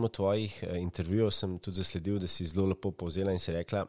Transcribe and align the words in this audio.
enem 0.00 0.04
od 0.04 0.12
tvojih 0.12 0.64
intervjujev 0.80 1.30
sem 1.30 1.58
tudi 1.58 1.76
zasledil, 1.76 2.18
da 2.18 2.26
si 2.26 2.46
zelo 2.46 2.66
lepo 2.66 2.90
povzela 2.90 3.32
in 3.32 3.38
si 3.38 3.52
rekla, 3.52 3.86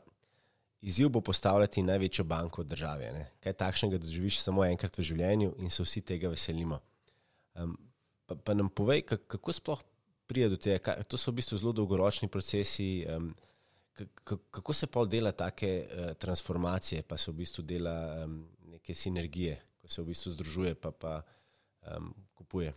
izziv 0.82 1.10
bo 1.10 1.22
postavljati 1.22 1.84
največjo 1.84 2.26
banko 2.26 2.62
v 2.62 2.66
državi. 2.66 3.06
Ne? 3.14 3.32
Kaj 3.40 3.54
takšnega 3.54 3.98
doživiš 3.98 4.42
samo 4.42 4.66
enkrat 4.66 4.98
v 4.98 5.04
življenju 5.04 5.56
in 5.60 5.70
se 5.70 5.84
vsi 5.84 6.02
tega 6.02 6.30
veselimo. 6.30 6.80
Um, 7.56 7.78
pa, 8.26 8.36
pa 8.36 8.54
nam 8.54 8.70
povej, 8.70 9.06
kako 9.06 9.54
sploh 9.54 9.82
pride 10.28 10.50
do 10.50 10.58
tega. 10.58 10.98
To 11.08 11.18
so 11.18 11.32
v 11.32 11.40
bistvu 11.40 11.58
zelo 11.58 11.72
dolgoročni 11.72 12.28
procesi. 12.28 13.06
Um, 13.08 13.34
kako 14.26 14.74
se 14.74 14.88
pa 14.88 15.06
dela 15.06 15.32
take 15.32 15.86
uh, 15.86 16.14
transformacije, 16.18 17.04
pa 17.04 17.18
se 17.18 17.32
v 17.32 17.36
bistvu 17.36 17.64
dela 17.64 18.26
um, 18.26 18.48
neke 18.72 18.96
sinergije, 18.96 19.60
ko 19.82 19.88
se 19.88 20.02
v 20.02 20.12
bistvu 20.12 20.32
združuje 20.32 20.76
pa, 20.76 20.92
pa 20.92 21.22
um, 21.88 22.14
kupuje. 22.34 22.74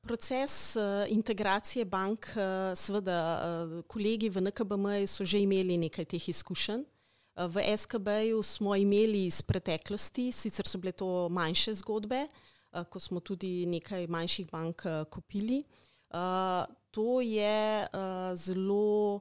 Proces 0.00 0.76
uh, 0.76 0.82
integracije 1.08 1.84
bank, 1.84 2.26
uh, 2.32 2.78
seveda, 2.78 3.18
uh, 3.42 3.84
kolegi 3.84 4.30
v 4.30 4.40
NKBM 4.40 5.06
so 5.06 5.24
že 5.24 5.42
imeli 5.42 5.76
nekaj 5.76 6.04
teh 6.04 6.28
izkušenj. 6.28 6.84
V 7.36 7.62
SKB-ju 7.76 8.42
smo 8.42 8.74
imeli 8.76 9.26
iz 9.26 9.42
preteklosti, 9.42 10.32
sicer 10.32 10.66
so 10.66 10.78
bile 10.78 10.92
to 10.92 11.28
manjše 11.28 11.74
zgodbe, 11.74 12.26
ko 12.90 13.00
smo 13.00 13.20
tudi 13.20 13.66
nekaj 13.66 14.06
manjših 14.06 14.50
bank 14.50 14.82
kupili. 15.10 15.62
To 16.90 17.20
je 17.20 17.86
zelo 18.34 19.20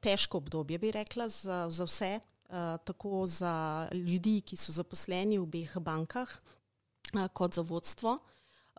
težko 0.00 0.38
obdobje, 0.38 0.78
bi 0.78 0.92
rekla, 0.94 1.28
za, 1.28 1.66
za 1.70 1.84
vse, 1.84 2.20
tako 2.84 3.26
za 3.26 3.88
ljudi, 3.92 4.40
ki 4.46 4.56
so 4.56 4.72
zaposleni 4.72 5.38
v 5.38 5.42
obeh 5.42 5.74
bankah, 5.80 6.30
kot 7.32 7.58
za 7.58 7.62
vodstvo. 7.66 8.18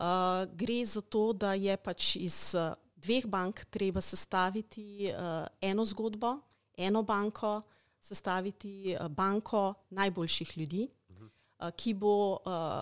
Uh, 0.02 0.50
gre 0.58 0.86
za 0.86 1.02
to, 1.02 1.30
da 1.34 1.54
je 1.54 1.78
pač 1.78 2.16
iz 2.16 2.56
uh, 2.58 2.74
dveh 2.98 3.28
bank 3.30 3.66
treba 3.70 4.02
sestaviti 4.02 5.12
uh, 5.14 5.46
eno 5.62 5.86
zgodbo, 5.86 6.40
eno 6.74 7.04
banko, 7.04 7.62
sestaviti 8.02 8.96
uh, 8.96 9.06
banko 9.08 9.74
najboljših 9.90 10.58
ljudi, 10.58 10.88
uh, 10.90 11.70
ki 11.78 11.94
bo 11.94 12.16
uh, 12.34 12.82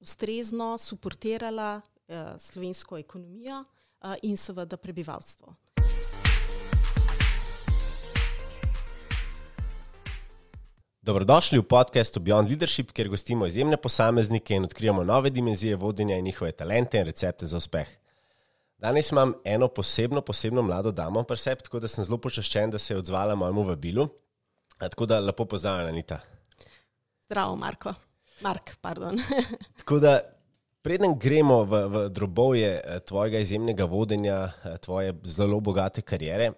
ustrezno 0.00 0.78
suportirala 0.78 1.76
uh, 1.80 2.16
slovensko 2.40 2.98
ekonomijo 3.04 3.60
uh, 3.60 4.14
in 4.22 4.36
seveda 4.36 4.76
prebivalstvo. 4.76 5.52
Dobrodošli 11.06 11.62
v 11.62 11.70
podkastu 11.70 12.18
Beyond 12.18 12.50
Leadership, 12.50 12.90
kjer 12.90 13.06
gostimo 13.06 13.46
izjemne 13.46 13.76
posameznike 13.78 14.56
in 14.56 14.64
odkrijemo 14.66 15.04
nove 15.04 15.30
dimenzije 15.30 15.76
vodenja 15.76 16.16
in 16.18 16.24
njihove 16.24 16.52
talente 16.52 16.98
in 16.98 17.06
recepte 17.06 17.46
za 17.46 17.56
uspeh. 17.56 17.88
Danes 18.78 19.12
imam 19.12 19.34
eno 19.44 19.68
posebno, 19.68 20.20
posebno 20.20 20.62
mlado 20.62 20.90
damo, 20.90 21.22
Percept, 21.22 21.62
tako 21.62 21.78
da 21.78 21.88
sem 21.88 22.04
zelo 22.04 22.18
počaščen, 22.18 22.70
da 22.70 22.78
se 22.78 22.94
je 22.94 22.98
odzvala 22.98 23.34
mojemu 23.34 23.62
vabilu. 23.62 24.08
Tako 24.78 25.06
da 25.06 25.20
lepo 25.20 25.44
pozdravljena, 25.44 25.88
Anita. 25.88 26.18
Zdravo, 27.26 27.56
Marko. 27.56 27.94
Mark, 28.40 28.74
pardon. 28.80 29.20
tako 29.78 29.98
da, 30.02 30.20
preden 30.82 31.14
gremo 31.18 31.60
v, 31.64 31.84
v 31.86 32.08
drobovje 32.08 32.80
eh, 32.84 32.98
tvojega 32.98 33.38
izjemnega 33.38 33.84
vodenja, 33.84 34.40
eh, 34.64 34.74
tvoje 34.78 35.14
zelo 35.22 35.60
bogate 35.60 36.02
kariere, 36.02 36.50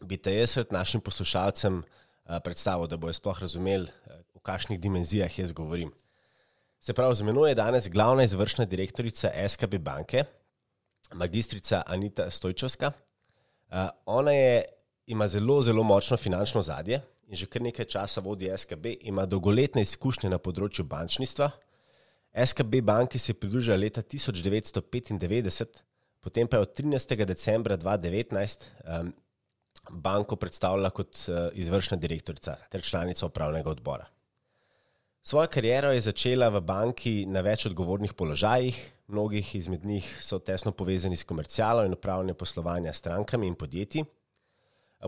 bi 0.00 0.16
te 0.16 0.38
jaz 0.38 0.56
našim 0.70 1.04
poslušalcem. 1.04 1.82
Eh, 1.84 2.03
predstavo, 2.44 2.86
da 2.86 2.96
bojo 2.96 3.12
sploh 3.12 3.40
razumeli, 3.40 3.88
eh, 3.88 4.22
v 4.34 4.40
kakšnih 4.40 4.80
dimenzijah 4.80 5.38
jaz 5.38 5.52
govorim. 5.52 5.92
Se 6.80 6.92
pravi, 6.92 7.14
z 7.14 7.22
menoj 7.22 7.50
je 7.50 7.54
danes 7.54 7.88
glavna 7.88 8.24
izvršna 8.24 8.64
direktorica 8.64 9.30
SKB 9.48 9.78
banke, 9.78 10.24
magistrica 11.12 11.82
Anita 11.86 12.30
Stojčovska. 12.30 12.92
Uh, 13.68 13.88
ona 14.06 14.32
je, 14.32 14.64
ima 15.06 15.28
zelo, 15.28 15.62
zelo 15.62 15.82
močno 15.82 16.16
finančno 16.16 16.62
zadje 16.62 17.00
in 17.28 17.36
že 17.36 17.46
kar 17.46 17.62
nekaj 17.62 17.84
časa 17.84 18.20
vodi 18.20 18.50
SKB, 18.56 18.86
ima 19.00 19.24
dolgoletne 19.26 19.82
izkušnje 19.82 20.30
na 20.30 20.38
področju 20.38 20.84
bančništva. 20.84 21.50
SKB 22.34 22.82
banki 22.82 23.18
se 23.18 23.32
je 23.32 23.38
pridružila 23.40 23.76
leta 23.76 24.02
1995, 24.02 25.80
potem 26.20 26.48
pa 26.48 26.56
je 26.56 26.60
od 26.60 26.74
13. 26.80 27.24
decembra 27.24 27.76
2019 27.76 28.64
um, 28.84 29.12
banko 29.90 30.36
predstavljala 30.36 30.90
kot 30.90 31.16
eh, 31.28 31.48
izvršna 31.52 31.96
direktorica 31.96 32.56
ter 32.70 32.82
članica 32.82 33.26
upravnega 33.26 33.70
odbora. 33.70 34.06
Svojo 35.22 35.48
kariero 35.48 35.92
je 35.92 36.00
začela 36.04 36.50
v 36.52 36.60
banki 36.60 37.24
na 37.26 37.40
več 37.40 37.66
odgovornih 37.66 38.12
položajih, 38.12 38.76
mnogih 39.08 39.54
izmed 39.56 39.84
njih 39.84 40.08
so 40.20 40.38
tesno 40.38 40.72
povezani 40.72 41.16
s 41.16 41.24
komercialno 41.24 41.84
in 41.84 41.96
upravljanjem 41.96 42.36
poslovanja 42.36 42.92
s 42.92 42.98
strankami 42.98 43.46
in 43.46 43.54
podjetji. 43.54 44.04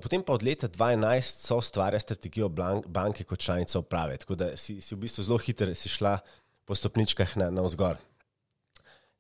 Potem 0.03 0.23
pa 0.23 0.33
od 0.33 0.43
leta 0.43 0.69
2011 0.69 1.21
so 1.21 1.57
ustvarjali 1.57 2.01
strategijo 2.01 2.49
banke 2.87 3.25
kot 3.25 3.39
članica 3.39 3.79
uprave, 3.79 4.17
tako 4.17 4.35
da 4.35 4.57
si, 4.57 4.81
si 4.81 4.95
v 4.95 4.99
bistvu 5.05 5.25
zelo 5.25 5.39
hitro 5.39 5.75
šla 5.75 6.19
po 6.65 6.75
stopničkah 6.75 7.37
na, 7.37 7.51
na 7.51 7.63
vzgor. 7.63 7.97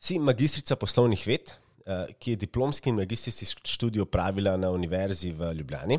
Si 0.01 0.19
magistrica 0.19 0.77
poslovnih 0.77 1.27
ved, 1.27 1.53
ki 2.19 2.31
je 2.31 2.37
diplomski 2.37 2.91
in 2.91 2.97
magistrski 2.99 3.47
študij 3.47 4.03
opravila 4.03 4.57
na 4.57 4.71
Univerzi 4.71 5.31
v 5.33 5.53
Ljubljani. 5.55 5.99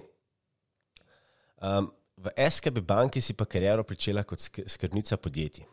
Um, 1.58 1.92
v 2.18 2.32
SKB 2.50 2.82
banki 2.82 3.22
si 3.22 3.34
pa 3.34 3.46
kariero 3.46 3.86
začela 3.90 4.24
kot 4.24 4.42
skrbnica 4.68 5.18
podjetij. 5.18 5.66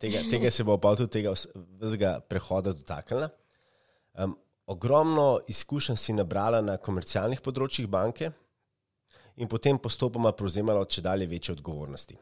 Tega, 0.00 0.22
tega 0.30 0.50
se 0.50 0.64
bo 0.64 0.78
pa 0.78 0.96
tudi 0.96 1.10
tega 1.10 1.34
vsega 1.34 2.20
prehoda 2.20 2.72
dotaknila. 2.72 3.28
Um, 4.14 4.36
ogromno 4.66 5.40
izkušenj 5.48 5.96
si 5.96 6.12
nabrala 6.12 6.60
na 6.60 6.76
komercialnih 6.76 7.42
področjih 7.42 7.86
banke 7.90 8.32
in 9.36 9.50
potem 9.50 9.78
postopoma 9.78 10.32
prevzemala 10.32 10.86
če 10.86 11.02
dalje 11.02 11.26
večje 11.26 11.54
odgovornosti. 11.54 12.16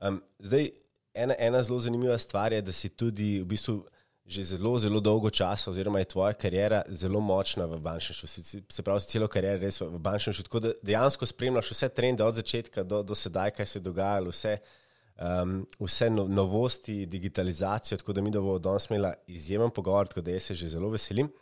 Um, 0.00 0.20
zdaj, 0.38 0.70
ena, 1.14 1.34
ena 1.38 1.62
zelo 1.62 1.80
zanimiva 1.80 2.18
stvar 2.18 2.52
je, 2.52 2.62
da 2.62 2.72
si 2.72 2.88
tudi 2.88 3.38
v 3.40 3.48
bistvu 3.50 3.80
že 4.30 4.44
zelo, 4.54 4.78
zelo 4.78 5.00
dolgo 5.02 5.30
časa, 5.30 5.70
oziroma 5.70 5.98
je 5.98 6.04
tvoja 6.04 6.32
karijera 6.38 6.84
zelo 6.88 7.20
močna 7.20 7.64
v 7.66 7.80
bančništvu, 7.82 8.28
se 8.70 8.82
pravi, 8.82 9.00
celo 9.00 9.26
kariero 9.28 9.58
res 9.58 9.80
v 9.80 9.98
bančništvu. 9.98 10.44
Tako 10.46 10.60
da 10.60 10.70
dejansko 10.86 11.26
spremljaš 11.26 11.70
vse 11.74 11.88
trende 11.88 12.22
od 12.24 12.38
začetka 12.38 12.84
do, 12.86 13.02
do 13.02 13.14
sedaj, 13.14 13.50
kaj 13.56 13.66
se 13.66 13.78
je 13.78 13.82
dogajalo, 13.82 14.30
vse, 14.30 14.52
um, 15.18 15.56
vse 15.80 16.10
no, 16.14 16.28
novosti, 16.30 17.06
digitalizacijo. 17.10 17.98
Tako 17.98 18.12
da 18.12 18.22
mi 18.22 18.30
bomo 18.30 18.58
danes 18.58 18.86
imeli 18.90 19.10
izjemen 19.26 19.74
pogovor, 19.74 20.08
tako 20.08 20.20
da 20.20 20.30
jaz 20.30 20.42
se 20.42 20.54
že 20.54 20.68
zelo 20.68 20.92
veselim. 20.94 21.32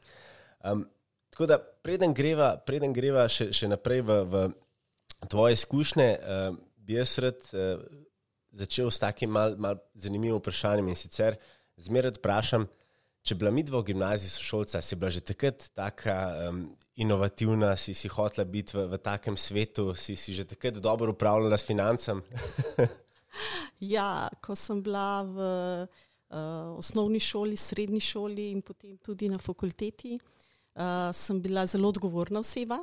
Um, 0.65 0.87
tako 1.31 1.47
da 1.47 1.59
preden 1.59 2.15
greva, 2.15 2.57
preden 2.57 2.97
greva 2.97 3.29
še, 3.29 3.51
še 3.53 3.69
naprej 3.69 4.01
v, 4.01 4.19
v 4.33 4.47
tvoje 5.29 5.61
izkušnje, 5.61 6.09
um, 6.17 6.59
bi 6.89 6.97
jaz 6.97 7.19
rad 7.21 7.53
uh, 7.53 7.85
začel 8.57 8.89
s 8.91 8.99
takim 8.99 9.37
mal, 9.37 9.61
mal 9.61 9.77
zanimivim 9.93 10.41
vprašanjem 10.41 10.89
in 10.89 10.97
sicer 10.97 11.37
zmeraj 11.79 12.17
vprašam, 12.17 12.67
če 13.29 13.37
bila 13.37 13.51
mi 13.53 13.63
dva 13.67 13.83
v 13.83 13.91
gimnaziji 13.91 14.31
sošolca, 14.33 14.81
si 14.81 14.97
bila 14.97 15.11
že 15.13 15.21
takrat 15.21 15.69
tako 15.77 16.15
um, 16.49 16.63
inovativna, 16.97 17.75
si, 17.77 17.93
si 17.93 18.09
hotela 18.09 18.47
biti 18.49 18.77
v, 18.77 18.87
v 18.89 19.01
takem 19.05 19.37
svetu, 19.37 19.93
si, 19.93 20.17
si 20.17 20.33
že 20.33 20.49
takrat 20.49 20.81
dobro 20.81 21.13
upravljala 21.13 21.59
s 21.61 21.69
financami? 21.69 22.25
ja, 23.97 24.31
ko 24.41 24.57
sem 24.57 24.81
bila 24.81 25.21
v 25.29 25.39
uh, 25.45 26.81
osnovni 26.81 27.21
šoli, 27.21 27.59
srednji 27.61 28.01
šoli 28.01 28.49
in 28.57 28.65
potem 28.65 28.97
tudi 29.05 29.29
na 29.29 29.37
fakulteti, 29.37 30.17
uh, 30.17 31.13
sem 31.13 31.43
bila 31.45 31.69
zelo 31.69 31.93
odgovorna 31.93 32.41
oseba. 32.41 32.81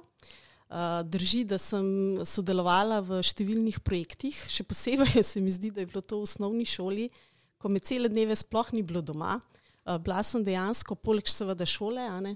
Uh, 0.66 1.02
drži, 1.06 1.44
da 1.50 1.58
sem 1.62 2.22
sodelovala 2.26 3.02
v 3.06 3.22
številnih 3.26 3.82
projektih, 3.86 4.38
še 4.50 4.66
posebej 4.66 5.22
se 5.32 5.42
mi 5.42 5.54
zdi, 5.54 5.74
da 5.74 5.82
je 5.82 5.90
bilo 5.90 6.06
to 6.06 6.22
v 6.22 6.30
osnovni 6.30 6.70
šoli, 6.70 7.10
ko 7.58 7.70
me 7.74 7.82
cele 7.82 8.10
dneve 8.14 8.38
sploh 8.38 8.74
ni 8.78 8.86
bilo 8.86 9.02
doma. 9.02 9.38
Uh, 9.42 9.62
bila 10.00 10.24
sem 10.24 10.44
dejansko, 10.44 10.96
poleg 10.96 11.28
seveda 11.30 11.66
šole, 11.66 12.06
ne, 12.22 12.36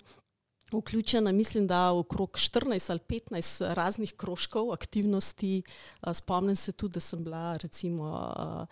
vključena, 0.72 1.32
mislim, 1.32 1.68
da 1.68 1.92
okrog 1.92 2.30
14 2.32 2.92
ali 2.92 3.00
15 3.00 3.74
raznih 3.74 4.14
krožkov, 4.14 4.74
aktivnosti. 4.74 5.62
Uh, 6.02 6.14
spomnim 6.14 6.56
se 6.56 6.72
tudi, 6.72 6.94
da 6.94 7.00
sem 7.00 7.24
bila 7.24 7.58
recimo 7.58 8.34
uh, 8.38 8.66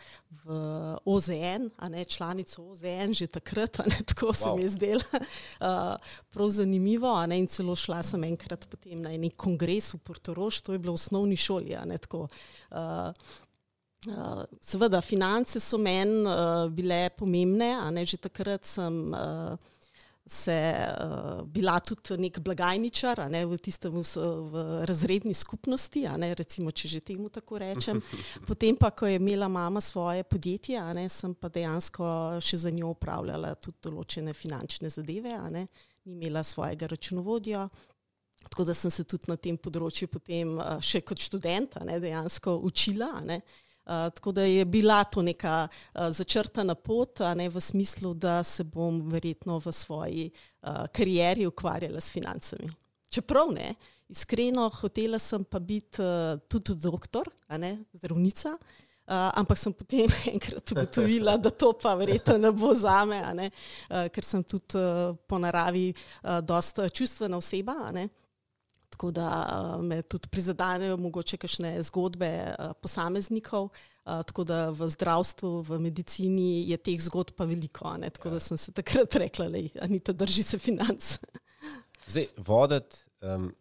v 0.43 0.51
OZN, 1.05 1.69
a 1.77 1.89
ne 1.89 2.05
članica 2.05 2.61
OZN, 2.61 3.13
že 3.13 3.27
takrat, 3.27 3.77
ne, 3.77 4.03
tako 4.09 4.25
wow. 4.25 4.33
se 4.33 4.55
mi 4.55 4.61
je 4.61 4.69
zdelo. 4.69 5.01
Uh, 5.13 5.67
prav 6.29 6.49
zanimivo, 6.49 7.13
a 7.13 7.25
ne 7.25 7.39
in 7.39 7.47
celo 7.47 7.75
šla 7.75 8.03
sem 8.03 8.23
enkrat 8.23 8.67
potem 8.69 9.01
na 9.01 9.09
neki 9.09 9.35
kongres 9.35 9.93
v 9.93 9.97
Portorož, 9.97 10.61
to 10.61 10.73
je 10.73 10.79
bilo 10.79 10.93
v 10.93 11.01
osnovni 11.01 11.35
šoli, 11.35 11.75
a 11.75 11.85
ne 11.85 11.97
tako. 11.97 12.27
Uh, 14.05 14.43
seveda, 14.61 15.01
finance 15.01 15.59
so 15.59 15.77
meni 15.81 16.21
uh, 16.21 16.67
bile 16.69 17.09
pomembne, 17.17 17.73
a 17.81 17.89
ne 17.91 18.05
že 18.05 18.19
takrat 18.21 18.65
sem 18.69 18.93
uh, 19.09 19.57
se 20.27 20.75
uh, 21.01 21.41
bila 21.47 21.79
tudi 21.79 22.17
nek 22.21 22.39
blagajničar 22.39 23.23
ne, 23.31 23.41
v 23.47 23.57
tistem 23.57 23.95
v, 23.95 24.03
v 24.03 24.63
razredni 24.85 25.33
skupnosti, 25.33 26.03
ne, 26.19 26.33
recimo, 26.35 26.71
če 26.71 26.87
že 26.87 27.01
temu 27.01 27.29
tako 27.33 27.57
rečem. 27.63 28.01
Potem 28.47 28.77
pa, 28.77 28.91
ko 28.91 29.07
je 29.07 29.17
imela 29.17 29.47
mama 29.47 29.81
svoje 29.81 30.23
podjetje, 30.23 30.77
ne, 30.93 31.07
sem 31.09 31.33
pa 31.33 31.49
dejansko 31.49 32.05
še 32.43 32.57
za 32.67 32.71
njo 32.71 32.93
upravljala 32.93 33.55
tudi 33.55 33.81
določene 33.87 34.33
finančne 34.35 34.91
zadeve, 34.93 35.33
ne, 35.49 35.67
ni 36.05 36.19
imela 36.19 36.43
svojega 36.43 36.91
računovodja. 36.91 37.67
Tako 38.47 38.67
da 38.67 38.73
sem 38.77 38.91
se 38.91 39.03
tudi 39.03 39.31
na 39.31 39.35
tem 39.35 39.57
področju 39.57 40.07
potem 40.11 40.59
še 40.83 41.01
kot 41.01 41.23
študenta 41.23 41.81
ne, 41.87 41.97
dejansko 42.03 42.59
učila. 42.67 43.15
Ne. 43.25 43.41
Uh, 43.41 43.63
tako 43.87 44.31
da 44.31 44.41
je 44.41 44.65
bila 44.65 45.03
to 45.03 45.21
neka 45.21 45.67
uh, 45.67 46.09
začrtana 46.11 46.75
pot, 46.75 47.19
ne 47.35 47.49
v 47.49 47.61
smislu, 47.61 48.13
da 48.13 48.43
se 48.43 48.63
bom 48.63 49.01
verjetno 49.11 49.59
v 49.59 49.71
svoji 49.71 50.31
uh, 50.61 50.85
karieri 50.91 51.47
ukvarjala 51.47 52.01
s 52.01 52.11
financami. 52.11 52.69
Čeprav 53.09 53.51
ne, 53.55 53.75
iskreno, 54.09 54.69
hotela 54.81 55.19
sem 55.19 55.43
pa 55.43 55.59
biti 55.59 56.01
uh, 56.01 56.39
tudi 56.47 56.75
doktor, 56.75 57.29
ne, 57.57 57.77
zdravnica. 57.93 58.57
Uh, 59.07 59.13
ampak 59.39 59.55
sem 59.55 59.71
potem 59.71 60.11
enkrat 60.33 60.71
ugotovila, 60.71 61.37
da 61.39 61.49
to 61.49 61.71
pa 61.79 61.93
verjetno 61.95 62.35
ne 62.37 62.51
bo 62.51 62.73
za 62.75 63.05
me, 63.07 63.21
uh, 63.23 64.09
ker 64.11 64.25
sem 64.27 64.43
tudi 64.43 64.75
uh, 64.75 65.15
po 65.27 65.39
naravi 65.39 65.93
uh, 65.93 66.41
dosta 66.43 66.89
čustvena 66.89 67.39
oseba. 67.39 67.77
Tako 68.89 69.11
da 69.11 69.27
uh, 69.77 69.83
me 69.83 70.01
tudi 70.01 70.29
prizadenejo 70.31 70.97
mogoče 70.97 71.37
kakšne 71.37 71.75
zgodbe 71.83 72.29
uh, 72.47 72.71
posameznikov. 72.81 73.69
Uh, 74.07 74.23
tako 74.23 74.43
da 74.47 74.69
v 74.69 74.87
zdravstvu, 74.89 75.61
v 75.67 75.79
medicini 75.83 76.69
je 76.69 76.77
teh 76.77 77.01
zgodb 77.01 77.35
pa 77.35 77.45
veliko. 77.45 77.91
Ne? 77.99 78.09
Tako 78.09 78.29
ja. 78.29 78.37
da 78.37 78.39
sem 78.39 78.57
se 78.57 78.71
takrat 78.71 79.15
rekla, 79.23 79.49
da 79.49 79.87
ni 79.87 79.99
to 79.99 80.13
drži 80.13 80.43
se 80.43 80.59
financ. 80.59 81.17
Zdaj, 82.11 82.27
voditi 82.37 83.03
um, 83.21 83.51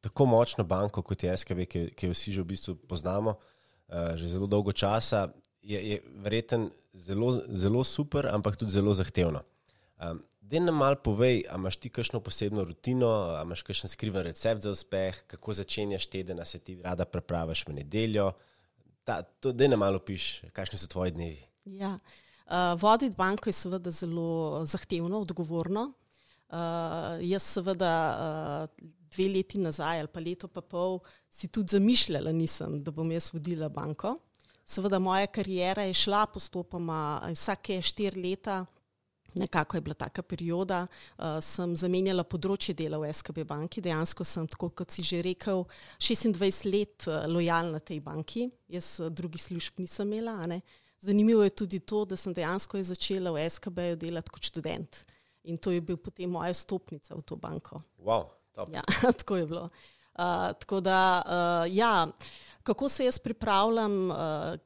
tako 0.00 0.26
močno 0.26 0.64
banko 0.64 1.02
kot 1.02 1.22
je 1.22 1.36
SKB, 1.36 1.66
ki, 1.66 1.88
ki 1.98 2.06
jo 2.06 2.14
vsi 2.14 2.32
že 2.32 2.42
v 2.42 2.50
bistvu 2.54 2.76
poznamo, 2.86 3.34
uh, 3.34 4.14
že 4.14 4.30
zelo 4.30 4.46
dolgo 4.46 4.72
časa, 4.72 5.26
je, 5.62 5.82
je 5.90 6.02
verjeten 6.22 6.70
zelo, 6.94 7.32
zelo 7.48 7.84
super, 7.84 8.30
ampak 8.30 8.56
tudi 8.56 8.70
zelo 8.70 8.94
zahtevno. 8.94 9.42
Um, 10.00 10.22
Da 10.46 10.60
nam 10.60 10.76
malo 10.78 10.96
povej, 11.02 11.42
ali 11.50 11.58
imaš 11.58 11.76
ti 11.76 11.90
kakšno 11.90 12.20
posebno 12.20 12.64
rutino, 12.64 13.06
ali 13.06 13.42
imaš 13.42 13.62
kakšen 13.66 13.90
skriven 13.90 14.22
recept 14.22 14.62
za 14.62 14.70
uspeh, 14.70 15.18
kako 15.26 15.52
začenjaš 15.52 16.06
teden, 16.06 16.38
se 16.44 16.58
ti 16.58 16.76
rada 16.82 17.04
prepraviš 17.04 17.64
v 17.66 17.72
nedeljo. 17.80 18.30
Da 19.06 19.68
nam 19.68 19.78
malo 19.78 19.98
piš, 19.98 20.44
kakšni 20.52 20.78
so 20.78 20.86
tvoji 20.86 21.10
dnevi. 21.10 21.42
Ja. 21.64 21.96
Uh, 22.46 22.78
voditi 22.78 23.16
banko 23.16 23.48
je 23.48 23.58
seveda 23.58 23.90
zelo 23.90 24.62
zahtevno, 24.64 25.18
odgovorno. 25.20 25.92
Uh, 26.46 27.18
jaz 27.26 27.42
seveda 27.42 27.90
uh, 28.14 28.86
dve 29.10 29.28
leti 29.34 29.58
nazaj 29.58 29.98
ali 29.98 30.08
pa 30.08 30.20
leto 30.20 30.46
pa 30.48 30.60
pol 30.62 31.00
si 31.30 31.48
tudi 31.48 31.74
zamišljala 31.74 32.32
nisem, 32.32 32.78
da 32.80 32.94
bom 32.94 33.10
jaz 33.10 33.32
vodila 33.34 33.68
banko. 33.68 34.14
Seveda 34.64 34.98
moja 34.98 35.26
karijera 35.26 35.82
je 35.90 35.94
šla 35.94 36.26
postopoma 36.26 37.32
vsake 37.34 37.82
štiri 37.82 38.22
leta 38.22 38.62
nekako 39.36 39.76
je 39.76 39.80
bila 39.80 39.94
taka 39.94 40.22
perioda, 40.22 40.86
uh, 40.86 41.38
sem 41.44 41.76
zamenjala 41.76 42.24
področje 42.24 42.74
dela 42.76 42.98
v 43.02 43.12
SKB 43.12 43.44
banki. 43.48 43.82
Dejansko 43.84 44.24
sem, 44.24 44.46
tako 44.48 44.70
kot 44.80 44.94
si 44.94 45.04
že 45.06 45.20
rekel, 45.24 45.64
26 46.00 46.70
let 46.72 47.08
uh, 47.10 47.26
lojalna 47.30 47.80
tej 47.80 48.00
banki, 48.04 48.48
jaz 48.72 48.96
uh, 49.00 49.10
drugih 49.12 49.42
služb 49.42 49.82
nisem 49.84 50.12
imela. 50.16 50.60
Zanimivo 51.04 51.44
je 51.44 51.52
tudi 51.52 51.80
to, 51.80 52.04
da 52.08 52.16
sem 52.16 52.34
dejansko 52.34 52.80
začela 52.82 53.34
v 53.34 53.44
SKB 53.50 53.92
delati 54.00 54.32
kot 54.32 54.48
študent. 54.48 55.04
In 55.46 55.60
to 55.62 55.70
je 55.70 55.80
bil 55.84 55.98
potem 56.00 56.30
moja 56.32 56.54
stopnica 56.56 57.14
v 57.14 57.22
to 57.22 57.36
banko. 57.38 57.82
Wow, 58.02 58.32
ja, 58.72 58.82
tako 59.20 59.36
je 59.36 59.46
bilo. 59.46 59.68
Uh, 60.16 60.50
tako 60.56 60.80
da, 60.80 60.98
uh, 61.22 61.68
ja, 61.68 62.08
kako 62.64 62.88
se 62.88 63.04
jaz 63.04 63.20
pripravljam 63.22 64.08
uh, 64.10 64.16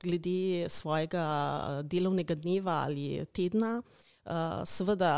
glede 0.01 0.71
svojega 0.71 1.83
delovnega 1.85 2.39
dneva 2.39 2.85
ali 2.87 3.27
tedna? 3.35 3.83
Uh, 3.83 4.07
Uh, 4.31 4.61
seveda, 4.62 5.12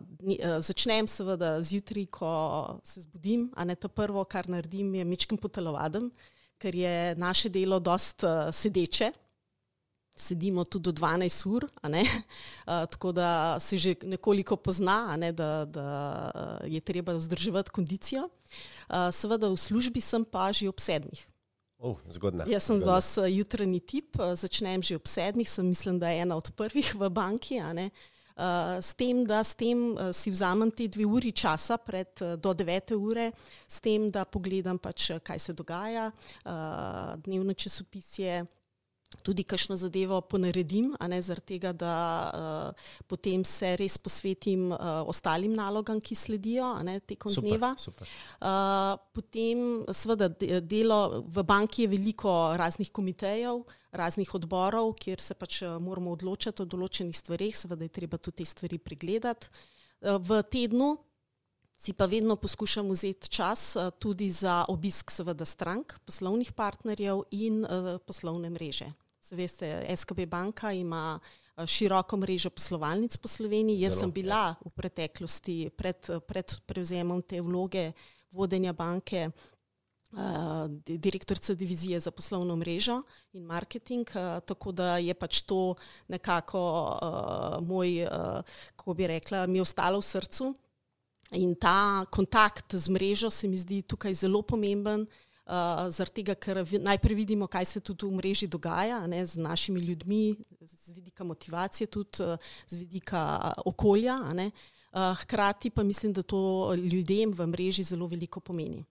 uh, 0.00 0.60
začnem 0.64 1.04
seveda 1.04 1.58
zjutraj, 1.60 2.06
ko 2.08 2.30
se 2.80 3.02
zbudim, 3.04 3.50
a 3.52 3.66
ne 3.68 3.74
to 3.76 3.90
prvo, 3.92 4.22
kar 4.24 4.48
naredim, 4.48 4.94
je 4.96 5.04
mečkim 5.04 5.36
potelovadem, 5.36 6.06
ker 6.56 6.72
je 6.72 7.12
naše 7.20 7.52
delo 7.52 7.76
dost 7.84 8.24
uh, 8.24 8.48
sedeče. 8.48 9.10
Sedimo 10.16 10.64
tudi 10.64 10.88
do 10.88 10.96
12 10.96 11.44
ur, 11.52 11.68
uh, 11.68 12.16
tako 12.64 13.12
da 13.12 13.60
se 13.60 13.76
že 13.76 13.94
nekoliko 14.08 14.56
pozna, 14.56 15.16
ne, 15.20 15.32
da, 15.36 15.68
da 15.68 15.90
je 16.64 16.80
treba 16.80 17.12
vzdrževati 17.12 17.70
kondicijo. 17.70 18.24
Uh, 18.24 19.12
seveda 19.12 19.52
v 19.52 19.60
službi 19.60 20.00
sem 20.00 20.24
pa 20.24 20.48
že 20.48 20.72
ob 20.72 20.80
sedmih. 20.80 21.28
Oh, 21.76 22.00
zgodna. 22.08 22.48
Jaz 22.48 22.72
sem 22.72 22.80
zelo 22.80 23.28
jutranji 23.28 23.84
tip, 23.84 24.16
začnem 24.16 24.80
že 24.80 24.96
ob 24.96 25.04
sedmih, 25.04 25.44
sem 25.44 25.66
mislim, 25.68 26.00
da 26.00 26.08
je 26.08 26.24
ena 26.24 26.40
od 26.40 26.54
prvih 26.56 26.94
v 26.96 27.12
banki. 27.12 27.60
Uh, 27.60 27.76
Uh, 27.76 28.15
s 28.80 28.94
tem, 28.94 29.24
da 29.24 29.40
s 29.44 29.54
tem, 29.54 29.76
uh, 29.76 30.12
si 30.12 30.30
vzamem 30.30 30.70
te 30.70 30.88
dve 30.88 31.06
uri 31.06 31.32
časa, 31.32 31.78
pred, 31.78 32.08
uh, 32.20 32.36
do 32.36 32.52
devete 32.52 32.94
ure, 32.94 33.32
s 33.68 33.80
tem, 33.80 34.10
da 34.10 34.26
pogledam, 34.28 34.78
pač, 34.78 35.10
kaj 35.24 35.38
se 35.38 35.52
dogaja, 35.56 36.10
dnevno 37.24 37.54
časopisje, 37.54 38.44
tudi 39.22 39.44
kakšno 39.44 39.76
zadevo 39.76 40.20
ponaredim, 40.20 40.92
a 41.00 41.08
ne 41.08 41.20
zaradi 41.22 41.54
tega, 41.54 41.72
da 41.72 41.94
uh, 42.26 42.86
potem 43.06 43.44
se 43.44 43.74
res 43.78 43.98
posvetim 43.98 44.70
uh, 44.72 45.02
ostalim 45.08 45.54
nalogam, 45.56 46.00
ki 46.00 46.16
sledijo 46.18 46.68
ne, 46.86 46.98
tekom 47.00 47.32
super, 47.32 47.48
dneva. 47.48 47.72
Super. 47.78 48.10
Uh, 48.40 48.94
potem, 49.16 49.64
seveda, 49.94 50.30
delo 50.60 51.22
v 51.26 51.46
banki 51.46 51.86
je 51.86 51.92
veliko 51.94 52.36
raznih 52.58 52.92
komitejev, 52.92 53.64
raznih 53.96 54.34
odborov, 54.36 54.92
kjer 55.00 55.22
se 55.22 55.34
pač 55.38 55.62
moramo 55.80 56.12
odločati 56.16 56.62
o 56.62 56.68
določenih 56.68 57.16
stvarih, 57.16 57.56
seveda 57.56 57.86
je 57.86 57.96
treba 58.00 58.20
tudi 58.20 58.42
te 58.42 58.50
stvari 58.52 58.78
pregledati. 58.82 59.50
Uh, 60.00 60.18
v 60.20 60.42
tednu. 60.50 60.96
Si 61.76 61.92
pa 61.92 62.06
vedno 62.06 62.36
poskušam 62.36 62.88
vzeti 62.90 63.28
čas 63.28 63.76
tudi 63.98 64.30
za 64.30 64.64
obisk, 64.68 65.10
seveda, 65.10 65.44
strank, 65.44 65.98
poslovnih 66.04 66.52
partnerjev 66.52 67.22
in 67.30 67.64
uh, 67.64 67.98
poslovne 68.06 68.50
mreže. 68.50 68.92
Veste, 69.30 69.96
SKB 69.96 70.26
banka 70.26 70.72
ima 70.72 71.18
eh, 71.18 71.66
široko 71.66 72.16
mrežo 72.16 72.50
poslovalnic 72.50 73.16
po 73.16 73.28
Sloveniji. 73.28 73.80
Jaz 73.80 73.92
Zelo, 73.92 74.00
sem 74.00 74.12
bila 74.12 74.42
ja. 74.46 74.54
v 74.64 74.70
preteklosti 74.70 75.56
pred, 75.76 76.10
pred 76.26 76.54
prevzemom 76.66 77.22
te 77.22 77.40
vloge 77.40 77.92
vodenja 78.30 78.72
banke. 78.72 79.30
Direktorica 80.86 81.54
divizije 81.54 81.98
za 82.00 82.10
poslovno 82.10 82.54
mrežo 82.56 83.02
in 83.32 83.42
marketing, 83.44 84.06
tako 84.46 84.72
da 84.72 84.96
je 84.96 85.14
pač 85.14 85.42
to 85.42 85.74
nekako 86.08 86.62
moj, 87.60 88.06
kako 88.76 88.94
bi 88.94 89.06
rekla, 89.06 89.46
mi 89.46 89.60
ostalo 89.60 89.98
v 89.98 90.06
srcu. 90.06 90.54
In 91.30 91.54
ta 91.54 92.06
kontakt 92.10 92.74
z 92.74 92.88
mrežo 92.88 93.30
se 93.30 93.48
mi 93.48 93.56
zdi 93.56 93.82
tukaj 93.82 94.14
zelo 94.14 94.42
pomemben, 94.42 95.06
uh, 95.46 95.88
zaradi 95.90 96.22
tega, 96.22 96.34
ker 96.38 96.62
najprej 96.62 97.16
vidimo, 97.18 97.48
kaj 97.50 97.64
se 97.64 97.80
tudi 97.80 98.06
v 98.06 98.14
mreži 98.20 98.46
dogaja 98.46 99.00
ne, 99.06 99.24
z 99.26 99.42
našimi 99.42 99.80
ljudmi, 99.80 100.36
z 100.60 100.94
vidika 100.94 101.24
motivacije, 101.24 101.86
tudi 101.86 102.22
uh, 102.22 102.38
z 102.66 102.76
vidika 102.76 103.52
okolja. 103.66 104.20
Ne, 104.34 104.50
uh, 104.92 105.14
hkrati 105.22 105.70
pa 105.70 105.82
mislim, 105.82 106.12
da 106.12 106.22
to 106.22 106.74
ljudem 106.74 107.32
v 107.32 107.46
mreži 107.46 107.82
zelo 107.82 108.06
veliko 108.06 108.40
pomeni. 108.40 108.84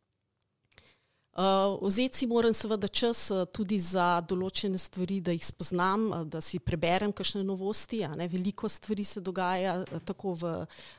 Uh, 1.35 1.75
vzeti 1.83 2.17
si 2.17 2.27
moram 2.27 2.53
seveda 2.53 2.87
čas 2.87 3.29
uh, 3.31 3.43
tudi 3.51 3.75
za 3.79 4.21
določene 4.23 4.79
stvari, 4.79 5.19
da 5.19 5.33
jih 5.35 5.43
spoznam, 5.43 6.05
uh, 6.07 6.23
da 6.23 6.39
si 6.41 6.61
preberem 6.63 7.11
kakšne 7.11 7.43
novosti. 7.43 8.05
Veliko 8.31 8.69
stvari 8.71 9.03
se 9.03 9.19
dogaja 9.19 9.81
uh, 9.83 9.99
tako 9.99 10.37
v, 10.39 10.53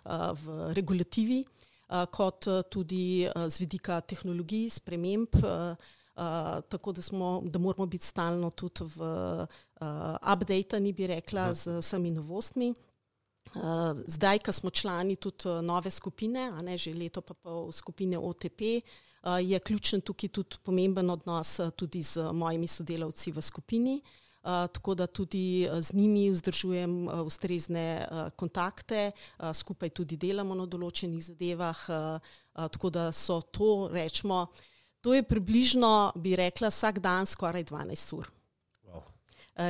uh, 0.04 0.32
v 0.36 0.74
regulativi, 0.76 1.40
uh, 1.40 1.56
kot 1.88 2.46
eh, 2.46 2.62
tudi 2.70 3.24
eh, 3.24 3.50
z 3.50 3.58
vidika 3.60 4.00
tehnologij, 4.00 4.70
sprememb. 4.70 5.28
Tako 6.68 6.92
da, 6.92 7.02
smo, 7.02 7.42
da 7.44 7.58
moramo 7.58 7.86
biti 7.86 8.06
stalno 8.06 8.48
tudi 8.50 8.84
v 8.96 9.00
updateni, 10.32 10.92
bi 10.92 11.06
rekla, 11.06 11.50
z 11.54 11.76
vsemi 11.76 12.10
novostmi. 12.10 12.70
Zdaj, 14.06 14.40
ko 14.40 14.52
smo 14.52 14.70
člani 14.70 15.18
tudi 15.20 15.60
nove 15.60 15.90
skupine, 15.90 16.48
ne 16.64 16.78
že 16.78 16.94
leto 16.96 17.20
pa 17.20 17.34
pol 17.34 17.68
skupine 17.72 18.16
OTP, 18.16 18.80
je 19.42 19.58
ključen 19.58 20.00
tukaj 20.00 20.28
tudi 20.28 20.56
pomemben 20.62 21.10
odnos 21.10 21.60
tudi 21.76 22.02
z 22.02 22.32
mojimi 22.32 22.66
sodelavci 22.66 23.32
v 23.32 23.42
skupini 23.42 24.02
tako 24.46 24.94
da 24.94 25.06
tudi 25.06 25.68
z 25.80 25.92
njimi 25.92 26.30
vzdržujem 26.30 27.08
ustrezne 27.08 28.08
kontakte, 28.36 29.10
skupaj 29.54 29.90
tudi 29.90 30.16
delamo 30.16 30.54
na 30.54 30.66
določenih 30.66 31.24
zadevah, 31.24 31.82
tako 32.54 32.90
da 32.90 33.10
so 33.12 33.40
to, 33.42 33.88
rečemo, 33.92 34.46
to 35.02 35.14
je 35.14 35.26
približno, 35.26 36.12
bi 36.14 36.36
rekla, 36.38 36.70
vsak 36.70 37.02
dan 37.02 37.26
skoraj 37.26 37.64
12 37.64 38.14
ur. 38.18 38.30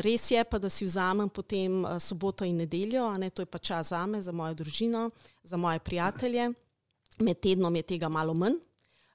Res 0.02 0.30
je 0.30 0.42
pa, 0.44 0.58
da 0.58 0.68
si 0.68 0.84
vzamem 0.84 1.28
potem 1.30 1.84
soboto 2.02 2.44
in 2.44 2.58
nedeljo, 2.58 3.06
ne, 3.22 3.30
to 3.30 3.44
je 3.44 3.46
pa 3.46 3.58
čas 3.58 3.94
za 3.94 4.02
me, 4.06 4.20
za 4.22 4.32
mojo 4.34 4.54
družino, 4.58 5.10
za 5.46 5.56
moje 5.56 5.78
prijatelje. 5.78 6.50
Med 7.22 7.38
tednom 7.40 7.76
je 7.76 7.84
tega 7.94 8.10
malo 8.12 8.34
manj, 8.34 8.58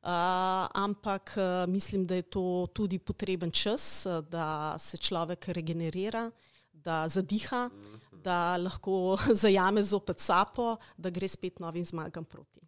ampak 0.02 1.34
uh, 1.38 1.70
mislim, 1.70 2.06
da 2.08 2.16
je 2.16 2.22
to 2.22 2.68
tudi 2.74 3.00
potreben 3.00 3.52
čas, 3.52 4.08
da 4.30 4.76
se 4.80 4.98
človek 4.98 5.48
regenerira, 5.48 6.32
da 6.72 7.08
zadiha, 7.08 7.70
da 8.12 8.58
lahko 8.58 9.18
zajame 9.44 9.84
zopet 9.84 10.20
sapo, 10.20 10.76
da 10.98 11.10
gre 11.10 11.28
spet 11.28 11.60
novim 11.60 11.86
zmagam 11.86 12.26
proti. 12.26 12.62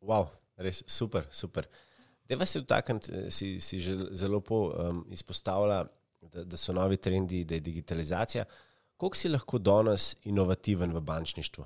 Wow, 0.00 0.28
res 0.56 0.82
super, 0.86 1.28
super. 1.32 1.68
Deva 2.28 2.46
se 2.46 2.60
dotakniti, 2.60 3.12
eh, 3.12 3.30
si, 3.30 3.60
si 3.60 3.80
že 3.80 3.96
zelo 4.12 4.40
po 4.40 4.72
um, 4.72 5.04
izpostavila, 5.12 5.84
da, 6.32 6.44
da 6.44 6.56
so 6.56 6.72
novi 6.72 6.96
trendi, 6.96 7.44
da 7.44 7.54
je 7.54 7.60
digitalizacija. 7.60 8.44
Kako 8.96 9.16
si 9.16 9.28
lahko 9.28 9.58
danes 9.58 10.14
inovativen 10.24 10.92
v 10.92 11.00
bančništvu? 11.00 11.64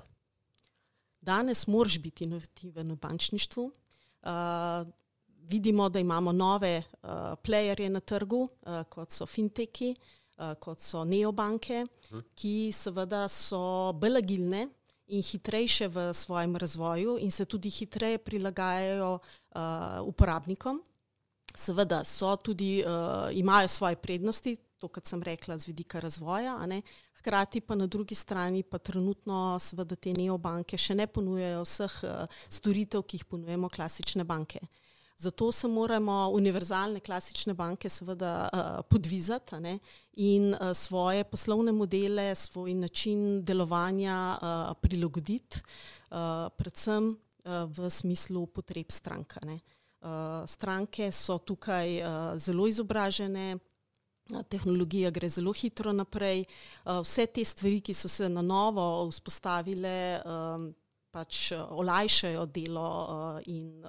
Danes 1.21 1.67
moraš 1.67 1.99
biti 1.99 2.23
inovativen 2.23 2.91
v 2.91 2.95
bančništvu. 2.95 3.71
Uh, 4.21 4.87
vidimo, 5.49 5.89
da 5.89 5.99
imamo 5.99 6.31
nove 6.31 6.77
uh, 6.77 7.09
playerje 7.43 7.89
na 7.89 7.99
trgu, 7.99 8.47
uh, 8.61 8.83
kot 8.89 9.11
so 9.11 9.25
finteki, 9.25 9.95
uh, 10.37 10.53
kot 10.59 10.81
so 10.81 11.03
neobanke, 11.05 11.85
hm. 12.09 12.21
ki 12.35 12.71
seveda 12.75 13.27
so 13.29 13.93
bolj 13.97 14.21
agilne 14.21 14.67
in 15.09 15.23
hitrejše 15.25 15.87
v 15.87 16.13
svojem 16.13 16.55
razvoju 16.55 17.17
in 17.19 17.31
se 17.31 17.45
tudi 17.45 17.69
hitreje 17.69 18.17
prilagajajo 18.17 19.13
uh, 19.19 19.61
uporabnikom. 20.05 20.83
Seveda 21.55 22.03
so 22.03 22.35
tudi, 22.35 22.83
uh, 22.85 23.29
imajo 23.33 23.67
svoje 23.67 23.95
prednosti, 23.95 24.55
to, 24.77 24.87
kar 24.87 25.03
sem 25.05 25.23
rekla, 25.23 25.57
z 25.57 25.67
vidika 25.67 25.99
razvoja, 25.99 26.59
hkrati 27.19 27.61
pa 27.61 27.75
na 27.75 27.87
drugi 27.87 28.15
strani 28.15 28.63
pa 28.63 28.77
trenutno 28.77 29.57
seveda 29.59 29.95
te 29.95 30.13
neobanke 30.13 30.77
še 30.77 30.95
ne 30.95 31.07
ponujajo 31.07 31.65
vseh 31.65 31.97
uh, 32.03 32.37
storitev, 32.49 33.03
ki 33.03 33.17
jih 33.17 33.25
ponujemo 33.25 33.69
klasične 33.69 34.23
banke. 34.23 34.61
Uh, 34.61 34.88
Zato 35.19 35.51
se 35.51 35.67
moramo 35.67 36.29
univerzalne 36.31 36.99
klasične 36.99 37.53
banke 37.53 37.89
seveda 37.89 38.47
uh, 38.53 38.59
podvizati 38.89 39.59
ne, 39.59 39.73
in 40.13 40.53
uh, 40.53 40.71
svoje 40.73 41.23
poslovne 41.23 41.71
modele, 41.71 42.35
svoj 42.35 42.73
način 42.73 43.43
delovanja 43.43 44.37
uh, 44.37 44.77
prilagoditi, 44.81 45.59
uh, 45.59 46.47
predvsem 46.57 47.09
uh, 47.09 47.51
v 47.67 47.89
smislu 47.89 48.45
potreb 48.47 48.91
stranka. 48.91 49.43
Uh, 49.43 50.09
stranke 50.47 51.11
so 51.11 51.37
tukaj 51.37 51.99
uh, 51.99 52.37
zelo 52.39 52.67
izobražene. 52.67 53.57
Tehnologija 54.49 55.09
gre 55.11 55.27
zelo 55.29 55.51
hitro 55.51 55.91
naprej. 55.91 56.45
Vse 56.85 57.25
te 57.25 57.43
stvari, 57.43 57.81
ki 57.81 57.93
so 57.93 58.07
se 58.07 58.29
na 58.29 58.43
novo 58.45 59.09
vzpostavile, 59.09 60.21
pač 61.11 61.39
olajšajo 61.57 62.45
delo 62.45 62.91
in 63.49 63.81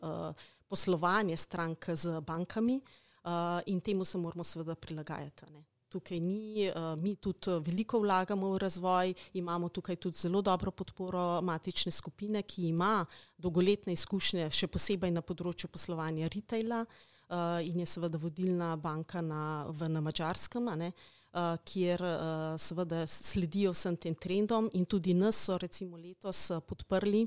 poslovanje 0.71 1.37
strank 1.37 1.91
z 1.95 2.21
bankami 2.21 2.81
uh, 3.25 3.61
in 3.67 3.81
temu 3.81 4.05
se 4.05 4.19
moramo 4.19 4.45
seveda 4.45 4.75
prilagajati. 4.75 5.51
Ne. 5.53 5.65
Tukaj 5.91 6.21
ni, 6.21 6.71
uh, 6.71 6.95
mi 7.03 7.17
tudi 7.17 7.51
veliko 7.67 7.99
vlagamo 7.99 8.53
v 8.53 8.59
razvoj, 8.63 9.15
imamo 9.33 9.69
tukaj 9.69 9.97
tudi 9.97 10.19
zelo 10.19 10.43
dobro 10.43 10.71
podporo 10.71 11.41
matične 11.43 11.93
skupine, 11.93 12.43
ki 12.43 12.69
ima 12.69 13.05
dolgoletne 13.37 13.93
izkušnje, 13.93 14.51
še 14.51 14.71
posebej 14.71 15.11
na 15.11 15.23
področju 15.27 15.69
poslovanja 15.69 16.31
retaila 16.31 16.85
uh, 16.85 17.59
in 17.67 17.83
je 17.83 17.89
seveda 17.91 18.23
vodilna 18.23 18.77
banka 18.77 19.21
na, 19.21 19.67
v, 19.67 19.91
na 19.91 20.01
Mačarskem, 20.01 20.71
uh, 20.71 21.57
kjer 21.67 22.07
uh, 22.07 22.55
seveda 22.55 23.03
sledijo 23.11 23.75
vsem 23.75 23.99
tem 23.99 24.15
trendom 24.15 24.71
in 24.79 24.87
tudi 24.87 25.19
nas 25.19 25.43
so 25.49 25.59
recimo 25.59 25.99
letos 25.99 26.53
podprli 26.71 27.27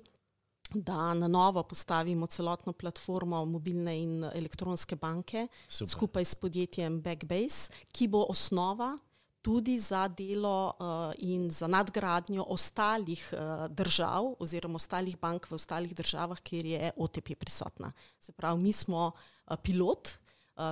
da 0.74 1.13
na 1.13 1.27
novo 1.27 1.63
postavimo 1.63 2.27
celotno 2.27 2.74
platformo 2.74 3.46
mobilne 3.46 4.00
in 4.01 4.24
elektronske 4.24 4.96
banke 4.96 5.48
Super. 5.67 5.89
skupaj 5.89 6.25
s 6.25 6.36
podjetjem 6.36 7.01
Backbase, 7.01 7.72
ki 7.91 8.08
bo 8.08 8.25
osnova 8.29 8.98
tudi 9.43 9.79
za 9.79 10.08
delo 10.08 10.74
uh, 10.79 11.13
in 11.17 11.50
za 11.51 11.67
nadgradnjo 11.67 12.46
ostalih 12.48 13.34
uh, 13.34 13.67
držav 13.67 14.36
oziroma 14.39 14.75
ostalih 14.75 15.20
bank 15.20 15.51
v 15.51 15.55
ostalih 15.55 15.96
državah, 15.96 16.39
kjer 16.39 16.65
je 16.65 16.91
OTP 16.98 17.36
prisotna. 17.39 17.91
Se 18.20 18.32
pravi, 18.32 18.63
mi 18.63 18.74
smo 18.74 19.12
uh, 19.12 19.58
pilot, 19.63 20.15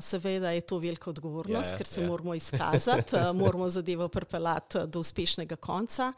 Seveda 0.01 0.51
je 0.51 0.61
to 0.61 0.77
velika 0.77 1.09
odgovornost, 1.09 1.69
ja, 1.69 1.71
ja, 1.71 1.77
ker 1.77 1.87
se 1.87 2.01
ja. 2.01 2.07
moramo 2.07 2.35
izkazati, 2.35 3.15
moramo 3.41 3.69
zadevo 3.69 4.07
pripeljati 4.07 4.77
do 4.87 4.99
uspešnega 4.99 5.55
konca. 5.55 6.13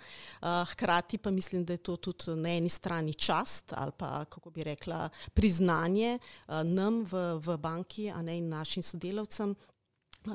Hkrati 0.72 1.18
pa 1.18 1.32
mislim, 1.32 1.66
da 1.66 1.74
je 1.74 1.78
to 1.78 1.96
tudi 1.96 2.42
na 2.42 2.50
eni 2.50 2.70
strani 2.70 3.14
čast 3.14 3.74
ali 3.76 3.92
pa, 3.98 4.26
kako 4.26 4.50
bi 4.50 4.64
rekla, 4.64 5.10
priznanje 5.34 6.20
nam 6.48 7.04
v, 7.04 7.40
v 7.40 7.58
banki, 7.58 8.10
a 8.12 8.22
ne 8.22 8.38
in 8.38 8.50
našim 8.50 8.84
sodelavcem, 8.84 9.56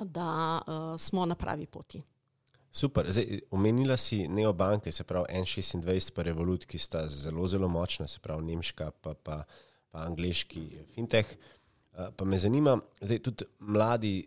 da 0.04 0.61
smo 0.99 1.26
na 1.26 1.35
pravi 1.35 1.66
poti. 1.66 2.02
Super. 2.70 3.12
Zdaj, 3.12 3.40
omenila 3.50 3.97
si 3.97 4.28
neobanke, 4.28 4.92
se 4.92 5.04
pravi 5.04 5.26
N26 5.40 6.12
pa 6.14 6.23
Revolut, 6.23 6.66
ki 6.68 6.78
sta 6.78 7.08
zelo, 7.08 7.47
zelo 7.49 7.68
močna, 7.68 8.06
se 8.08 8.20
pravi 8.20 8.44
nemška 8.44 8.90
pa, 8.90 9.14
pa, 9.14 9.42
pa 9.90 10.04
angliški 10.04 10.85
fintech. 10.94 11.32
Eh, 11.32 11.58
pa 12.17 12.25
me 12.25 12.38
zanima, 12.38 12.78
zdaj 13.00 13.23
tudi 13.26 13.47
mladi, 13.59 14.26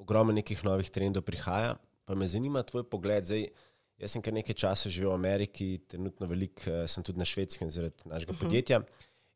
ogromno 0.00 0.32
nekih 0.32 0.64
novih 0.64 0.90
trendov 0.90 1.24
prihaja, 1.26 1.74
pa 2.04 2.14
me 2.14 2.26
zanima 2.26 2.62
tvoj 2.62 2.86
pogled. 2.90 3.28
Zdaj, 3.28 3.44
jaz 4.00 4.14
sem 4.14 4.24
kar 4.24 4.34
nekaj 4.34 4.56
časa 4.56 4.92
živel 4.92 5.12
v 5.12 5.18
Ameriki, 5.18 5.68
trenutno 5.88 6.28
velik, 6.30 6.64
eh, 6.66 6.86
sem 6.88 7.04
tudi 7.04 7.20
na 7.20 7.28
švedskem 7.28 7.70
zaradi 7.70 8.08
našega 8.08 8.32
uh 8.32 8.36
mhm. 8.36 8.44
-huh. 8.44 8.48
podjetja. 8.48 8.80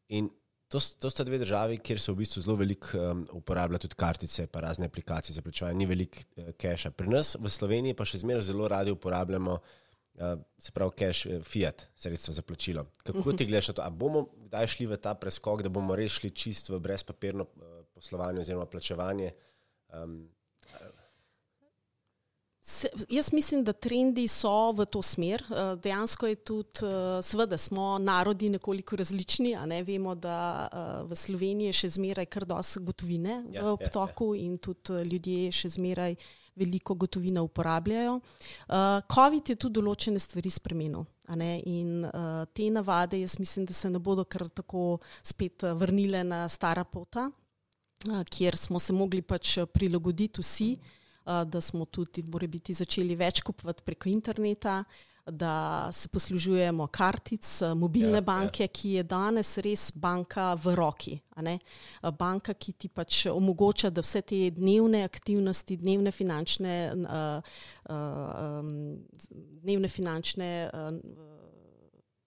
In 0.09 0.31
to, 0.69 0.81
to 0.81 1.11
sta 1.11 1.25
dve 1.25 1.39
državi, 1.39 1.79
kjer 1.79 2.01
se 2.01 2.13
v 2.13 2.17
bistvu 2.17 2.43
zelo 2.43 2.57
veliko 2.57 2.99
um, 2.99 3.27
uporablja 3.33 3.79
tudi 3.79 3.95
kartice, 3.95 4.47
pa 4.47 4.61
razne 4.61 4.87
aplikacije 4.87 5.35
za 5.35 5.43
plačevanje, 5.43 5.79
ni 5.79 5.87
veliko 5.87 6.19
uh, 6.37 6.51
keša. 6.59 6.91
Pri 6.91 7.09
nas 7.09 7.37
v 7.41 7.49
Sloveniji 7.49 7.95
pa 7.95 8.05
še 8.05 8.19
zmeraj 8.19 8.43
zelo 8.43 8.69
radi 8.69 8.91
uporabljamo. 8.91 9.53
Uh, 9.53 9.84
se 10.59 10.73
pravi, 10.73 10.91
cash, 10.99 11.27
fiat, 11.43 11.87
sredstva 11.97 12.35
za 12.35 12.43
plačilo. 12.43 12.87
Kako 13.03 13.33
ti 13.33 13.47
gledaš 13.47 13.67
to? 13.67 13.83
Ali 13.83 13.95
bomo 13.95 14.29
kdaj 14.55 14.67
šli 14.67 14.87
v 14.87 14.97
ta 15.03 15.15
preskok, 15.19 15.63
da 15.67 15.69
bomo 15.69 15.97
res 15.99 16.15
šli 16.21 16.31
čisto 16.31 16.77
v 16.77 16.81
brezpapirno 16.85 17.43
uh, 17.43 17.83
poslovanje 17.95 18.45
oziroma 18.45 18.67
plačevanje. 18.67 19.33
Um, 19.91 20.31
Se, 22.67 22.89
jaz 23.13 23.29
mislim, 23.33 23.61
da 23.65 23.75
trendi 23.77 24.29
so 24.29 24.73
v 24.73 24.87
to 24.87 25.03
smer. 25.03 25.43
Uh, 25.51 25.75
dejansko 25.77 26.31
je 26.31 26.35
tudi, 26.35 26.87
uh, 26.87 27.19
seveda, 27.21 27.59
smo 27.59 27.99
narodi 27.99 28.49
nekoliko 28.49 28.97
različni. 28.97 29.57
Ne? 29.67 29.83
Vemo, 29.83 30.15
da 30.15 30.69
uh, 30.73 31.11
v 31.11 31.19
Sloveniji 31.19 31.75
je 31.75 31.81
še 31.83 31.91
zmeraj 31.99 32.31
kar 32.33 32.47
dosti 32.49 32.81
gotovine 32.81 33.43
ja, 33.53 33.67
v 33.67 33.75
obtoku 33.75 34.33
ja, 34.33 34.41
ja. 34.41 34.47
in 34.47 34.57
tudi 34.59 35.03
ljudje 35.11 35.53
še 35.53 35.75
zmeraj 35.77 36.17
veliko 36.57 36.95
gotovine 36.95 37.41
uporabljajo. 37.41 38.21
COVID 39.15 39.51
je 39.51 39.57
tudi 39.57 39.81
določene 39.81 40.21
stvari 40.23 40.51
spremenil. 40.51 41.05
In 41.67 42.05
uh, 42.05 42.45
te 42.53 42.69
navade, 42.71 43.19
jaz 43.21 43.39
mislim, 43.41 43.65
da 43.67 43.73
se 43.73 43.91
ne 43.91 43.99
bodo 43.99 44.25
kar 44.25 44.47
tako 44.49 44.99
spet 45.23 45.65
vrnile 45.81 46.25
na 46.25 46.45
stara 46.49 46.85
pota, 46.85 47.31
kjer 48.31 48.57
smo 48.57 48.79
se 48.79 48.93
mogli 48.93 49.23
pač 49.23 49.59
prilagoditi 49.73 50.43
vsi, 50.45 50.75
da 51.25 51.61
smo 51.61 51.87
tudi 51.87 52.23
biti, 52.23 52.75
začeli 52.77 53.17
več 53.17 53.41
kupovati 53.41 53.83
preko 53.87 54.09
interneta, 54.13 54.83
da 55.27 55.89
se 55.93 56.09
poslužujemo 56.09 56.87
kartic, 56.87 57.61
mobilne 57.77 58.19
ja, 58.19 58.21
banke, 58.21 58.65
ja. 58.65 58.69
ki 58.69 58.91
je 58.99 59.03
danes 59.03 59.57
res 59.59 59.89
banka 59.95 60.53
v 60.55 60.75
roki. 60.77 61.19
Banka, 62.19 62.55
ki 62.55 62.73
ti 62.73 62.89
pač 62.89 63.25
omogoča, 63.33 63.91
da 63.91 64.05
vse 64.05 64.21
te 64.23 64.41
dnevne 64.53 65.05
aktivnosti, 65.05 65.79
dnevne 65.81 66.13
finančne, 66.13 66.75
dnevne 69.65 69.89
finančne 69.89 70.51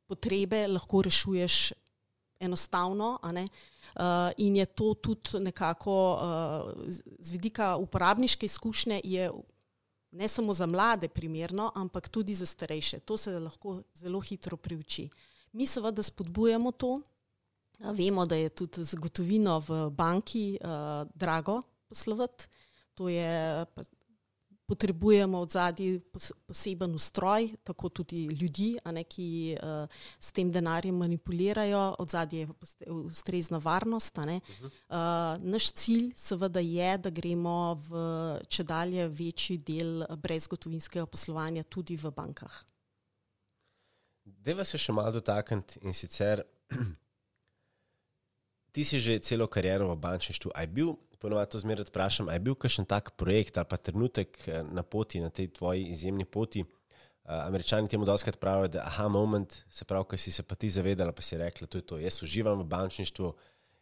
potrebe 0.07 0.65
lahko 0.67 1.03
rešuješ 1.05 1.73
enostavno. 2.39 3.19
Uh, 3.23 4.31
in 4.37 4.55
je 4.55 4.65
to 4.65 4.93
tudi 4.93 5.39
nekako 5.39 5.93
uh, 6.13 6.91
z 7.19 7.31
vidika 7.31 7.75
uporabniške 7.75 8.45
izkušnje, 8.45 9.01
ne 10.11 10.27
samo 10.27 10.53
za 10.53 10.65
mlade 10.65 11.07
primerno, 11.07 11.71
ampak 11.75 12.09
tudi 12.09 12.33
za 12.33 12.45
starejše. 12.45 12.99
To 12.99 13.17
se 13.17 13.39
lahko 13.39 13.81
zelo 13.93 14.19
hitro 14.19 14.57
priuči. 14.57 15.09
Mi 15.51 15.65
seveda 15.65 16.03
spodbujamo 16.03 16.71
to. 16.71 17.01
Vemo, 17.79 18.25
da 18.25 18.35
je 18.35 18.49
tudi 18.49 18.83
zagotovino 18.83 19.59
v 19.59 19.89
banki 19.89 20.57
uh, 20.61 20.69
drago 21.15 21.61
poslovati. 21.87 22.47
To 22.93 23.09
je 23.09 23.65
potrebujemo 24.67 25.39
od 25.39 25.51
zadnji 25.51 25.99
poseben 26.47 26.95
ustroj, 26.95 27.49
tako 27.63 27.89
tudi 27.89 28.25
ljudi, 28.25 28.75
ne, 28.91 29.03
ki 29.03 29.55
uh, 29.55 29.87
s 30.19 30.31
tem 30.35 30.51
denarjem 30.51 30.95
manipulirajo, 30.95 31.95
od 31.99 32.11
zadnji 32.11 32.39
je 32.39 32.49
ustrezna 32.91 33.57
varnost. 33.63 34.17
Uh, 34.17 34.41
naš 35.39 35.71
cilj 35.71 36.11
seveda 36.15 36.59
je, 36.59 36.97
da 36.97 37.09
gremo 37.09 37.79
v 37.87 38.01
če 38.47 38.63
dalje 38.63 39.07
večji 39.07 39.57
del 39.57 40.03
brezgotovinskega 40.17 41.05
poslovanja 41.05 41.63
tudi 41.63 41.95
v 41.95 42.11
bankah. 42.11 42.63
Deva 44.27 44.65
se 44.67 44.77
še 44.77 44.91
malo 44.91 45.15
dotakniti 45.15 45.79
in 45.87 45.95
sicer, 45.95 46.43
ti 48.75 48.83
si 48.83 48.99
že 48.99 49.19
celo 49.23 49.47
kariero 49.47 49.87
v 49.93 49.99
bančništvu, 50.03 50.51
aj 50.51 50.67
bil 50.67 50.97
ponovadi 51.19 51.51
to 51.51 51.59
zmeraj 51.59 51.89
vprašam, 51.89 52.29
je 52.33 52.39
bil 52.39 52.55
kakšen 52.55 52.85
tak 52.85 53.15
projekt 53.17 53.57
ali 53.57 53.69
pa 53.69 53.77
trenutek 53.77 54.47
eh, 54.47 54.63
na 54.63 54.83
poti, 54.83 55.21
na 55.21 55.29
tej 55.29 55.51
tvoji 55.53 55.89
izjemni 55.91 56.25
poti. 56.25 56.65
Uh, 57.27 57.33
Američani 57.43 57.89
temu 57.91 58.05
doskrat 58.05 58.37
pravijo, 58.39 58.67
da 58.71 58.85
aha, 58.87 59.09
moment, 59.11 59.55
se 59.69 59.85
pravi, 59.85 60.05
ki 60.09 60.17
si 60.17 60.31
se 60.31 60.43
pa 60.43 60.55
ti 60.55 60.69
zavedala, 60.71 61.11
pa 61.11 61.21
si 61.21 61.35
rekla, 61.37 61.67
to 61.67 61.77
je 61.77 61.81
to. 61.81 61.97
Jaz 61.99 62.21
uživam 62.23 62.61
v 62.61 62.63
bančništvu, 62.71 63.33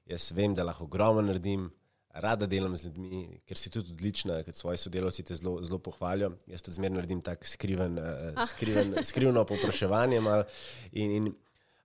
jaz 0.10 0.32
vem, 0.34 0.56
da 0.58 0.64
lahko 0.66 0.88
ogromno 0.90 1.22
naredim, 1.22 1.68
rada 2.10 2.48
delam 2.50 2.78
z 2.78 2.88
ljudmi, 2.88 3.42
ker 3.46 3.60
si 3.60 3.70
tudi 3.70 3.94
odlična, 3.94 4.40
ker 4.48 4.54
svoji 4.56 4.82
sodelavci 4.82 5.24
te 5.24 5.38
zelo, 5.38 5.60
zelo 5.62 5.78
pohvalijo. 5.78 6.32
Jaz 6.50 6.66
tudi 6.66 6.80
zmeraj 6.80 6.96
naredim 6.96 7.22
tako 7.22 7.46
skriven, 7.46 8.00
uh, 8.00 8.42
skriven, 8.50 8.96
skrivno 9.06 9.46
popraševanje. 9.46 10.24
In, 10.94 11.12
in 11.12 11.34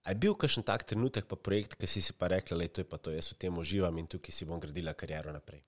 A 0.05 0.15
je 0.15 0.21
bil 0.23 0.35
kakšen 0.35 0.65
tak 0.65 0.87
trenutek, 0.89 1.27
pa 1.29 1.37
projekt, 1.37 1.77
ki 1.77 1.87
si 1.87 2.01
si 2.01 2.17
pa 2.17 2.31
rekla, 2.33 2.57
da 2.57 2.65
je 2.65 2.73
to, 2.81 2.85
to, 2.97 3.13
jaz 3.13 3.33
v 3.33 3.39
tem 3.45 3.59
uživam 3.61 3.99
in 4.01 4.09
tukaj 4.09 4.33
si 4.33 4.49
bom 4.49 4.61
gradila 4.61 4.95
kariero 4.97 5.33
naprej? 5.33 5.61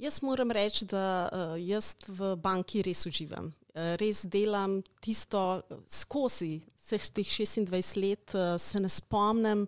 Jaz 0.00 0.20
moram 0.24 0.52
reči, 0.52 0.84
da 0.88 1.28
uh, 1.28 1.54
jaz 1.60 1.94
v 2.08 2.34
banki 2.40 2.82
res 2.84 3.04
uživam. 3.08 3.52
Uh, 3.72 3.94
res 4.00 4.24
delam 4.28 4.80
tisto 5.04 5.62
skozi 5.88 6.58
vseh 6.84 7.04
teh 7.12 7.28
26 7.28 7.96
let. 8.00 8.36
Se 8.60 8.80
ne 8.80 8.88
spomnim, 8.92 9.66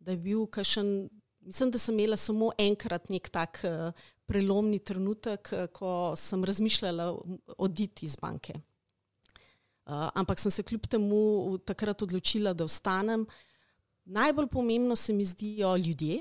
da 0.00 0.12
je 0.12 0.20
bil 0.20 0.46
kakšen. 0.46 1.08
Mislim, 1.40 1.70
da 1.72 1.80
sem 1.80 1.96
imela 1.96 2.16
samo 2.20 2.50
enkrat 2.60 3.08
nek 3.08 3.30
tak 3.32 3.62
prelomni 4.28 4.78
trenutek, 4.84 5.48
ko 5.72 6.12
sem 6.16 6.44
razmišljala 6.44 7.06
oditi 7.56 8.06
iz 8.06 8.18
banke. 8.20 8.54
Uh, 9.90 10.06
ampak 10.14 10.38
sem 10.38 10.52
se 10.54 10.62
kljub 10.62 10.84
temu 10.86 11.58
takrat 11.66 12.02
odločila, 12.02 12.52
da 12.54 12.64
ostanem. 12.64 13.24
Najbolj 14.04 14.46
pomembno 14.46 14.96
se 14.96 15.12
mi 15.12 15.24
zdijo 15.24 15.72
ljudje, 15.76 16.20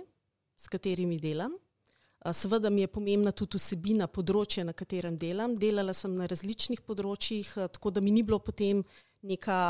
s 0.58 0.68
katerimi 0.68 1.20
delam. 1.22 1.54
Uh, 1.54 2.34
seveda 2.34 2.70
mi 2.70 2.82
je 2.82 2.88
pomembna 2.88 3.32
tudi 3.32 3.62
vsebina 3.62 4.08
področja, 4.08 4.66
na 4.66 4.74
katerem 4.74 5.20
delam. 5.22 5.54
Delala 5.54 5.94
sem 5.94 6.18
na 6.18 6.26
različnih 6.26 6.82
področjih, 6.82 7.54
uh, 7.60 7.70
tako 7.70 7.94
da 7.94 8.02
mi 8.02 8.16
ni 8.16 8.26
bilo 8.26 8.42
potem 8.42 8.82
neka, 9.22 9.62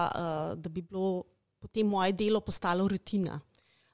da 0.56 0.70
bi 0.70 0.84
bilo 0.86 1.26
potem 1.60 1.88
moje 1.90 2.14
delo 2.14 2.40
postalo 2.40 2.88
rutina. 2.88 3.42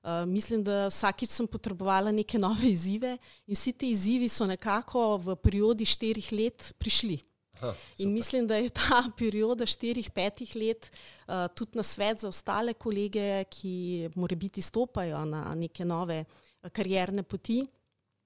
Uh, 0.05 0.21
mislim, 0.29 0.62
da 0.62 0.85
vsakič 0.91 1.31
sem 1.33 1.47
potrebovala 1.50 2.12
neke 2.13 2.38
nove 2.38 2.69
izzive 2.69 3.15
in 3.47 3.57
vsi 3.57 3.74
ti 3.74 3.89
izzivi 3.89 4.29
so 4.29 4.45
nekako 4.45 5.15
v 5.17 5.41
periodi 5.41 5.88
štirih 5.89 6.29
let 6.38 6.75
prišli. 6.77 7.24
Ha, 7.59 7.74
in 7.97 8.13
mislim, 8.13 8.47
da 8.47 8.55
je 8.59 8.69
ta 8.69 9.03
perioda 9.19 9.65
štirih, 9.65 10.09
petih 10.12 10.55
let 10.55 10.89
uh, 10.91 11.47
tudi 11.55 11.77
na 11.77 11.83
svet 11.83 12.19
za 12.19 12.27
ostale 12.27 12.74
kolege, 12.74 13.43
ki 13.50 14.09
more 14.15 14.35
biti 14.35 14.62
stopajo 14.62 15.25
na 15.25 15.55
neke 15.55 15.85
nove 15.85 16.24
uh, 16.25 16.69
karierne 16.69 17.24
poti, 17.24 17.65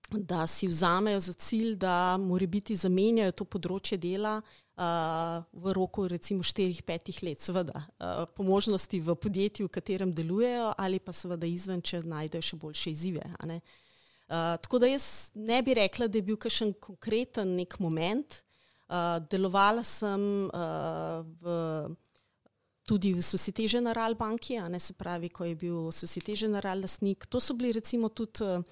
da 0.09 0.47
si 0.47 0.67
vzamejo 0.67 1.19
za 1.19 1.33
cilj, 1.33 1.75
da 1.75 2.17
more 2.17 2.47
biti 2.47 2.75
zamenjajo 2.75 3.31
to 3.31 3.45
področje 3.45 3.97
dela 4.01 4.39
uh, 4.41 5.43
v 5.53 5.73
roku 5.75 6.07
recimo 6.09 6.43
štirih, 6.43 6.81
petih 6.83 7.21
let. 7.23 7.43
Seveda, 7.45 7.83
uh, 7.99 8.23
po 8.35 8.43
možnosti 8.43 8.99
v 8.99 9.15
podjetju, 9.15 9.67
v 9.67 9.73
katerem 9.73 10.13
delujejo 10.15 10.73
ali 10.77 10.99
pa 10.99 11.13
seveda 11.13 11.47
izven, 11.47 11.81
če 11.81 12.01
najdejo 12.07 12.49
še 12.51 12.59
boljše 12.61 12.93
izzive. 12.95 13.25
Uh, 13.45 14.55
tako 14.61 14.81
da 14.81 14.89
jaz 14.89 15.29
ne 15.35 15.61
bi 15.65 15.77
rekla, 15.77 16.07
da 16.07 16.17
je 16.17 16.25
bil 16.25 16.37
kakšen 16.37 16.73
konkreten 16.81 17.55
nek 17.59 17.77
moment, 17.79 18.41
Uh, 18.89 19.19
delovala 19.29 19.83
sem 19.85 20.49
uh, 20.49 21.21
v, 21.21 21.51
tudi 22.81 23.13
v 23.13 23.21
Societe 23.21 23.67
General 23.69 24.15
banki, 24.17 24.57
ne 24.57 24.79
se 24.81 24.95
pravi, 24.97 25.29
ko 25.29 25.45
je 25.45 25.53
bil 25.55 25.91
Societe 25.93 26.33
General 26.33 26.81
lastnik. 26.81 27.27
To 27.29 27.37
so 27.37 27.53
bili 27.53 27.71
recimo 27.77 28.09
tudi 28.09 28.41
uh, 28.41 28.65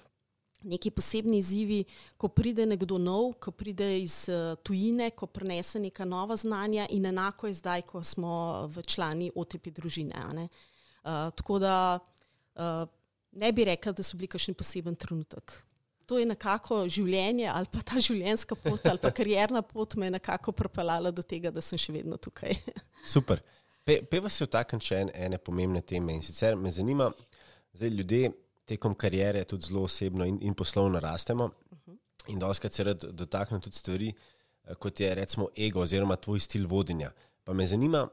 neki 0.66 0.90
posebni 0.90 1.38
izzivi, 1.38 1.84
ko 2.16 2.32
pride 2.34 2.66
nekdo 2.66 2.98
nov, 2.98 3.36
ko 3.38 3.54
pride 3.54 3.86
iz 4.02 4.26
uh, 4.26 4.58
tujine, 4.66 5.12
ko 5.14 5.30
prenese 5.30 5.78
neka 5.78 6.04
nova 6.04 6.36
znanja 6.36 6.88
in 6.90 7.06
enako 7.06 7.46
je 7.46 7.54
zdaj, 7.54 7.86
ko 7.86 8.02
smo 8.02 8.66
v 8.66 8.82
člani 8.82 9.30
OTP 9.30 9.70
družine. 9.70 10.18
Uh, 10.18 11.30
tako 11.30 11.62
da 11.62 11.76
uh, 12.58 12.90
ne 13.38 13.52
bi 13.52 13.70
rekla, 13.70 13.94
da 13.94 14.02
so 14.02 14.18
bili 14.18 14.26
kakšen 14.26 14.58
poseben 14.58 14.98
trenutek 14.98 15.62
to 16.08 16.18
je 16.18 16.26
nekako 16.26 16.86
življenje 16.88 17.48
ali 17.52 17.68
pa 17.72 17.82
ta 17.84 18.00
življenjska 18.08 18.56
pot 18.62 18.86
ali 18.88 19.00
pa 19.02 19.12
karjerna 19.14 19.62
pot 19.62 19.96
me 20.00 20.08
je 20.08 20.16
nekako 20.16 20.52
propeljala 20.56 21.12
do 21.12 21.22
tega, 21.22 21.52
da 21.52 21.64
sem 21.64 21.80
še 21.80 21.92
vedno 21.92 22.16
tukaj. 22.16 22.56
Super. 23.14 23.42
Pe, 23.84 24.00
peva 24.04 24.32
se 24.32 24.44
vtaknem 24.44 24.82
še 24.84 25.02
en, 25.04 25.12
ene 25.14 25.40
pomembne 25.40 25.82
teme 25.84 26.16
in 26.16 26.24
sicer 26.24 26.56
me 26.56 26.72
zanima, 26.72 27.10
zdaj 27.76 27.92
ljudje 28.00 28.32
tekom 28.68 28.96
karijere 28.96 29.44
tudi 29.48 29.68
zelo 29.70 29.86
osebno 29.88 30.26
in, 30.28 30.40
in 30.44 30.56
poslovno 30.56 31.00
rastemo 31.00 31.44
uh 31.44 31.78
-huh. 31.78 31.96
in 32.32 32.38
doskrat 32.38 32.72
se 32.72 32.84
rad 32.84 33.04
dotaknem 33.04 33.60
tudi 33.60 33.76
stvari, 33.76 34.12
eh, 34.64 34.74
kot 34.74 35.00
je 35.00 35.14
recimo 35.14 35.48
ego 35.56 35.80
oziroma 35.80 36.16
tvoj 36.16 36.40
stil 36.40 36.66
vodenja. 36.68 37.12
Pa 37.44 37.52
me 37.52 37.66
zanima, 37.66 38.08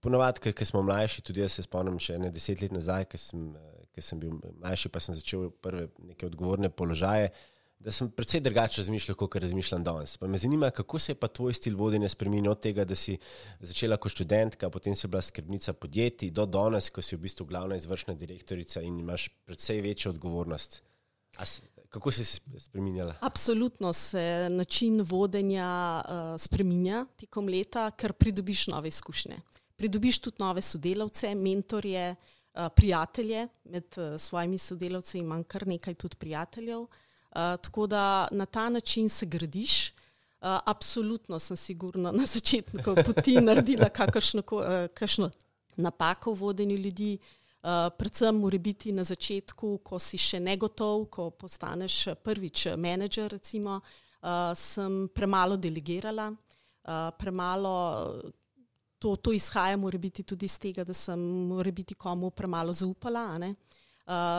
ponovadi, 0.00 0.40
ker 0.40 0.66
smo 0.66 0.82
mlajši, 0.82 1.22
tudi 1.22 1.40
jaz 1.40 1.52
se 1.52 1.62
spomnim 1.62 1.98
še 1.98 2.18
ne 2.18 2.30
deset 2.30 2.62
let 2.62 2.72
nazaj, 2.72 3.04
ker 3.04 3.20
sem 3.20 3.56
eh, 3.56 3.84
ker 4.00 4.08
sem 4.08 4.20
bil 4.20 4.40
mlajši, 4.58 4.88
pa 4.88 5.00
sem 5.04 5.14
začel 5.14 5.50
prve 5.62 5.90
neke 6.08 6.26
odgovorne 6.26 6.72
položaje, 6.72 7.30
da 7.80 7.92
sem 7.92 8.10
precej 8.12 8.42
drugače 8.44 8.82
razmišljal, 8.82 9.16
kot 9.16 9.36
razmišljam 9.40 9.84
danes. 9.84 10.16
Pa 10.20 10.28
me 10.28 10.38
zanima, 10.40 10.70
kako 10.70 10.98
se 10.98 11.12
je 11.12 11.16
pa 11.16 11.28
tvoj 11.28 11.54
stil 11.56 11.76
vodenja 11.76 12.08
spremenil 12.12 12.52
od 12.52 12.60
tega, 12.60 12.84
da 12.84 12.96
si 12.96 13.16
začela 13.60 13.96
kot 13.96 14.12
študentka, 14.12 14.68
potem 14.70 14.94
si 14.96 15.08
bila 15.08 15.22
skrbnica 15.24 15.72
podjetij, 15.72 16.30
do 16.30 16.44
danes, 16.46 16.90
ko 16.92 17.02
si 17.02 17.16
v 17.16 17.24
bistvu 17.24 17.46
glavna 17.48 17.76
izvršna 17.80 18.14
direktorica 18.14 18.82
in 18.84 18.98
imaš 19.00 19.28
precej 19.48 19.80
večjo 19.80 20.12
odgovornost. 20.12 20.82
Si, 21.44 21.62
kako 21.88 22.10
se 22.10 22.22
je 22.22 22.60
spremenjala? 22.60 23.14
Absolutno 23.20 23.92
se 23.92 24.48
način 24.50 25.00
vodenja 25.00 26.02
uh, 26.04 26.40
spremenja 26.40 27.06
tekom 27.16 27.48
leta, 27.48 27.90
ker 27.96 28.12
pridobiš 28.12 28.66
nove 28.66 28.88
izkušnje. 28.88 29.40
Pridobiš 29.76 30.20
tudi 30.20 30.36
nove 30.40 30.62
sodelavce, 30.62 31.34
mentorje, 31.34 32.10
uh, 32.10 32.16
Eh, 32.16 32.39
prijatelje, 32.76 33.48
med 33.64 33.84
uh, 33.96 34.20
svojimi 34.20 34.58
sodelavci 34.58 35.18
imam 35.18 35.44
kar 35.44 35.66
nekaj 35.66 35.94
tudi 35.94 36.16
prijateljev. 36.16 36.80
Uh, 36.80 36.88
tako 37.62 37.86
da 37.86 38.28
na 38.30 38.46
ta 38.46 38.68
način 38.68 39.08
se 39.08 39.26
gradiš. 39.26 39.92
Absolutno 40.42 41.38
sem 41.38 41.56
sigurna 41.56 42.12
na 42.12 42.26
začetku 42.26 42.94
poti 43.06 43.34
naredila 43.48 43.88
kakršno, 43.88 44.42
kakšno 44.94 45.30
napako 45.76 46.32
v 46.32 46.38
vodenju 46.40 46.76
ljudi. 46.76 47.18
Uh, 47.62 47.92
predvsem 47.98 48.36
mora 48.36 48.58
biti 48.58 48.92
na 48.92 49.04
začetku, 49.04 49.78
ko 49.84 49.98
si 50.00 50.16
še 50.16 50.38
negotov, 50.40 51.10
ko 51.12 51.28
postaneš 51.30 52.06
prvič 52.24 52.70
menedžer, 52.80 53.28
recimo, 53.36 53.82
uh, 53.84 54.54
sem 54.56 55.10
premalo 55.12 55.58
delegirala, 55.60 56.30
uh, 56.32 57.10
premalo 57.20 58.32
to, 59.00 59.16
to 59.16 59.32
izhaja 59.32 59.76
biti 59.76 60.22
tudi 60.22 60.46
iz 60.46 60.58
tega, 60.58 60.84
da 60.84 60.94
sem 60.94 61.20
biti 61.72 61.94
komu 61.94 62.30
premalo 62.30 62.72
zaupala. 62.72 63.38
Uh, 63.40 63.54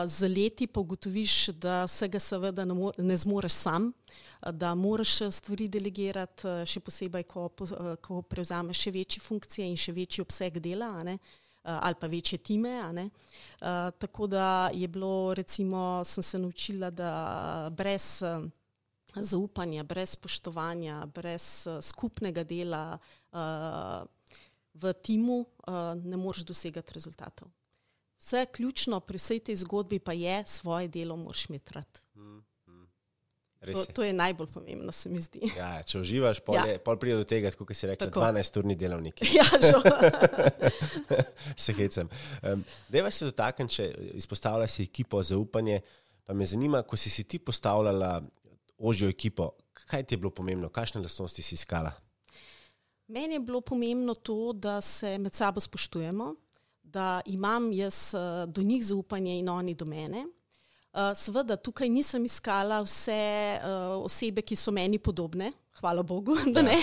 z 0.06 0.28
leti 0.28 0.66
pa 0.66 0.80
ugotoviš, 0.80 1.48
da 1.48 1.84
vsega 1.84 2.18
seveda 2.20 2.64
ne, 2.64 2.74
ne 2.98 3.16
zmoreš 3.16 3.52
sam, 3.52 3.92
da 4.52 4.74
moraš 4.74 5.16
stvari 5.30 5.68
delegirati, 5.68 6.48
še 6.66 6.80
posebej, 6.80 7.24
ko, 7.24 7.48
ko 8.02 8.22
prevzameš 8.22 8.84
še 8.84 8.92
večje 8.92 9.22
funkcije 9.22 9.66
in 9.66 9.76
še 9.76 9.94
večji 9.96 10.22
obseg 10.22 10.58
dela 10.60 10.90
uh, 11.02 11.16
ali 11.64 11.98
pa 12.00 12.06
večje 12.06 12.38
time. 12.38 12.82
Uh, 12.84 13.90
tako 13.98 14.26
da 14.26 14.70
je 14.74 14.88
bilo, 14.88 15.34
recimo, 15.34 16.04
sem 16.04 16.22
se 16.22 16.38
naučila, 16.38 16.90
da 16.90 17.70
brez 17.72 18.22
uh, 18.22 18.44
zaupanja, 19.16 19.82
brez 19.84 20.18
spoštovanja, 20.18 21.06
brez 21.06 21.66
uh, 21.66 21.80
skupnega 21.80 22.44
dela. 22.44 22.98
V 24.74 24.92
timu 24.92 25.40
uh, 25.42 25.74
ne 26.04 26.16
moreš 26.16 26.46
dosegati 26.48 26.94
rezultatov. 26.94 27.48
Vse 28.22 28.46
ključno 28.52 29.00
pri 29.00 29.18
vsej 29.18 29.40
tej 29.40 29.56
zgodbi 29.56 29.98
pa 29.98 30.12
je, 30.12 30.42
svoje 30.46 30.88
delo 30.88 31.16
moraš 31.16 31.48
imeti 31.48 31.74
rad. 31.74 32.00
Mm, 32.14 32.38
mm. 32.66 32.86
To, 33.72 33.84
to 33.84 34.04
je 34.04 34.12
najbolj 34.12 34.46
pomembno, 34.46 34.92
se 34.92 35.08
mi 35.08 35.20
zdi. 35.20 35.50
Ja, 35.56 35.82
če 35.82 35.98
uživaš, 35.98 36.40
pol, 36.40 36.54
ja. 36.54 36.78
pol 36.84 36.96
pride 37.02 37.16
do 37.18 37.26
tega, 37.26 37.50
kot 37.50 37.74
si 37.74 37.90
rekel, 37.90 38.10
12-urni 38.14 38.76
delovnik. 38.78 39.22
Ja, 39.36 39.44
žal. 39.62 39.82
se 41.66 41.74
hecam. 41.74 42.08
Um, 42.42 42.64
Deva 42.88 43.10
se 43.10 43.26
dotakniti, 43.26 43.74
če 43.74 43.90
izpostavlja 44.22 44.70
si 44.70 44.86
ekipo 44.86 45.22
zaupanje, 45.22 45.80
pa 46.24 46.34
me 46.34 46.46
zanima, 46.46 46.82
ko 46.86 46.96
si 46.96 47.10
si 47.10 47.24
ti 47.24 47.38
postavljala 47.38 48.20
ožjo 48.78 49.10
ekipo, 49.10 49.50
kaj 49.86 50.06
ti 50.06 50.14
je 50.14 50.22
bilo 50.22 50.30
pomembno, 50.30 50.70
kakšne 50.70 51.02
lastnosti 51.02 51.42
si 51.42 51.54
iskala? 51.54 51.90
Meni 53.12 53.34
je 53.34 53.40
bilo 53.40 53.60
pomembno 53.60 54.14
to, 54.14 54.52
da 54.52 54.80
se 54.80 55.18
med 55.18 55.34
sabo 55.34 55.60
spoštujemo, 55.60 56.34
da 56.82 57.20
imam 57.26 57.72
jaz 57.72 58.14
uh, 58.14 58.52
do 58.52 58.62
njih 58.62 58.84
zaupanje 58.86 59.38
in 59.38 59.48
oni 59.48 59.74
do 59.74 59.84
mene. 59.84 60.24
Uh, 60.92 61.00
seveda, 61.16 61.56
tukaj 61.56 61.88
nisem 61.88 62.24
iskala 62.24 62.78
vse 62.80 63.58
uh, 63.60 64.04
osebe, 64.04 64.40
ki 64.42 64.56
so 64.56 64.72
meni 64.72 64.98
podobne, 64.98 65.50
hvala 65.80 66.02
Bogu, 66.02 66.38
da 66.54 66.60
ja. 66.60 66.66
ne. 66.70 66.78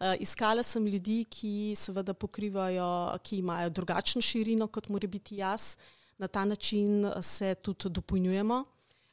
Uh, 0.00 0.14
iskala 0.24 0.62
sem 0.62 0.86
ljudi, 0.86 1.26
ki 1.28 1.74
seveda 1.76 2.14
pokrivajo, 2.14 3.18
ki 3.22 3.42
imajo 3.44 3.70
drugačno 3.70 4.22
širino, 4.24 4.70
kot 4.72 4.88
mora 4.88 5.08
biti 5.08 5.36
jaz. 5.36 5.74
Na 6.18 6.28
ta 6.28 6.44
način 6.44 7.04
se 7.20 7.54
tudi 7.54 7.90
dopolnjujemo. 7.90 8.64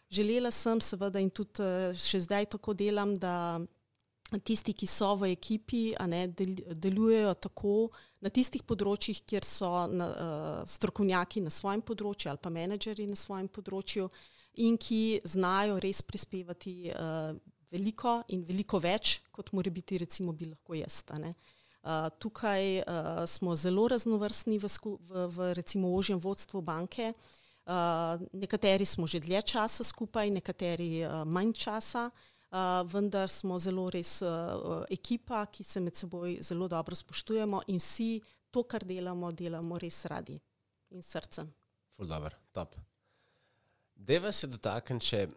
Želela 0.09 0.51
sem, 0.51 0.79
seveda, 0.79 1.19
in 1.19 1.29
tudi 1.29 1.67
še 1.99 2.23
zdaj 2.23 2.47
tako 2.55 2.73
delam, 2.73 3.17
da 3.19 3.59
tisti, 4.37 4.75
ki 4.77 4.85
so 4.85 5.15
v 5.17 5.31
ekipi, 5.33 5.95
ne, 6.07 6.27
del, 6.29 6.59
delujejo 6.77 7.33
tako 7.41 7.73
na 8.21 8.29
tistih 8.29 8.61
področjih, 8.67 9.23
kjer 9.25 9.47
so 9.47 9.71
na, 9.89 10.09
uh, 10.09 10.59
strokovnjaki 10.69 11.41
na 11.41 11.49
svojem 11.49 11.81
področju 11.81 12.29
ali 12.29 12.41
pa 12.43 12.51
menedžeri 12.53 13.07
na 13.09 13.17
svojem 13.17 13.49
področju 13.49 14.09
in 14.61 14.77
ki 14.77 15.21
znajo 15.25 15.79
res 15.81 16.03
prispevati 16.05 16.91
uh, 16.93 17.33
veliko 17.73 18.19
in 18.29 18.45
veliko 18.45 18.81
več, 18.81 19.19
kot 19.31 19.53
mora 19.53 19.71
biti, 19.73 19.97
recimo, 19.97 20.33
bi 20.33 20.51
lahko 20.51 20.77
jaz. 20.77 21.01
Uh, 21.09 22.09
tukaj 22.21 22.81
uh, 22.83 23.25
smo 23.25 23.55
zelo 23.55 23.87
raznovrstni 23.89 24.59
v, 24.61 24.69
v, 25.09 25.27
v 25.33 25.53
recimo 25.57 25.93
ožjem 25.95 26.19
vodstvu 26.21 26.61
banke. 26.61 27.13
Uh, 27.69 28.17
nekateri 28.33 28.85
smo 28.85 29.05
že 29.07 29.21
dlje 29.21 29.41
časa 29.53 29.85
skupaj, 29.85 30.29
nekateri 30.33 31.05
uh, 31.05 31.23
manj 31.25 31.53
časa. 31.65 32.09
Uh, 32.09 32.27
vendar 32.91 33.29
smo 33.29 33.59
zelo 33.59 33.89
res 33.93 34.19
ekipa, 34.89 35.45
ki 35.53 35.63
se 35.63 35.79
med 35.79 35.95
seboj 35.95 36.39
zelo 36.41 36.67
dobro 36.67 36.95
spoštujemo 36.95 37.61
in 37.67 37.77
vsi 37.77 38.19
to, 38.49 38.63
kar 38.63 38.83
delamo, 38.83 39.31
delamo 39.31 39.77
res 39.77 40.05
radi 40.09 40.39
in 40.89 41.01
srcem. 41.05 41.51
Fuldober, 41.95 42.35
top. 42.51 42.75
Deva 43.95 44.31
se 44.31 44.47
dotakniti, 44.47 45.05
če 45.05 45.27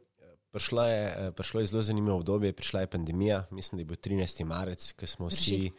prišlo 0.53 0.85
je, 0.87 1.33
prišlo 1.37 1.61
je 1.61 1.66
zelo 1.66 1.83
zanimivo 1.83 2.16
obdobje, 2.16 2.53
prišla 2.53 2.81
je 2.81 2.87
pandemija, 2.87 3.44
mislim, 3.51 3.79
da 3.79 3.81
je 3.81 3.85
bil 3.85 3.96
13. 3.96 4.44
marec, 4.44 4.92
ki 4.92 5.07
smo 5.07 5.29
vsi, 5.29 5.70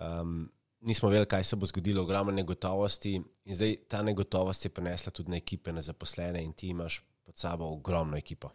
um, 0.00 0.50
nismo 0.80 1.08
vedeli, 1.08 1.26
kaj 1.26 1.44
se 1.44 1.56
bo 1.56 1.66
zgodilo, 1.66 2.02
ogromno 2.02 2.32
negotovosti 2.32 3.14
in 3.18 3.54
zdaj 3.54 3.76
ta 3.88 4.02
negotovost 4.02 4.64
je 4.64 4.70
prenesla 4.70 5.12
tudi 5.12 5.30
na 5.30 5.36
ekipe, 5.36 5.72
na 5.72 5.82
zaposlene 5.82 6.42
in 6.44 6.52
ti 6.52 6.68
imaš 6.68 7.02
pod 7.24 7.36
sabo 7.38 7.72
ogromno 7.72 8.16
ekipo. 8.16 8.50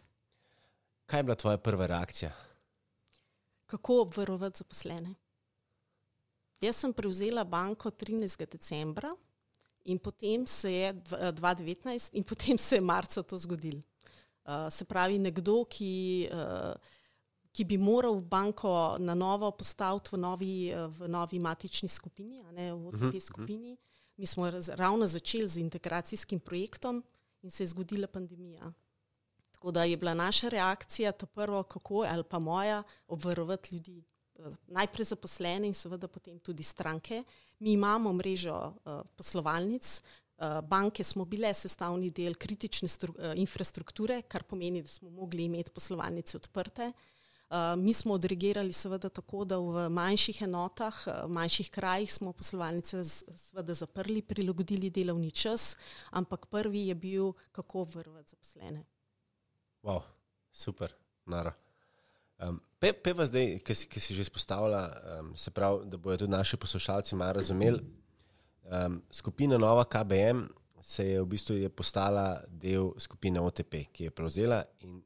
Kaj 1.08 1.18
je 1.18 1.24
bila 1.24 1.34
tvoja 1.34 1.56
prva 1.58 1.86
reakcija? 1.86 2.32
Kako 3.66 4.00
obvarovati 4.00 4.58
zaposlene? 4.58 5.14
Jaz 6.60 6.76
sem 6.76 6.92
prevzela 6.92 7.44
banko 7.44 7.90
13. 7.90 8.46
decembra 8.52 9.14
in 9.84 9.98
potem 9.98 10.46
se 10.46 10.72
je 10.72 10.94
2019 10.94 11.94
eh, 11.94 12.08
in 12.12 12.24
potem 12.24 12.58
se 12.58 12.76
je 12.76 12.80
marca 12.80 13.22
to 13.22 13.38
zgodilo. 13.38 13.80
Uh, 14.44 14.52
se 14.70 14.84
pravi, 14.84 15.18
nekdo, 15.18 15.64
ki, 15.64 16.28
uh, 16.32 16.74
ki 17.52 17.64
bi 17.64 17.78
moral 17.78 18.20
banko 18.20 18.96
na 18.98 19.14
novo 19.14 19.50
postaviti 19.50 20.10
v 20.12 20.18
novi, 20.18 20.74
v 20.88 21.08
novi 21.08 21.38
matični 21.38 21.88
skupini, 21.88 22.42
ne 22.52 22.72
v 22.72 22.86
OTP 22.86 22.94
uh 22.94 23.00
mhm, 23.00 23.16
-huh, 23.16 23.20
skupini. 23.20 23.72
Uh 23.72 23.78
-huh. 23.78 24.12
Mi 24.16 24.26
smo 24.26 24.50
raz, 24.50 24.68
ravno 24.68 25.06
začeli 25.06 25.48
z 25.48 25.56
integracijskim 25.56 26.40
projektom 26.40 27.04
in 27.42 27.50
se 27.50 27.62
je 27.62 27.66
zgodila 27.66 28.06
pandemija. 28.06 28.72
Tako 29.58 29.70
da 29.74 29.84
je 29.84 29.96
bila 29.96 30.14
naša 30.14 30.48
reakcija 30.48 31.12
ta 31.12 31.26
prva, 31.26 31.64
kako 31.66 32.04
ali 32.06 32.24
pa 32.24 32.38
moja, 32.38 32.82
obvarovati 33.08 33.74
ljudi. 33.74 34.04
Eh, 34.38 34.54
najprej 34.66 35.04
zaposlene 35.04 35.66
in 35.66 35.74
seveda 35.74 36.06
potem 36.08 36.38
tudi 36.38 36.62
stranke. 36.62 37.24
Mi 37.58 37.72
imamo 37.72 38.12
mrežo 38.12 38.54
uh, 38.54 39.00
poslovalnic, 39.16 40.00
uh, 40.38 40.60
banke 40.62 41.04
smo 41.04 41.24
bile 41.24 41.50
sestavni 41.54 42.10
del 42.10 42.36
kritične 42.38 42.88
infrastrukture, 43.34 44.20
kar 44.22 44.44
pomeni, 44.46 44.82
da 44.82 44.88
smo 44.88 45.10
mogli 45.10 45.44
imeti 45.44 45.70
poslovalnice 45.70 46.36
odprte. 46.36 46.92
Mi 47.76 47.94
smo 47.94 48.14
odreagirali 48.14 48.72
seveda 48.72 49.08
tako, 49.08 49.44
da 49.44 49.56
v 49.58 49.86
manjših 49.88 50.42
enotah, 50.42 50.98
v 51.06 51.30
manjših 51.32 51.70
krajih 51.70 52.12
smo 52.12 52.32
poslovalnice 52.32 53.00
seveda 53.04 53.74
zaprli, 53.74 54.20
prilagodili 54.22 54.90
delovni 54.90 55.30
čas, 55.30 55.76
ampak 56.10 56.46
prvi 56.46 56.86
je 56.86 56.94
bil, 56.94 57.32
kako 57.52 57.86
obvarovati 57.88 58.36
zaposlene. 58.36 58.84
Wow, 59.82 60.02
super, 60.52 60.94
nara. 61.26 61.54
Um, 62.38 62.60
pe, 62.78 62.92
pe 62.92 63.14
pa 63.14 63.26
zdaj, 63.26 63.58
ki 63.66 63.74
si, 63.74 63.88
ki 63.90 64.00
si 64.00 64.14
že 64.14 64.26
izpostavila, 64.26 64.82
um, 65.18 65.32
se 65.36 65.50
pravi, 65.50 65.88
da 65.90 65.96
bodo 65.96 66.16
tudi 66.22 66.32
naši 66.32 66.56
poslušalci 66.56 67.18
malo 67.18 67.32
razumeli. 67.32 67.82
Um, 68.68 69.02
skupina 69.10 69.58
Nova 69.58 69.84
KBM 69.84 70.46
se 70.80 71.06
je 71.08 71.20
v 71.20 71.26
bistvu 71.26 71.56
je 71.56 71.68
postala 71.68 72.42
del 72.48 72.92
skupine 72.98 73.40
OTP, 73.40 73.74
ki 73.92 74.04
je 74.04 74.10
prevzela 74.10 74.62
in 74.80 75.00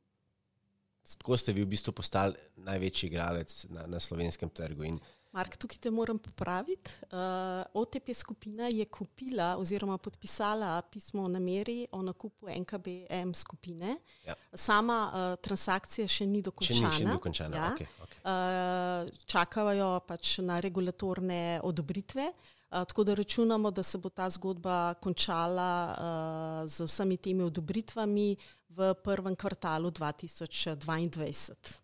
tako 1.19 1.37
ste 1.37 1.53
vi 1.53 1.65
v 1.65 1.71
bistvu 1.73 1.93
postali 1.93 2.35
največji 2.57 3.09
igralec 3.09 3.55
na, 3.71 3.87
na 3.87 4.01
slovenskem 4.01 4.51
trgu. 4.51 4.85
In, 4.85 5.01
Mark, 5.33 5.57
tukaj 5.57 5.79
te 5.81 5.91
moram 5.91 6.19
popraviti. 6.19 6.91
Uh, 7.03 7.19
eh, 7.19 7.65
OTP 7.75 8.15
skupina 8.15 8.69
je 8.69 8.85
kupila 8.85 9.57
oziroma 9.57 9.99
podpisala 9.99 10.83
pismo 10.83 11.25
o 11.25 11.29
nameri 11.29 11.87
o 11.93 12.03
nakupu 12.03 12.49
NKBM 12.49 13.33
skupine. 13.35 13.97
Ja. 14.27 14.35
Sama 14.55 14.99
uh, 15.09 15.41
transakcija 15.41 16.09
še 16.09 16.27
ni 16.29 16.43
dokončana. 16.45 16.81
Še 16.81 16.85
ni, 16.85 16.97
še 16.97 17.05
ni 17.05 17.13
dokončana. 17.17 17.57
Ja. 17.57 17.71
Okay, 17.73 17.89
okay. 18.05 18.19
Uh, 18.25 19.23
čakajo 19.27 19.93
pač 20.07 20.37
na 20.45 20.61
regulatorne 20.61 21.61
odobritve. 21.65 22.29
Uh, 22.29 22.85
tako 22.89 23.05
da 23.05 23.15
računamo, 23.17 23.71
da 23.71 23.83
se 23.83 23.99
bo 23.99 24.13
ta 24.13 24.29
zgodba 24.31 24.95
končala 25.01 25.71
uh, 25.93 26.69
z 26.69 26.85
vsemi 26.89 27.17
temi 27.17 27.45
odobritvami 27.49 28.37
v 28.77 28.95
prvem 29.01 29.37
kvartalu 29.37 29.89
2022 29.97 31.82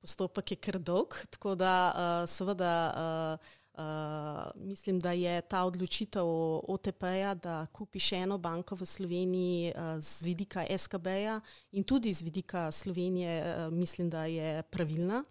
postopek 0.00 0.50
je 0.50 0.56
kar 0.56 0.78
dolg, 0.78 1.14
tako 1.30 1.54
da 1.54 1.72
uh, 1.92 2.28
seveda 2.28 2.74
uh, 2.90 3.48
uh, 3.80 4.50
mislim, 4.54 5.00
da 5.00 5.12
je 5.12 5.40
ta 5.40 5.64
odločitev 5.64 6.26
OTP-ja, 6.68 7.34
da 7.34 7.66
kupi 7.72 8.00
še 8.00 8.24
eno 8.26 8.38
banko 8.38 8.76
v 8.80 8.86
Sloveniji 8.86 9.72
uh, 9.72 9.98
z 10.00 10.24
vidika 10.26 10.64
SKB-ja 10.64 11.40
in 11.72 11.84
tudi 11.84 12.14
z 12.14 12.24
vidika 12.26 12.70
Slovenije, 12.72 13.42
uh, 13.42 13.72
mislim, 13.72 14.10
da 14.10 14.24
je 14.24 14.62
pravilna. 14.70 15.22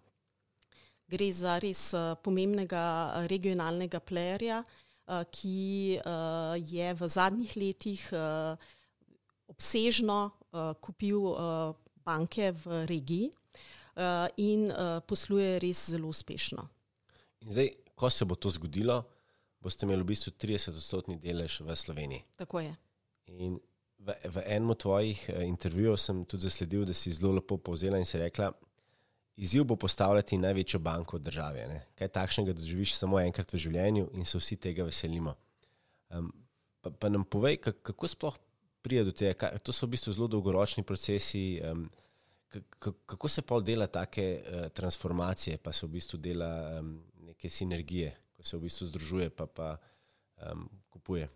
Gre 1.10 1.32
za 1.34 1.58
res 1.58 1.90
uh, 1.94 2.14
pomembnega 2.22 3.26
regionalnega 3.30 4.00
playerja, 4.00 4.62
uh, 4.62 5.24
ki 5.30 5.98
uh, 5.98 6.54
je 6.54 6.94
v 6.94 7.08
zadnjih 7.08 7.56
letih 7.58 8.06
uh, 8.14 8.54
obsežno 9.50 10.30
uh, 10.30 10.72
kupil 10.78 11.34
uh, 11.34 11.74
banke 12.06 12.54
v 12.64 12.86
regiji. 12.86 13.30
Eh, 13.30 13.79
in 14.36 14.70
uh, 14.70 15.00
posluje 15.06 15.58
res 15.58 15.90
zelo 15.90 16.08
uspešno. 16.08 16.66
In 17.40 17.50
zdaj, 17.50 17.70
ko 17.94 18.10
se 18.10 18.24
bo 18.24 18.34
to 18.34 18.50
zgodilo, 18.50 19.02
boste 19.60 19.86
imeli 19.86 20.02
v 20.02 20.12
bistvu 20.12 20.32
30-odstotni 20.36 21.18
delež 21.20 21.60
v 21.60 21.76
Sloveniji. 21.76 22.24
Tako 22.40 22.64
je. 22.64 22.72
In 23.36 23.58
v, 24.00 24.16
v 24.24 24.44
enem 24.46 24.72
od 24.72 24.80
tvojih 24.80 25.20
uh, 25.28 25.44
intervjujev 25.44 25.96
sem 26.00 26.24
tudi 26.24 26.48
zasledil, 26.48 26.84
da 26.88 26.96
si 26.96 27.12
zelo 27.12 27.36
lepo 27.36 27.58
povzela 27.58 28.00
in 28.00 28.08
si 28.08 28.18
rekla, 28.18 28.50
izziv 29.40 29.64
bo 29.64 29.76
postavljati 29.76 30.38
največjo 30.38 30.80
banko 30.80 31.16
v 31.16 31.24
državi. 31.28 31.66
Ne? 31.68 31.80
Kaj 31.96 32.08
takšnega 32.08 32.56
doživiš 32.56 32.96
samo 32.96 33.20
enkrat 33.20 33.52
v 33.52 33.60
življenju 33.60 34.10
in 34.16 34.24
se 34.24 34.38
vsi 34.38 34.56
tega 34.56 34.84
veselimo. 34.84 35.36
Um, 36.10 36.32
pa, 36.80 36.90
pa 36.90 37.08
nam 37.08 37.24
povej, 37.24 37.60
kako 37.60 38.08
sploh 38.08 38.36
pride 38.82 39.04
do 39.08 39.12
tega. 39.12 39.52
To 39.64 39.72
so 39.72 39.86
v 39.86 39.96
bistvu 39.96 40.12
zelo 40.16 40.28
dolgoročni 40.28 40.84
procesi. 40.84 41.60
Um, 41.64 41.88
kako 43.06 43.28
se 43.28 43.42
pa 43.42 43.60
dela 43.60 43.86
take 43.86 44.42
uh, 44.42 44.68
transformacije, 44.68 45.58
pa 45.58 45.72
se 45.72 45.86
v 45.86 45.90
bistvu 45.90 46.18
dela 46.18 46.80
um, 46.80 47.02
neke 47.26 47.50
sinergije, 47.50 48.16
ko 48.36 48.42
se 48.42 48.56
v 48.56 48.60
bistvu 48.60 48.86
združuje 48.86 49.30
pa 49.30 49.46
pa 49.46 49.76
um, 50.52 50.68
kupuje. 50.90 51.28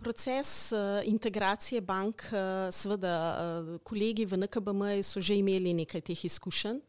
Proces 0.00 0.72
uh, 0.72 0.78
integracije 1.04 1.80
bank, 1.80 2.22
uh, 2.32 2.72
seveda, 2.72 3.14
uh, 3.36 3.80
kolegi 3.84 4.24
v 4.24 4.38
NKBM 4.40 5.02
so 5.04 5.20
že 5.20 5.36
imeli 5.36 5.74
nekaj 5.74 6.00
teh 6.00 6.24
izkušenj. 6.24 6.80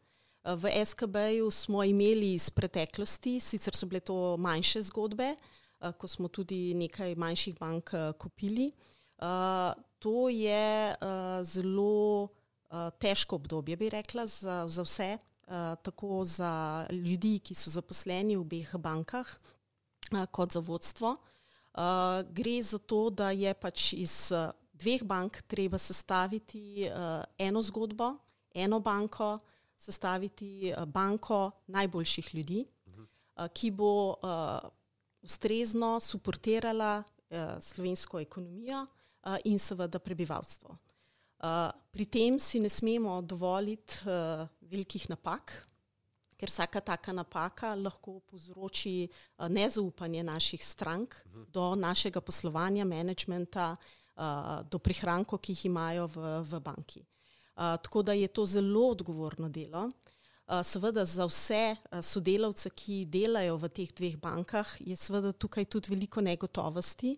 V 0.42 0.66
SKB-ju 0.84 1.50
smo 1.50 1.84
imeli 1.84 2.34
iz 2.34 2.50
preteklosti, 2.50 3.38
sicer 3.40 3.76
so 3.78 3.86
bile 3.86 4.00
to 4.00 4.36
manjše 4.36 4.82
zgodbe, 4.82 5.36
ko 5.78 6.08
smo 6.08 6.26
tudi 6.28 6.74
nekaj 6.74 7.14
manjših 7.14 7.58
bank 7.60 7.92
kupili. 8.18 8.72
To 9.98 10.28
je 10.28 10.94
zelo 11.46 12.28
težko 12.98 13.36
obdobje, 13.36 13.76
bi 13.76 13.90
rekla, 13.92 14.26
za, 14.26 14.64
za 14.68 14.82
vse, 14.82 15.10
uh, 15.18 15.74
tako 15.82 16.24
za 16.24 16.86
ljudi, 16.90 17.38
ki 17.38 17.54
so 17.54 17.70
zaposleni 17.70 18.36
v 18.36 18.40
obeh 18.40 18.76
bankah, 18.76 19.28
uh, 19.28 20.24
kot 20.30 20.52
za 20.52 20.60
vodstvo. 20.60 21.16
Gre 22.28 22.62
za 22.62 22.78
to, 22.78 23.08
da 23.10 23.30
je 23.30 23.54
pač 23.54 23.92
iz 23.96 24.28
dveh 24.76 25.04
bank 25.08 25.40
treba 25.48 25.78
sestaviti 25.78 26.84
eno 27.38 27.62
zgodbo, 27.62 28.10
eno 28.54 28.80
banko, 28.80 29.38
sestaviti 29.80 30.74
banko 30.86 31.50
najboljših 31.66 32.34
ljudi, 32.34 32.66
ki 33.56 33.70
bo 33.70 34.20
ustrezno 35.22 36.00
suportirala 36.00 37.02
slovensko 37.60 38.20
ekonomijo 38.20 38.86
in 39.48 39.58
seveda 39.58 39.98
prebivalstvo. 39.98 40.76
Pri 41.92 42.06
tem 42.06 42.38
si 42.38 42.60
ne 42.62 42.70
smemo 42.70 43.18
dovoliti 43.22 44.06
velikih 44.70 45.08
napak, 45.10 45.50
ker 46.38 46.50
vsaka 46.50 46.80
taka 46.80 47.12
napaka 47.12 47.74
lahko 47.74 48.20
povzroči 48.30 49.08
nezaupanje 49.50 50.22
naših 50.22 50.62
strank 50.62 51.14
do 51.50 51.74
našega 51.74 52.20
poslovanja, 52.20 52.86
menedžmenta, 52.86 53.74
do 54.70 54.78
prihrankov, 54.78 55.42
ki 55.42 55.54
jih 55.54 55.66
imajo 55.66 56.06
v, 56.14 56.30
v 56.46 56.60
banki. 56.62 57.02
Tako 57.56 58.02
da 58.02 58.12
je 58.12 58.28
to 58.28 58.46
zelo 58.46 58.88
odgovorno 58.94 59.48
delo. 59.48 59.88
Seveda 60.62 61.04
za 61.04 61.26
vse 61.26 61.76
sodelavce, 62.02 62.70
ki 62.70 63.04
delajo 63.10 63.58
v 63.58 63.70
teh 63.70 63.90
dveh 63.90 64.16
bankah, 64.20 64.76
je 64.78 64.94
seveda 64.96 65.32
tukaj 65.32 65.64
tudi 65.64 65.94
veliko 65.94 66.20
negotovosti, 66.20 67.16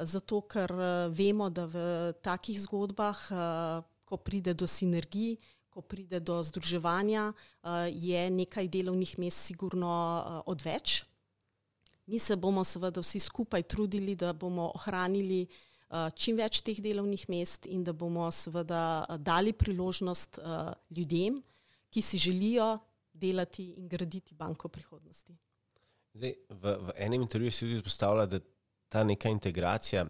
zato 0.00 0.40
ker 0.48 0.72
vemo, 1.12 1.50
da 1.50 1.66
v 1.66 2.12
takih 2.22 2.60
zgodbah, 2.60 3.18
ko 4.04 4.16
pride 4.16 4.54
do 4.54 4.66
sinergij, 4.66 5.36
ko 5.70 5.82
pride 5.82 6.20
do 6.20 6.42
združevanja, 6.42 7.32
je 7.94 8.30
nekaj 8.30 8.68
delovnih 8.68 9.18
mest 9.18 9.46
sigurno 9.46 9.90
odveč. 10.46 11.04
Mi 12.10 12.18
se 12.18 12.36
bomo 12.36 12.64
seveda 12.64 13.00
vsi 13.00 13.20
skupaj 13.22 13.62
trudili, 13.62 14.16
da 14.18 14.32
bomo 14.32 14.72
ohranili 14.74 15.46
čim 16.14 16.38
več 16.38 16.60
teh 16.66 16.78
delovnih 16.82 17.28
mest 17.30 17.66
in 17.66 17.84
da 17.86 17.92
bomo 17.92 18.26
seveda 18.34 19.06
dali 19.18 19.52
priložnost 19.52 20.38
ljudem, 20.90 21.38
ki 21.90 22.02
si 22.02 22.18
želijo 22.18 22.78
delati 23.12 23.72
in 23.78 23.88
graditi 23.88 24.34
banko 24.34 24.68
prihodnosti. 24.68 25.34
Zdaj, 26.14 26.34
v, 26.48 26.74
v 26.86 26.92
enem 26.96 27.22
intervjuju 27.22 27.52
si 27.52 27.64
tudi 27.64 27.78
izpostavila, 27.78 28.26
da 28.26 28.40
ta 28.90 29.04
neka 29.04 29.30
integracija 29.30 30.04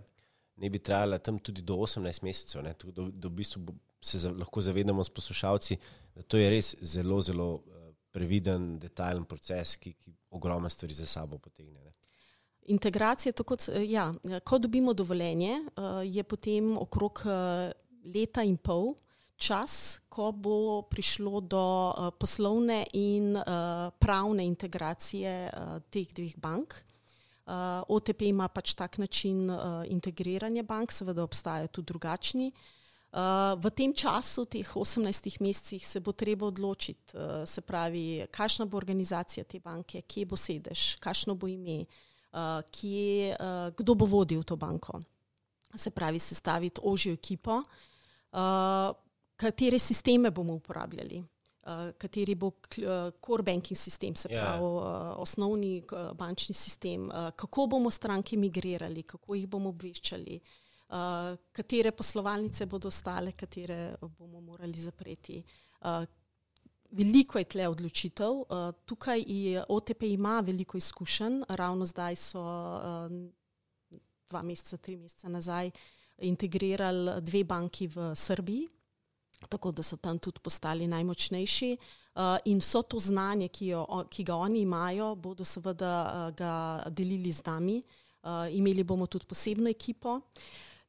ne 0.60 0.70
bi 0.70 0.78
trajala 0.78 1.18
tam 1.18 1.38
tudi 1.38 1.62
do 1.62 1.74
18 1.74 2.22
mesecev. 2.22 2.62
Da, 2.62 2.74
da 3.12 3.28
v 3.28 3.32
bistvu 3.32 3.74
se 4.00 4.18
za, 4.18 4.30
lahko 4.30 4.60
zavedamo 4.60 5.04
s 5.04 5.10
poslušalci, 5.10 5.76
da 6.14 6.22
to 6.22 6.40
je 6.40 6.50
res 6.50 6.74
zelo, 6.82 7.20
zelo 7.20 7.48
uh, 7.54 7.92
previden, 8.12 8.74
detajlen 8.80 9.24
proces, 9.24 9.76
ki, 9.80 9.92
ki 9.92 10.12
ogromno 10.36 10.68
stvari 10.68 10.94
za 10.94 11.06
sabo 11.06 11.38
potegne. 11.38 11.80
Ne? 11.84 11.92
Integracija, 12.72 13.32
kot 13.32 13.68
ja, 13.88 14.10
ko 14.44 14.58
dobimo 14.58 14.92
dovoljenje, 14.94 15.60
uh, 15.60 16.02
je 16.04 16.24
potem 16.24 16.76
okrog 16.78 17.24
leta 18.04 18.44
in 18.44 18.56
pol 18.56 18.94
čas, 19.40 20.00
ko 20.12 20.32
bo 20.32 20.82
prišlo 20.92 21.40
do 21.40 21.64
poslovne 22.20 22.82
in 22.92 23.38
pravne 23.98 24.44
integracije 24.44 25.32
teh 25.88 26.12
dveh 26.12 26.36
bank. 26.36 26.76
Uh, 27.50 27.82
OTP 27.88 28.28
ima 28.28 28.46
pač 28.48 28.76
tak 28.78 28.98
način 28.98 29.50
uh, 29.50 29.82
integriranja 29.90 30.62
bank, 30.62 30.92
seveda 30.92 31.24
obstajajo 31.24 31.66
tudi 31.66 31.86
drugačni. 31.86 32.52
Uh, 33.10 33.58
v 33.58 33.72
tem 33.74 33.90
času, 33.90 34.44
teh 34.46 34.68
18 34.76 35.40
mesecih, 35.42 35.82
se 35.86 35.98
bo 36.00 36.12
treba 36.12 36.46
odločiti, 36.46 37.16
uh, 37.16 37.42
se 37.42 37.60
pravi, 37.60 38.28
kakšna 38.30 38.68
bo 38.70 38.78
organizacija 38.78 39.44
te 39.44 39.58
banke, 39.58 40.04
kje 40.06 40.26
bo 40.30 40.38
sedež, 40.38 40.94
kakšno 41.02 41.34
bo 41.34 41.50
ime, 41.50 41.88
uh, 42.30 42.62
kje, 42.70 43.34
uh, 43.34 43.74
kdo 43.74 43.98
bo 43.98 44.06
vodil 44.06 44.46
to 44.46 44.54
banko. 44.54 45.00
Se 45.74 45.90
pravi, 45.90 46.22
sestaviti 46.22 46.80
ožjo 46.86 47.18
ekipo. 47.18 47.64
Uh, 48.30 48.94
katere 49.36 49.78
sisteme 49.78 50.30
bomo 50.30 50.54
uporabljali, 50.54 51.18
kateri 51.98 52.34
bo 52.34 52.46
uh, 52.46 53.10
core 53.26 53.42
banking 53.42 53.78
sistem, 53.78 54.14
se 54.16 54.28
ja. 54.30 54.42
pravi, 54.42 54.64
uh, 54.64 54.82
osnovni 55.22 55.82
bančni 56.14 56.54
sistem, 56.54 57.08
uh, 57.08 57.30
kako 57.36 57.66
bomo 57.66 57.90
stranke 57.90 58.36
migrirali, 58.36 59.02
kako 59.02 59.34
jih 59.34 59.48
bomo 59.48 59.68
obveščali, 59.68 60.40
katere 61.52 61.92
poslovalnice 61.94 62.66
bodo 62.66 62.88
ostale, 62.88 63.32
katere 63.38 63.94
bomo 64.18 64.40
morali 64.40 64.74
zapreti. 64.74 65.36
Veliko 66.90 67.38
je 67.38 67.44
tle 67.44 67.68
odločitev. 67.70 68.40
Tukaj 68.90 69.22
OTP 69.68 70.02
ima 70.08 70.40
veliko 70.40 70.78
izkušenj. 70.78 71.44
Ravno 71.48 71.86
zdaj 71.86 72.16
so 72.16 72.42
dva 74.30 74.42
meseca, 74.42 74.76
tri 74.82 74.96
mesece 74.96 75.28
nazaj 75.28 75.70
integrirali 76.26 77.20
dve 77.22 77.44
banki 77.44 77.86
v 77.86 78.10
Srbiji, 78.14 78.68
tako 79.48 79.72
da 79.72 79.82
so 79.82 79.96
tam 79.96 80.18
tudi 80.18 80.40
postali 80.40 80.86
najmočnejši. 80.86 81.76
Uh, 82.14 82.22
in 82.44 82.58
vso 82.58 82.82
to 82.82 82.98
znanje, 82.98 83.48
ki, 83.48 83.66
jo, 83.66 83.86
ki 84.10 84.24
ga 84.24 84.34
oni 84.36 84.60
imajo, 84.60 85.14
bodo 85.14 85.44
seveda 85.44 85.92
uh, 86.04 86.34
ga 86.36 86.82
delili 86.90 87.32
z 87.32 87.44
nami. 87.46 87.82
Uh, 88.22 88.30
imeli 88.52 88.84
bomo 88.84 89.06
tudi 89.06 89.26
posebno 89.26 89.70
ekipo. 89.70 90.20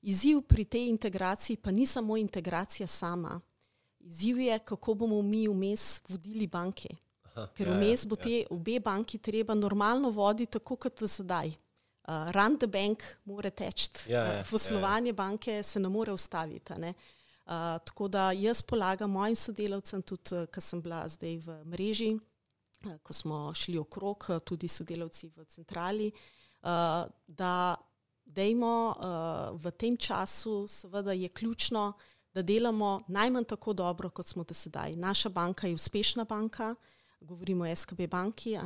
Izziv 0.01 0.41
pri 0.41 0.65
tej 0.65 0.89
integraciji 0.89 1.57
pa 1.57 1.71
ni 1.71 1.85
samo 1.85 2.17
integracija 2.17 2.87
sama. 2.87 3.39
Izziv 3.99 4.39
je, 4.39 4.59
kako 4.59 4.93
bomo 4.93 5.21
mi 5.21 5.47
vmes 5.47 6.01
vodili 6.09 6.47
banke. 6.47 6.89
Ker 7.55 7.67
ja, 7.67 7.77
vmes 7.77 8.05
bo 8.07 8.17
ja. 8.19 8.23
te 8.23 8.45
obe 8.49 8.79
banki 8.79 9.17
treba 9.17 9.53
normalno 9.53 10.09
voditi, 10.09 10.51
tako 10.51 10.75
kot 10.75 11.03
sedaj. 11.07 11.53
Uh, 12.01 12.31
run 12.33 12.57
the 12.57 12.67
bank 12.67 13.03
mora 13.25 13.49
teči. 13.49 13.89
Ja, 14.09 14.25
ja, 14.25 14.43
Poslovanje 14.49 15.13
ja, 15.13 15.13
ja. 15.13 15.17
banke 15.21 15.63
se 15.63 15.79
ne 15.79 15.89
more 15.89 16.11
ustaviti. 16.11 16.73
Ne? 16.81 16.89
Uh, 16.89 17.20
tako 17.85 18.07
da 18.07 18.31
jaz 18.31 18.61
polagam 18.61 19.11
mojim 19.11 19.35
sodelavcem, 19.35 20.01
tudi 20.01 20.45
ko 20.53 20.61
sem 20.61 20.81
bila 20.81 21.07
zdaj 21.09 21.37
v 21.37 21.55
mreži, 21.65 22.13
uh, 22.15 22.97
ko 23.03 23.13
smo 23.13 23.53
šli 23.53 23.77
okrog, 23.77 24.27
tudi 24.45 24.67
sodelavci 24.67 25.27
v 25.35 25.45
centrali, 25.45 26.11
uh, 26.11 27.05
da 27.27 27.75
dejmo 28.25 28.95
uh, 28.95 29.59
v 29.59 29.71
tem 29.71 29.97
času, 29.97 30.67
seveda 30.67 31.11
je 31.11 31.29
ključno, 31.29 31.93
da 32.33 32.41
delamo 32.41 33.01
najmanj 33.07 33.43
tako 33.43 33.73
dobro, 33.73 34.09
kot 34.09 34.27
smo 34.27 34.43
do 34.43 34.53
sedaj. 34.53 34.95
Naša 34.95 35.29
banka 35.29 35.67
je 35.67 35.75
uspešna 35.75 36.23
banka. 36.23 36.75
Govorimo 37.21 37.65
o 37.65 37.75
SKB 37.75 38.07
banki, 38.09 38.57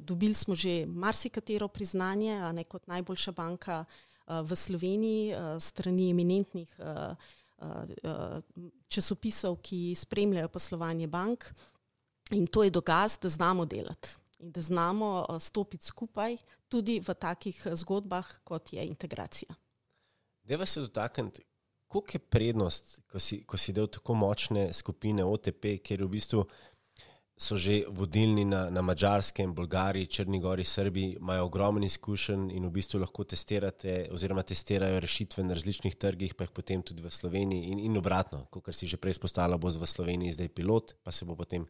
dobili 0.00 0.34
smo 0.34 0.54
že 0.54 0.86
marsikatero 0.86 1.68
priznanje, 1.68 2.40
ne, 2.52 2.64
kot 2.64 2.86
najboljša 2.86 3.32
banka 3.32 3.84
uh, 3.84 4.40
v 4.40 4.56
Sloveniji, 4.56 5.34
uh, 5.34 5.60
strani 5.60 6.10
eminentnih 6.10 6.76
uh, 6.78 6.86
uh, 6.86 7.16
časopisov, 8.88 9.56
ki 9.62 9.94
spremljajo 9.94 10.48
poslovanje 10.48 11.06
bank. 11.06 11.44
In 12.30 12.46
to 12.46 12.64
je 12.64 12.70
dokaz, 12.70 13.18
da 13.22 13.28
znamo 13.28 13.64
delati 13.64 14.16
in 14.38 14.52
da 14.52 14.60
znamo 14.60 15.26
uh, 15.28 15.40
stopiti 15.40 15.84
skupaj 15.84 16.36
tudi 16.68 17.00
v 17.00 17.14
takih 17.14 17.66
zgodbah, 17.72 18.26
kot 18.44 18.72
je 18.72 18.86
integracija. 18.86 19.54
Deva 20.42 20.66
se 20.66 20.80
dotakniti, 20.80 21.42
koliko 21.86 22.10
je 22.14 22.18
prednost, 22.18 23.00
ko 23.10 23.18
si, 23.20 23.42
ko 23.44 23.58
si 23.58 23.72
del 23.72 23.86
tako 23.86 24.14
močne 24.14 24.72
skupine 24.72 25.24
OTP, 25.24 25.78
kjer 25.82 26.04
v 26.04 26.08
bistvu 26.08 26.44
so 27.38 27.56
že 27.56 27.84
vodilni 27.86 28.44
na, 28.44 28.66
na 28.70 28.82
Mačarskem, 28.82 29.54
Bolgariji, 29.54 30.10
Črnigori, 30.10 30.64
Srbiji, 30.64 31.16
imajo 31.20 31.44
ogromno 31.46 31.86
izkušenj 31.86 32.50
in 32.50 32.66
v 32.66 32.70
bistvu 32.74 32.98
lahko 32.98 33.24
testirate, 33.24 34.08
oziroma 34.12 34.42
testirajo 34.42 34.98
rešitve 35.00 35.44
na 35.46 35.54
različnih 35.54 35.94
trgih, 35.94 36.34
pa 36.34 36.48
jih 36.48 36.54
potem 36.54 36.82
tudi 36.82 37.02
v 37.02 37.12
Sloveniji 37.14 37.70
in, 37.70 37.84
in 37.86 37.96
obratno, 37.96 38.44
kot 38.50 38.74
si 38.74 38.90
že 38.90 38.98
prej 38.98 39.20
spostavila, 39.20 39.56
bo 39.56 39.70
v 39.70 39.86
Sloveniji 39.86 40.34
zdaj 40.34 40.50
pilot, 40.50 40.96
pa 41.02 41.14
se 41.14 41.24
bo 41.24 41.38
potem. 41.38 41.66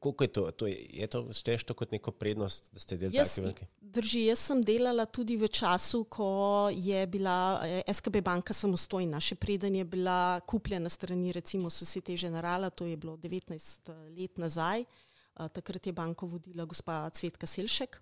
Kako 0.00 0.24
je 0.24 0.28
to? 0.28 0.50
to 0.50 0.66
je, 0.66 0.86
je 0.90 1.06
to 1.06 1.32
šteješ 1.32 1.64
to 1.64 1.74
kot 1.74 1.92
neko 1.92 2.10
prednost, 2.10 2.74
da 2.74 2.80
ste 2.80 2.96
delali 2.96 3.16
tako 3.18 3.40
velike? 3.40 3.66
Drži, 3.80 4.24
jaz 4.26 4.38
sem 4.38 4.62
delala 4.62 5.06
tudi 5.06 5.36
v 5.36 5.48
času, 5.48 6.04
ko 6.04 6.68
je 6.72 7.06
bila 7.06 7.60
eh, 7.64 7.82
SKB 7.92 8.22
banka 8.24 8.54
samostojna, 8.56 9.20
še 9.20 9.36
preden 9.38 9.74
je 9.74 9.84
bila 9.84 10.40
kupljena 10.46 10.88
strani 10.88 11.32
recimo 11.32 11.70
Societe 11.70 12.16
Generala, 12.16 12.70
to 12.70 12.86
je 12.86 12.96
bilo 12.96 13.16
19 13.16 13.54
eh, 13.54 14.02
let 14.16 14.38
nazaj. 14.38 14.84
Eh, 14.84 15.48
takrat 15.48 15.86
je 15.86 15.92
banko 15.92 16.26
vodila 16.26 16.64
gospa 16.64 17.08
Cvetka 17.10 17.46
Selšek. 17.46 18.00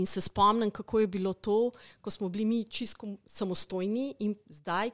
In 0.00 0.06
se 0.08 0.22
spomnim, 0.24 0.70
kako 0.72 1.02
je 1.02 1.06
bilo 1.06 1.34
to, 1.36 1.70
ko 2.00 2.10
smo 2.10 2.30
bili 2.32 2.46
mi 2.48 2.62
čisto 2.64 3.18
samostojni 3.28 4.14
in 4.24 4.32
zdaj, 4.48 4.88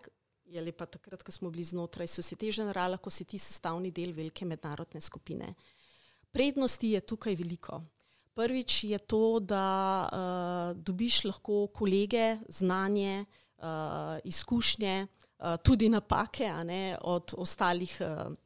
je 0.46 0.62
lepa 0.62 0.86
takrat, 0.86 1.22
ko 1.22 1.32
smo 1.32 1.50
bili 1.50 1.64
znotraj 1.64 2.06
Societe 2.06 2.50
Generala, 2.50 2.98
ko 2.98 3.10
si 3.10 3.24
ti 3.24 3.38
sestavni 3.38 3.90
del 3.90 4.12
velike 4.14 4.46
mednarodne 4.46 5.00
skupine. 5.00 5.54
Prednosti 6.30 6.92
je 6.94 7.00
tukaj 7.00 7.34
veliko. 7.34 7.82
Prvič 8.36 8.84
je 8.84 8.98
to, 8.98 9.40
da 9.40 9.66
uh, 10.06 10.76
dobiš 10.76 11.24
lahko 11.24 11.66
kolege, 11.72 12.36
znanje, 12.48 13.24
uh, 13.58 14.18
izkušnje, 14.24 15.06
uh, 15.06 15.56
tudi 15.64 15.88
napake 15.88 16.52
ne, 16.64 16.98
od 17.00 17.34
ostalih. 17.36 17.96
Uh, 18.00 18.36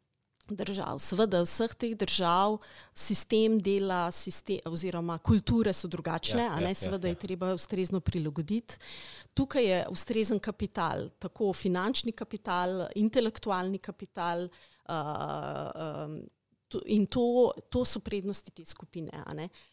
držav. 0.57 0.99
Seveda, 1.03 1.43
vseh 1.45 1.75
teh 1.75 1.95
držav 1.99 2.59
sistem 2.95 3.59
dela, 3.63 4.11
sistem, 4.15 4.61
oziroma 4.71 5.19
kulture 5.19 5.73
so 5.77 5.89
drugačne, 5.89 6.45
ja, 6.47 6.57
a 6.57 6.61
ne, 6.61 6.75
ja, 6.75 6.81
seveda 6.83 7.09
ja, 7.09 7.13
ja. 7.13 7.17
je 7.17 7.23
treba 7.27 7.53
ustrezno 7.55 8.01
prilagoditi. 8.01 8.79
Tukaj 9.35 9.67
je 9.67 9.85
ustrezen 9.91 10.39
kapital, 10.39 11.09
tako 11.19 11.53
finančni 11.53 12.13
kapital, 12.13 12.87
intelektualni 12.95 13.79
kapital. 13.79 14.49
Uh, 14.91 15.71
um, 16.05 16.21
in 16.87 17.07
to, 17.07 17.53
to 17.69 17.85
so 17.85 18.01
prednosti 18.01 18.51
te 18.51 18.65
skupine. 18.65 19.11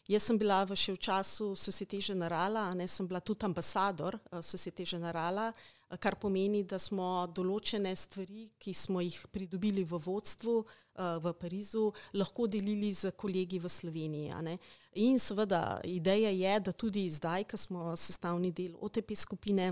Jaz 0.07 0.23
sem 0.23 0.37
bila 0.37 0.63
v 0.65 0.75
še 0.77 0.95
v 0.95 1.01
času 1.01 1.51
Societe 1.55 1.99
Generala, 2.01 2.71
ne, 2.73 2.87
sem 2.89 3.07
bila 3.07 3.21
tudi 3.21 3.45
ambasador 3.45 4.17
Societe 4.41 4.85
Generala, 4.85 5.49
uh, 5.49 5.76
kar 5.95 6.17
pomeni, 6.19 6.63
da 6.67 6.79
smo 6.79 7.25
določene 7.31 7.93
stvari, 7.95 8.47
ki 8.59 8.73
smo 8.75 9.01
jih 9.03 9.17
pridobili 9.31 9.85
v 9.87 9.99
vodstvu 10.03 10.55
uh, 10.59 11.17
v 11.23 11.33
Parizu, 11.39 11.85
lahko 12.19 12.47
delili 12.51 12.91
z 12.93 13.13
kolegi 13.15 13.59
v 13.63 13.71
Sloveniji. 13.71 14.57
In 15.03 15.19
seveda 15.19 15.79
ideja 15.87 16.33
je, 16.33 16.55
da 16.67 16.73
tudi 16.75 17.07
zdaj, 17.09 17.47
ko 17.51 17.57
smo 17.57 17.93
sestavni 17.95 18.51
del 18.51 18.75
OTP 18.75 19.15
skupine 19.15 19.71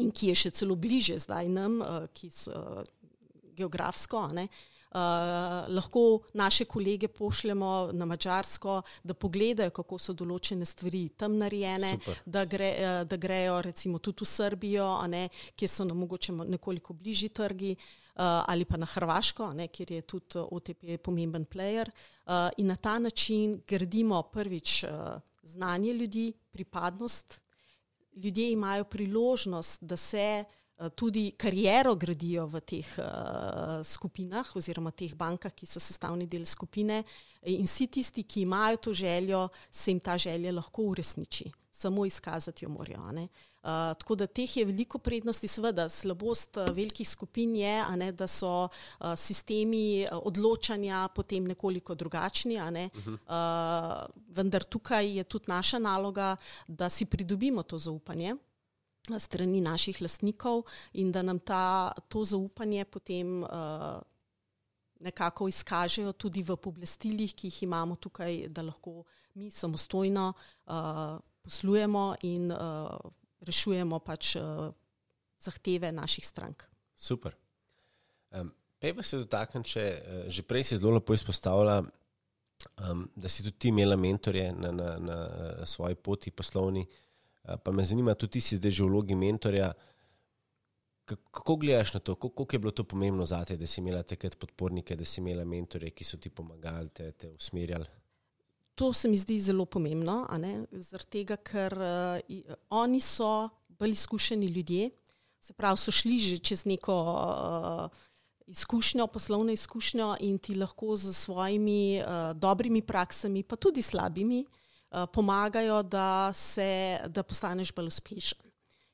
in 0.00 0.10
ki 0.10 0.32
je 0.32 0.38
še 0.46 0.54
celo 0.62 0.76
bliže 0.80 1.20
zdaj 1.26 1.50
nam, 1.52 1.80
uh, 1.84 2.06
ki 2.14 2.32
so 2.32 2.54
uh, 2.54 2.86
geografsko, 3.54 4.28
ne, 4.32 4.48
Uh, 4.48 4.73
lahko 5.68 6.20
naše 6.34 6.64
kolege 6.64 7.08
pošljemo 7.08 7.90
na 7.92 8.04
Mačarsko, 8.04 8.82
da 9.02 9.14
pogledajo, 9.14 9.70
kako 9.70 9.98
so 9.98 10.12
določene 10.12 10.64
stvari 10.64 11.08
tam 11.16 11.38
narejene, 11.38 11.96
da, 12.26 12.44
gre, 12.44 12.70
uh, 12.78 13.02
da 13.08 13.16
grejo 13.16 13.60
recimo 13.62 13.98
tudi 13.98 14.22
v 14.22 14.30
Srbijo, 14.30 14.88
ne, 15.10 15.28
kjer 15.56 15.70
so 15.70 15.84
nam 15.84 15.98
mogoče 16.04 16.32
nekoliko 16.32 16.94
bližji 16.94 17.28
trgi, 17.34 17.74
uh, 17.74 18.44
ali 18.46 18.64
pa 18.64 18.78
na 18.78 18.86
Hrvaško, 18.86 19.52
ne, 19.52 19.68
kjer 19.68 19.96
je 19.98 20.02
tudi 20.02 20.42
OTP 20.44 20.98
pomemben 21.02 21.46
player. 21.46 21.90
Uh, 22.26 22.48
in 22.58 22.70
na 22.70 22.76
ta 22.76 22.98
način 22.98 23.60
gradimo 23.66 24.22
prvič 24.22 24.84
uh, 24.84 25.18
znanje 25.42 25.92
ljudi, 25.92 26.32
pripadnost. 26.50 27.40
Ljudje 28.14 28.52
imajo 28.52 28.84
priložnost, 28.84 29.82
da 29.82 29.96
se 29.96 30.44
Eh, 30.44 30.63
tudi 30.94 31.30
kariero 31.38 31.94
gradijo 31.94 32.46
v 32.46 32.60
teh 32.60 32.88
uh, 32.98 33.80
skupinah 33.86 34.56
oziroma 34.56 34.90
teh 34.90 35.14
bankah, 35.14 35.52
ki 35.54 35.66
so 35.66 35.80
sestavni 35.80 36.26
del 36.26 36.46
skupine 36.46 37.04
in 37.46 37.66
vsi 37.66 37.86
tisti, 37.86 38.24
ki 38.24 38.42
imajo 38.42 38.76
to 38.76 38.94
željo, 38.94 39.48
se 39.70 39.90
jim 39.90 40.00
ta 40.00 40.18
želja 40.18 40.52
lahko 40.52 40.90
uresniči. 40.90 41.50
Samo 41.74 42.06
izkazati 42.06 42.64
jo 42.64 42.68
morajo. 42.70 43.02
Uh, 43.02 43.94
tako 43.98 44.14
da 44.14 44.26
teh 44.26 44.56
je 44.56 44.64
veliko 44.64 44.98
prednosti, 44.98 45.48
seveda 45.48 45.88
slabost 45.88 46.56
uh, 46.56 46.68
velikih 46.74 47.08
skupin 47.08 47.54
je, 47.56 47.74
ne, 47.96 48.12
da 48.12 48.26
so 48.26 48.68
uh, 48.68 49.14
sistemi 49.16 50.06
odločanja 50.10 51.08
potem 51.14 51.46
nekoliko 51.46 51.94
drugačni, 51.94 52.58
ne, 52.70 52.88
uh, 53.06 54.04
vendar 54.28 54.64
tukaj 54.64 55.16
je 55.18 55.24
tudi 55.24 55.44
naša 55.48 55.78
naloga, 55.78 56.36
da 56.68 56.88
si 56.88 57.06
pridobimo 57.06 57.62
to 57.62 57.78
zaupanje 57.78 58.34
strani 59.18 59.60
naših 59.60 60.00
lastnikov 60.02 60.64
in 60.92 61.12
da 61.12 61.22
nam 61.22 61.38
ta, 61.38 61.92
to 62.08 62.24
zaupanje 62.24 62.84
potem 62.84 63.42
uh, 63.42 64.00
nekako 65.00 65.48
izkažejo 65.48 66.12
tudi 66.12 66.42
v 66.42 66.56
poblestilih, 66.56 67.34
ki 67.34 67.50
jih 67.50 67.62
imamo 67.62 67.96
tukaj, 67.96 68.48
da 68.48 68.62
lahko 68.62 69.04
mi 69.34 69.50
samostojno 69.50 70.32
uh, 70.32 71.18
poslujemo 71.42 72.14
in 72.22 72.52
uh, 72.52 72.96
rešujemo 73.40 73.98
pač 73.98 74.36
uh, 74.36 74.70
zahteve 75.38 75.92
naših 75.92 76.26
strank. 76.26 76.64
Super. 76.94 77.36
Um, 78.30 78.54
Pejva 78.78 79.02
se 79.02 79.18
dotaknem, 79.18 79.64
če 79.64 79.84
uh, 79.84 80.24
že 80.32 80.42
prej 80.42 80.64
si 80.64 80.78
zelo 80.78 80.94
lepo 80.96 81.14
izpostavila, 81.14 81.82
um, 82.80 83.08
da 83.16 83.28
si 83.28 83.44
tudi 83.44 83.58
ti 83.58 83.68
imela 83.68 83.96
mentorje 83.96 84.52
na, 84.52 84.72
na, 84.72 84.96
na 84.98 85.66
svoji 85.66 85.94
poti 85.94 86.30
poslovni. 86.30 86.86
Uh, 86.88 87.03
pa 87.44 87.72
me 87.72 87.84
zanima, 87.84 88.14
tudi 88.14 88.38
ti 88.38 88.40
si 88.40 88.56
zdaj 88.56 88.72
že 88.72 88.84
v 88.84 88.88
vlogi 88.88 89.14
mentorja. 89.14 89.72
Kako 91.04 91.56
gledaš 91.60 91.92
na 91.94 92.00
to, 92.00 92.16
kako 92.16 92.48
je 92.52 92.58
bilo 92.58 92.72
to 92.72 92.84
pomembno 92.84 93.26
za 93.28 93.44
te, 93.44 93.56
da 93.60 93.66
si 93.66 93.80
imela 93.80 94.02
takrat 94.02 94.38
podpornike, 94.40 94.96
da 94.96 95.04
si 95.04 95.20
imela 95.20 95.44
mentore, 95.44 95.90
ki 95.90 96.04
so 96.04 96.16
ti 96.16 96.32
pomagali, 96.32 96.88
te, 96.88 97.10
te 97.12 97.28
usmerjali? 97.28 97.84
To 98.74 98.92
se 98.92 99.08
mi 99.08 99.16
zdi 99.16 99.36
zelo 99.40 99.66
pomembno, 99.68 100.24
zaradi 100.72 101.10
tega, 101.20 101.36
ker 101.36 101.76
uh, 101.76 102.56
oni 102.70 103.00
so 103.04 103.50
bolj 103.68 103.92
izkušeni 103.92 104.46
ljudje, 104.46 104.88
se 105.40 105.52
pravi, 105.52 105.78
so 105.78 105.92
šli 105.92 106.18
že 106.18 106.38
čez 106.40 106.64
neko 106.64 106.96
uh, 106.96 108.00
izkušnjo, 108.46 109.06
poslovno 109.06 109.52
izkušnjo 109.52 110.16
in 110.20 110.38
ti 110.38 110.56
lahko 110.56 110.96
z 110.96 111.12
svojimi 111.12 112.00
uh, 112.00 112.32
dobrimi 112.32 112.82
praksami, 112.82 113.42
pa 113.44 113.60
tudi 113.60 113.82
slabimi, 113.82 114.40
uh, 114.40 114.48
Eh, 114.48 114.63
pomagajo, 115.12 115.82
da, 115.82 116.32
se, 116.34 116.98
da 117.08 117.22
postaneš 117.22 117.72
bolj 117.74 117.90
uspešen. 117.92 118.38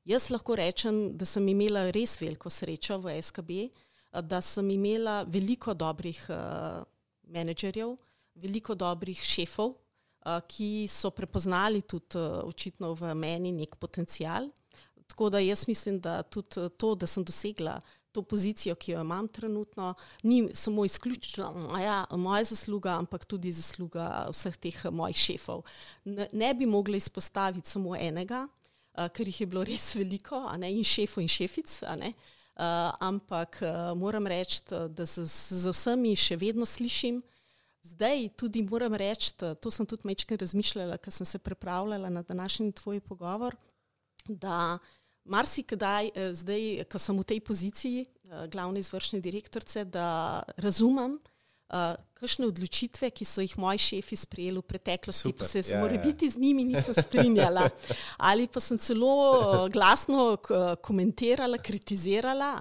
Jaz 0.05 0.31
lahko 0.33 0.57
rečem, 0.57 1.11
da 1.17 1.27
sem 1.29 1.45
imela 1.53 1.85
res 1.93 2.17
veliko 2.21 2.51
srečo 2.51 2.99
v 3.05 3.19
SKB, 3.21 3.51
eh, 3.67 4.23
da 4.23 4.41
sem 4.41 4.71
imela 4.71 5.23
veliko 5.29 5.75
dobrih 5.75 6.23
uh, 6.33 6.81
menedžerjev, 7.29 7.95
veliko 8.35 8.75
dobrih 8.75 9.21
šefov, 9.21 9.75
uh, 9.77 10.41
ki 10.49 10.89
so 10.89 11.13
prepoznali 11.13 11.83
tudi 11.83 12.19
uh, 12.19 12.41
očitno 12.49 12.95
v 12.97 13.15
meni 13.15 13.53
nek 13.53 13.77
potencial. 13.77 14.49
Tako 15.11 15.29
da 15.31 15.39
jaz 15.43 15.67
mislim, 15.69 16.01
da 16.01 16.23
tudi 16.23 16.69
to, 16.79 16.95
da 16.95 17.07
sem 17.07 17.25
dosegla 17.27 17.77
uh, 17.77 18.00
to 18.13 18.23
pozicijo, 18.23 18.75
ki 18.75 18.93
jo 18.93 19.01
imam 19.01 19.29
trenutno, 19.29 19.95
ni 20.23 20.49
samo 20.55 20.85
izključno 20.85 21.53
moja, 21.53 22.05
moja 22.11 22.45
zasluga, 22.45 22.91
ampak 22.99 23.25
tudi 23.25 23.53
zasluga 23.53 24.27
vseh 24.33 24.57
teh 24.57 24.85
mojih 24.91 25.17
šefov. 25.17 25.63
Ne, 26.05 26.29
ne 26.33 26.55
bi 26.55 26.67
mogla 26.67 26.97
izpostaviti 26.97 27.71
samo 27.71 27.97
enega, 27.97 28.47
uh, 28.47 29.09
ker 29.09 29.29
jih 29.29 29.41
je 29.41 29.47
bilo 29.47 29.65
res 29.65 29.95
veliko, 29.95 30.43
ne, 30.59 30.73
in 30.75 30.85
šefov 30.85 31.23
in 31.23 31.31
šefic. 31.31 31.81
Uh, 31.83 32.13
ampak 33.01 33.63
uh, 33.63 33.93
moram 33.97 34.27
reči, 34.27 34.63
da 34.69 35.07
z, 35.07 35.25
z 35.31 35.71
vsemi 35.73 36.17
še 36.19 36.37
vedno 36.37 36.67
slišim. 36.67 37.23
Zdaj 37.87 38.29
tudi 38.37 38.61
moram 38.63 38.95
reči, 38.95 39.33
to 39.39 39.71
sem 39.73 39.87
tudi 39.89 40.05
mečkaj 40.05 40.37
razmišljala, 40.43 40.99
ker 41.01 41.15
sem 41.15 41.27
se 41.27 41.39
pripravljala 41.39 42.11
na 42.11 42.23
današnji 42.23 42.73
tvoj 42.77 43.01
pogovor, 43.01 43.57
da 44.29 44.75
uh, 44.77 45.00
marsikdaj, 45.25 46.11
eh, 46.15 46.35
zdaj, 46.35 46.85
ko 46.91 46.99
sem 46.99 47.19
v 47.19 47.25
tej 47.25 47.41
poziciji, 47.41 48.07
eh, 48.07 48.47
glavne 48.49 48.81
izvršne 48.81 49.21
direktorice, 49.21 49.85
da 49.85 50.43
razumem, 50.57 51.19
uh, 51.71 51.95
kakšne 52.15 52.47
odločitve, 52.47 53.11
ki 53.11 53.25
so 53.25 53.41
jih 53.41 53.55
moji 53.59 53.79
šefi 53.79 54.17
sprejeli 54.17 54.59
v 54.59 54.67
preteklosti, 54.67 55.31
Super, 55.31 55.39
pa 55.39 55.45
se 55.45 55.63
ja, 55.63 55.79
mora 55.81 55.95
ja. 55.95 56.03
biti 56.03 56.31
z 56.31 56.39
njimi 56.39 56.65
nisem 56.65 56.95
strinjala. 56.95 57.69
Ali 58.31 58.49
pa 58.49 58.61
sem 58.61 58.79
celo 58.79 59.69
glasno 59.71 60.37
komentirala, 60.83 61.59
kritizirala. 61.59 62.59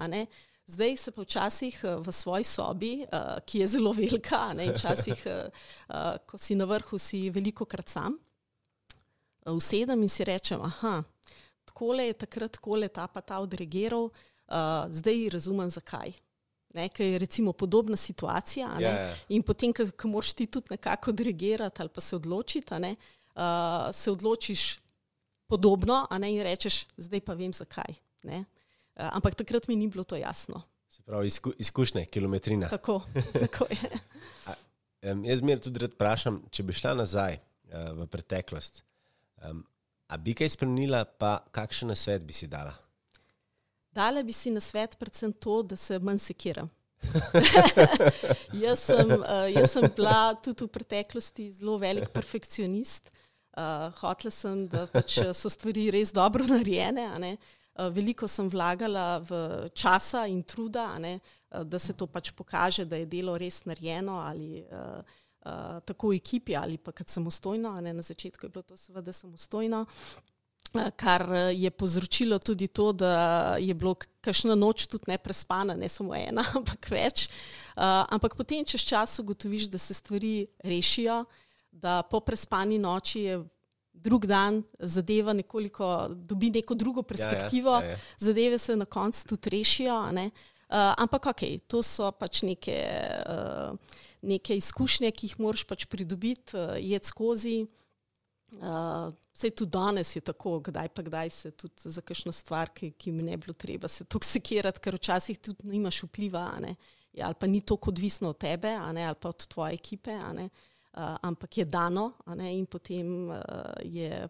Zdaj 0.66 0.96
se 0.96 1.10
pa 1.10 1.22
včasih 1.22 1.80
v 1.82 2.12
svoji 2.12 2.44
sobi, 2.44 2.92
uh, 3.02 3.42
ki 3.46 3.58
je 3.58 3.68
zelo 3.68 3.92
velika, 3.92 4.52
ne, 4.54 4.70
včasih, 4.72 5.26
uh, 5.26 6.16
ko 6.26 6.38
si 6.38 6.54
na 6.54 6.64
vrhu, 6.64 6.98
si 6.98 7.30
veliko 7.30 7.66
krat 7.66 7.88
sam, 7.88 8.18
usedem 9.50 10.02
in 10.02 10.08
si 10.08 10.24
rečem, 10.24 10.62
aha, 10.62 11.02
takole 11.70 12.10
je 12.10 12.18
takrat 12.26 12.58
takole 12.58 12.88
ta 12.88 13.06
pa 13.06 13.22
ta 13.22 13.38
odreagiral, 13.40 14.10
uh, 14.10 14.90
zdaj 14.90 15.30
razumem 15.36 15.70
zakaj. 15.70 16.12
Ne, 16.74 16.86
ker 16.88 17.06
je 17.06 17.18
recimo 17.18 17.52
podobna 17.52 17.96
situacija 17.96 18.68
yeah. 18.78 18.82
Ja, 18.82 18.90
ja. 18.90 19.14
in 19.28 19.42
potem, 19.42 19.72
ko 19.74 20.08
moraš 20.08 20.36
ti 20.38 20.46
tudi 20.46 20.70
nekako 20.70 21.10
odreagirati 21.10 21.82
ali 21.82 21.90
pa 21.90 22.00
se 22.00 22.16
odločiti, 22.16 22.74
ne, 22.78 22.94
uh, 23.34 23.90
se 23.92 24.10
odločiš 24.10 24.78
podobno 25.50 26.06
ne, 26.18 26.30
in 26.30 26.42
rečeš, 26.46 26.84
zdaj 26.96 27.20
pa 27.26 27.34
vem 27.34 27.52
zakaj. 27.52 27.98
Ne. 28.22 28.44
Uh, 28.94 29.08
ampak 29.16 29.34
takrat 29.34 29.66
mi 29.68 29.76
ni 29.76 29.88
bilo 29.88 30.04
to 30.04 30.16
jasno. 30.16 30.62
Se 30.88 31.02
pravi, 31.02 31.26
izku, 31.26 31.52
izkušnje, 31.58 32.04
kilometrina. 32.06 32.68
Tako, 32.68 33.02
tako 33.46 33.66
je. 33.70 33.90
A, 34.46 34.54
um, 35.10 35.24
jaz 35.24 35.42
zmeraj 35.42 35.62
tudi 35.66 35.82
rad 35.82 35.94
vprašam, 35.94 36.42
če 36.50 36.62
bi 36.62 36.74
šla 36.74 36.94
nazaj 37.02 37.38
uh, 37.38 37.90
v 37.98 38.06
preteklost. 38.10 38.82
Um, 39.42 39.64
A 40.10 40.18
bi 40.18 40.34
kaj 40.34 40.56
spremenila, 40.56 41.04
pa 41.06 41.38
kakšen 41.54 41.94
svet 41.94 42.24
bi 42.26 42.34
si 42.34 42.48
dala? 42.50 42.74
Dala 43.94 44.22
bi 44.26 44.34
si 44.34 44.50
na 44.50 44.60
svet 44.62 44.96
predvsem 44.98 45.32
to, 45.32 45.62
da 45.62 45.76
se 45.78 45.98
manj 46.02 46.18
sekiram. 46.24 46.70
jaz, 48.64 48.82
sem, 48.90 49.08
uh, 49.08 49.46
jaz 49.48 49.72
sem 49.72 49.86
bila 49.96 50.34
tudi 50.42 50.66
v 50.66 50.72
preteklosti 50.74 51.46
zelo 51.58 51.78
velik 51.78 52.10
perfekcionist. 52.14 53.10
Uh, 53.54 53.88
hotela 54.02 54.34
sem, 54.34 54.66
da 54.70 54.84
pač 54.90 55.20
so 55.34 55.50
stvari 55.50 55.88
res 55.94 56.12
dobro 56.14 56.46
narejene. 56.46 57.06
Uh, 57.14 57.88
veliko 57.94 58.28
sem 58.30 58.50
vlagala 58.50 59.22
v 59.26 59.40
časa 59.74 60.26
in 60.30 60.42
truda, 60.42 60.90
uh, 60.98 61.62
da 61.62 61.78
se 61.78 61.94
to 61.94 62.10
pač 62.10 62.34
pokaže, 62.34 62.84
da 62.84 62.98
je 62.98 63.06
delo 63.10 63.38
res 63.38 63.62
narejeno. 63.66 64.18
Ali, 64.22 64.66
uh, 64.70 65.02
uh, 65.44 65.80
tako 65.84 66.08
v 66.08 66.20
ekipi 66.20 66.56
ali 66.56 66.78
pa 66.78 66.92
kot 66.92 67.08
samostojno. 67.08 67.80
Ne, 67.80 67.92
na 67.92 68.02
začetku 68.02 68.46
je 68.46 68.50
bilo 68.50 68.62
to 68.62 68.76
seveda 68.76 69.12
samostojno. 69.12 69.86
Kar 70.96 71.26
je 71.50 71.70
povzročilo 71.70 72.38
tudi 72.38 72.68
to, 72.68 72.92
da 72.92 73.56
je 73.58 73.74
bilo 73.74 73.96
kakšna 74.20 74.54
noč 74.54 74.86
tudi 74.86 75.08
ne 75.08 75.18
prespana, 75.18 75.74
ne 75.74 75.88
samo 75.88 76.14
ena, 76.14 76.44
ampak 76.58 76.90
več. 76.90 77.26
Uh, 77.74 78.06
ampak 78.06 78.36
potem, 78.38 78.64
čez 78.64 78.84
čas, 78.86 79.18
ugotoviš, 79.18 79.66
da 79.70 79.78
se 79.78 79.94
stvari 79.94 80.46
rešijo, 80.62 81.24
da 81.72 82.02
po 82.02 82.20
prespani 82.20 82.78
noči 82.78 83.20
je 83.20 83.40
drug 83.92 84.26
dan 84.26 84.62
zadeva 84.78 85.32
nekoliko, 85.32 86.08
dobi 86.14 86.50
neko 86.50 86.74
drugo 86.74 87.02
perspektivo, 87.02 87.74
ja, 87.80 87.80
ja, 87.80 87.86
ja, 87.86 87.90
ja. 87.90 87.98
zadeve 88.18 88.58
se 88.58 88.76
na 88.76 88.84
koncu 88.84 89.26
tudi 89.26 89.50
rešijo. 89.50 89.98
Uh, 90.06 90.94
ampak 91.02 91.26
ok, 91.26 91.42
to 91.66 91.82
so 91.82 92.12
pač 92.12 92.44
neke. 92.46 92.78
Uh, 93.26 94.06
neke 94.22 94.56
izkušnje, 94.56 95.10
ki 95.10 95.30
jih 95.30 95.38
moraš 95.40 95.64
pač 95.68 95.86
pridobiti, 95.90 96.56
uh, 96.56 96.76
jed 96.78 97.06
skozi. 97.08 97.62
Uh, 98.50 99.12
Vse 99.30 99.50
tudi 99.54 99.70
danes 99.70 100.10
je 100.16 100.20
tako, 100.26 100.56
kdaj 100.60 100.88
pa 100.88 101.02
kdaj 101.06 101.30
se 101.30 101.50
tudi 101.50 101.90
za 101.92 102.02
kakšno 102.02 102.32
stvar, 102.34 102.72
ki, 102.74 102.90
ki 102.98 103.12
mi 103.14 103.22
ne 103.22 103.36
bilo 103.38 103.54
treba 103.54 103.88
se 103.88 104.04
toksikirati, 104.04 104.82
ker 104.82 104.98
včasih 104.98 105.38
tudi 105.38 105.70
nimaš 105.70 106.02
vpliva, 106.08 106.48
ja, 107.12 107.28
ali 107.28 107.38
pa 107.38 107.46
ni 107.46 107.60
to 107.60 107.78
odvisno 107.80 108.34
od 108.34 108.38
tebe, 108.38 108.74
ali 108.74 109.06
pa 109.20 109.28
od 109.28 109.46
tvoje 109.46 109.78
ekipe, 109.78 110.18
uh, 110.18 110.50
ampak 111.22 111.58
je 111.58 111.64
dano 111.64 112.12
in 112.50 112.66
potem 112.66 113.30
uh, 113.30 113.38
je 113.84 114.28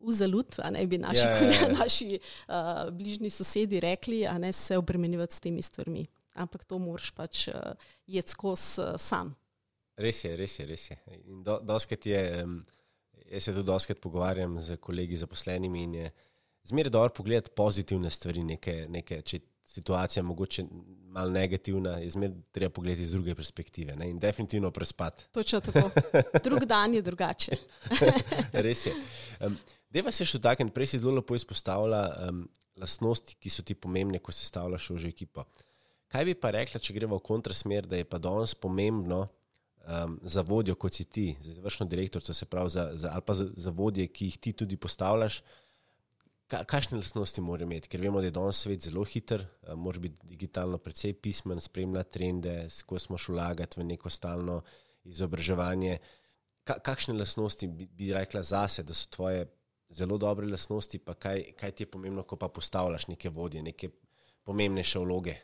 v 0.00 0.12
zalud, 0.12 0.54
a 0.58 0.70
ne 0.70 0.86
bi 0.86 0.98
naši, 0.98 1.26
ja, 1.26 1.42
ja, 1.42 1.60
ja. 1.60 1.72
naši 1.82 2.18
uh, 2.48 2.88
bližnji 2.94 3.30
sosedi 3.30 3.80
rekli, 3.80 4.26
a 4.26 4.38
ne 4.38 4.52
se 4.52 4.78
obremenjevati 4.78 5.34
s 5.34 5.40
temi 5.40 5.62
stvarmi. 5.62 6.06
Ampak 6.34 6.64
to 6.64 6.78
moraš 6.78 7.10
pač 7.10 7.48
uh, 7.48 7.74
jeti 8.06 8.30
skozi 8.30 8.82
uh, 8.82 8.96
sam. 8.98 9.34
Res 10.00 10.24
je, 10.24 10.36
res 10.36 10.58
je. 10.58 10.66
Res 10.66 10.90
je. 10.90 10.98
Do, 11.44 11.60
je 12.04 12.20
um, 12.44 12.60
jaz 13.30 13.42
se 13.44 13.54
tudi 13.54 13.66
doskrat 13.66 14.00
pogovarjam 14.00 14.60
z 14.60 14.76
kolegi 14.76 15.16
zaposlenimi 15.16 15.82
in 15.82 15.94
je 15.94 16.10
zmeraj 16.64 16.90
dobro 16.90 17.14
pogledati 17.14 17.50
pozitivne 17.56 18.10
stvari, 18.10 18.44
neke, 18.44 18.86
neke, 18.88 19.22
če 19.22 19.40
situacija 19.70 20.22
mogoče 20.22 20.64
malo 21.14 21.30
negativna, 21.30 21.98
je 22.02 22.10
zmeraj 22.10 22.36
treba 22.50 22.72
pogledati 22.74 23.02
iz 23.02 23.12
druge 23.12 23.34
perspektive 23.34 23.96
ne? 23.96 24.10
in 24.10 24.18
definitivno 24.18 24.70
prespati. 24.70 25.24
Točno 25.32 25.60
tako. 25.60 25.90
Drug 26.44 26.64
dan 26.64 26.94
je 26.94 27.02
drugače. 27.02 27.56
res 28.66 28.86
je. 28.86 28.94
Um, 29.40 29.58
Deva 29.90 30.12
se 30.14 30.26
še 30.26 30.38
tako, 30.42 30.68
prej 30.74 30.92
si 30.92 30.98
zelo 31.02 31.16
lepo 31.18 31.34
izpostavila 31.34 32.02
um, 32.28 32.44
lastnosti, 32.78 33.34
ki 33.38 33.50
so 33.50 33.62
ti 33.66 33.74
pomembne, 33.74 34.18
ko 34.22 34.32
se 34.32 34.46
stavljaš 34.46 34.90
v 34.90 34.98
že 35.04 35.08
ekipo. 35.10 35.44
Kaj 36.10 36.26
bi 36.26 36.34
pa 36.34 36.50
rekla, 36.54 36.80
če 36.82 36.94
gremo 36.96 37.20
v 37.20 37.26
kontrasmer, 37.26 37.86
da 37.86 38.00
je 38.00 38.06
pa 38.08 38.18
danes 38.18 38.54
pomembno 38.58 39.20
um, 39.24 40.16
za 40.22 40.42
vodjo, 40.42 40.74
kot 40.74 40.98
si 40.98 41.06
ti, 41.06 41.26
za 41.40 41.52
izvršno 41.54 41.86
direktorico, 41.86 42.34
se 42.34 42.48
pravi, 42.50 42.72
za, 42.74 42.88
za, 42.98 43.12
ali 43.14 43.26
pa 43.26 43.36
za, 43.38 43.46
za 43.54 43.70
vodje, 43.70 44.08
ki 44.10 44.30
jih 44.30 44.38
ti 44.42 44.52
tudi 44.52 44.76
postavljaš, 44.76 45.38
ka, 46.50 46.64
kakšne 46.66 46.98
lastnosti 46.98 47.44
mora 47.46 47.62
imeti? 47.62 47.92
Ker 47.92 48.02
vemo, 48.02 48.18
da 48.18 48.26
je 48.26 48.34
danes 48.34 48.64
svet 48.64 48.88
zelo 48.88 49.04
hiter, 49.06 49.46
um, 49.68 49.86
mora 49.86 50.02
biti 50.02 50.32
digitalno 50.34 50.82
precej 50.82 51.14
pismen, 51.14 51.62
spremljati 51.62 52.18
trende, 52.18 52.56
ko 52.86 52.98
smo 52.98 53.18
šli 53.18 53.38
vlagati 53.38 53.80
v 53.80 53.86
neko 53.92 54.10
stalno 54.10 54.64
izobraževanje. 55.06 56.00
Ka, 56.66 56.80
kakšne 56.82 57.14
lastnosti 57.14 57.70
bi, 57.70 57.86
bi 57.86 58.10
rekla 58.12 58.42
zase, 58.42 58.82
da 58.82 58.94
so 58.94 59.06
tvoje? 59.14 59.46
zelo 59.90 60.18
dobre 60.18 60.46
lastnosti, 60.46 60.98
pa 60.98 61.14
kaj, 61.14 61.42
kaj 61.58 61.72
ti 61.72 61.82
je 61.82 61.90
pomembno, 61.90 62.22
ko 62.22 62.36
pa 62.36 62.48
postavljaš 62.48 63.08
neke 63.08 63.28
vodje, 63.28 63.62
neke 63.62 63.90
pomembnejše 64.44 64.98
vloge. 64.98 65.34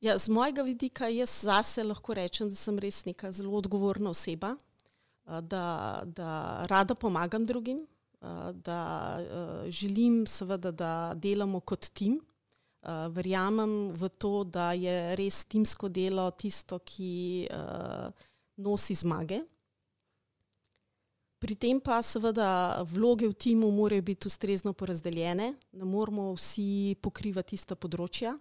Ja, 0.00 0.18
z 0.18 0.28
mojega 0.28 0.62
vidika 0.62 1.08
jaz 1.08 1.42
zase 1.46 1.84
lahko 1.84 2.14
rečem, 2.14 2.48
da 2.48 2.56
sem 2.56 2.78
res 2.78 3.04
neka 3.04 3.32
zelo 3.32 3.54
odgovorna 3.56 4.10
oseba, 4.10 4.54
da, 5.24 6.02
da 6.04 6.64
rada 6.68 6.94
pomagam 6.94 7.46
drugim, 7.46 7.80
da 8.52 8.78
želim 9.68 10.26
seveda, 10.26 10.70
da 10.70 10.92
delamo 11.16 11.60
kot 11.60 11.88
tim. 11.92 12.20
Verjamem 12.84 13.94
v 13.96 14.08
to, 14.20 14.44
da 14.44 14.72
je 14.76 15.16
res 15.16 15.44
timsko 15.48 15.88
delo 15.88 16.28
tisto, 16.36 16.78
ki 16.84 17.48
nosi 18.60 18.94
zmage. 18.94 19.40
Pri 21.40 21.56
tem 21.60 21.80
pa 21.80 22.02
seveda 22.04 22.84
vloge 22.88 23.28
v 23.28 23.34
timu 23.36 23.70
morajo 23.72 24.02
biti 24.02 24.28
ustrezno 24.28 24.72
porazdeljene, 24.72 25.54
ne 25.72 25.84
moramo 25.84 26.30
vsi 26.36 26.96
pokrivati 27.04 27.56
ista 27.56 27.76
področja, 27.76 28.32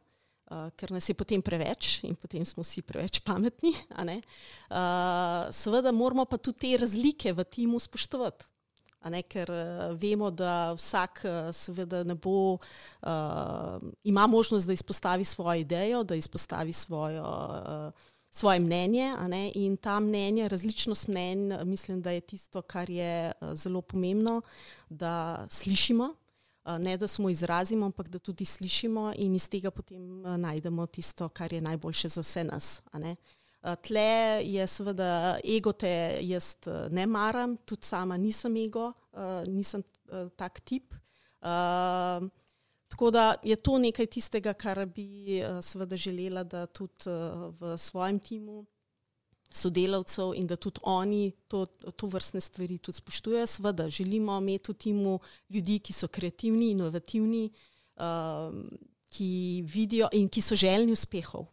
uh, 0.51 0.69
ker 0.75 0.91
nas 0.91 1.09
je 1.09 1.15
potem 1.15 1.41
preveč 1.41 1.99
in 2.03 2.15
potem 2.15 2.45
smo 2.45 2.63
vsi 2.63 2.81
preveč 2.81 3.19
pametni. 3.25 3.73
Uh, 3.91 5.49
seveda 5.51 5.91
moramo 5.91 6.25
pa 6.25 6.37
tudi 6.37 6.59
te 6.59 6.77
razlike 6.77 7.33
v 7.33 7.45
timu 7.45 7.79
spoštovati. 7.79 8.49
Ne, 9.11 9.19
ker 9.27 9.49
uh, 9.51 9.91
vemo, 9.99 10.29
da 10.31 10.71
vsak 10.77 11.25
uh, 11.27 11.51
seveda 11.51 12.05
ne 12.07 12.15
bo, 12.15 12.55
uh, 12.55 13.83
ima 14.07 14.27
možnost, 14.31 14.67
da 14.67 14.73
izpostavi 14.73 15.27
svojo 15.27 15.59
idejo, 15.59 16.03
da 16.07 16.15
izpostavi 16.15 16.71
svojo 16.71 17.27
uh, 17.27 18.11
svoje 18.33 18.59
mnenje 18.59 19.13
ne, 19.27 19.51
in 19.55 19.77
ta 19.77 19.99
mnenja, 19.99 20.47
različnost 20.47 21.07
mnenj, 21.07 21.53
mislim, 21.63 22.01
da 22.01 22.11
je 22.11 22.21
tisto, 22.21 22.61
kar 22.61 22.89
je 22.89 23.31
uh, 23.31 23.53
zelo 23.53 23.81
pomembno, 23.81 24.41
da 24.89 25.45
slišimo, 25.49 26.15
ne 26.79 26.97
da 26.97 27.07
smo 27.07 27.29
izrazimo, 27.29 27.85
ampak 27.85 28.07
da 28.07 28.19
tudi 28.19 28.45
slišimo 28.45 29.13
in 29.17 29.35
iz 29.35 29.49
tega 29.49 29.71
potem 29.71 30.25
uh, 30.25 30.37
najdemo 30.37 30.85
tisto, 30.85 31.29
kar 31.29 31.53
je 31.53 31.61
najboljše 31.61 32.07
za 32.07 32.21
vse 32.21 32.43
nas. 32.43 32.81
Tle 33.81 34.41
je 34.43 34.67
seveda 34.67 35.37
ego, 35.57 35.71
te 35.71 36.19
jaz 36.21 36.55
ne 36.91 37.05
maram, 37.07 37.57
tudi 37.57 37.85
sama 37.85 38.17
nisem 38.17 38.57
ego, 38.57 38.91
nisem 39.47 39.83
tak 40.35 40.59
tip. 40.59 40.93
Tako 42.87 43.11
da 43.11 43.35
je 43.43 43.55
to 43.55 43.77
nekaj 43.79 44.05
tistega, 44.05 44.53
kar 44.53 44.85
bi 44.85 45.39
seveda 45.61 45.97
želela, 45.97 46.43
da 46.43 46.65
tudi 46.65 47.07
v 47.59 47.77
svojem 47.77 48.19
timu 48.19 48.65
sodelavcev 49.53 50.33
in 50.35 50.47
da 50.47 50.55
tudi 50.55 50.81
oni 50.83 51.31
to, 51.47 51.65
to 51.95 52.07
vrstne 52.07 52.41
stvari 52.41 52.77
tudi 52.77 52.97
spoštujejo. 52.97 53.47
Seveda 53.47 53.89
želimo 53.89 54.37
imeti 54.37 54.71
v 54.71 54.75
timu 54.75 55.19
ljudi, 55.49 55.79
ki 55.79 55.93
so 55.93 56.07
kreativni, 56.07 56.71
inovativni, 56.71 57.49
uh, 57.95 58.53
ki 59.07 59.63
vidijo 59.67 60.09
in 60.13 60.29
ki 60.29 60.41
so 60.41 60.55
željni 60.55 60.91
uspehov. 60.91 61.45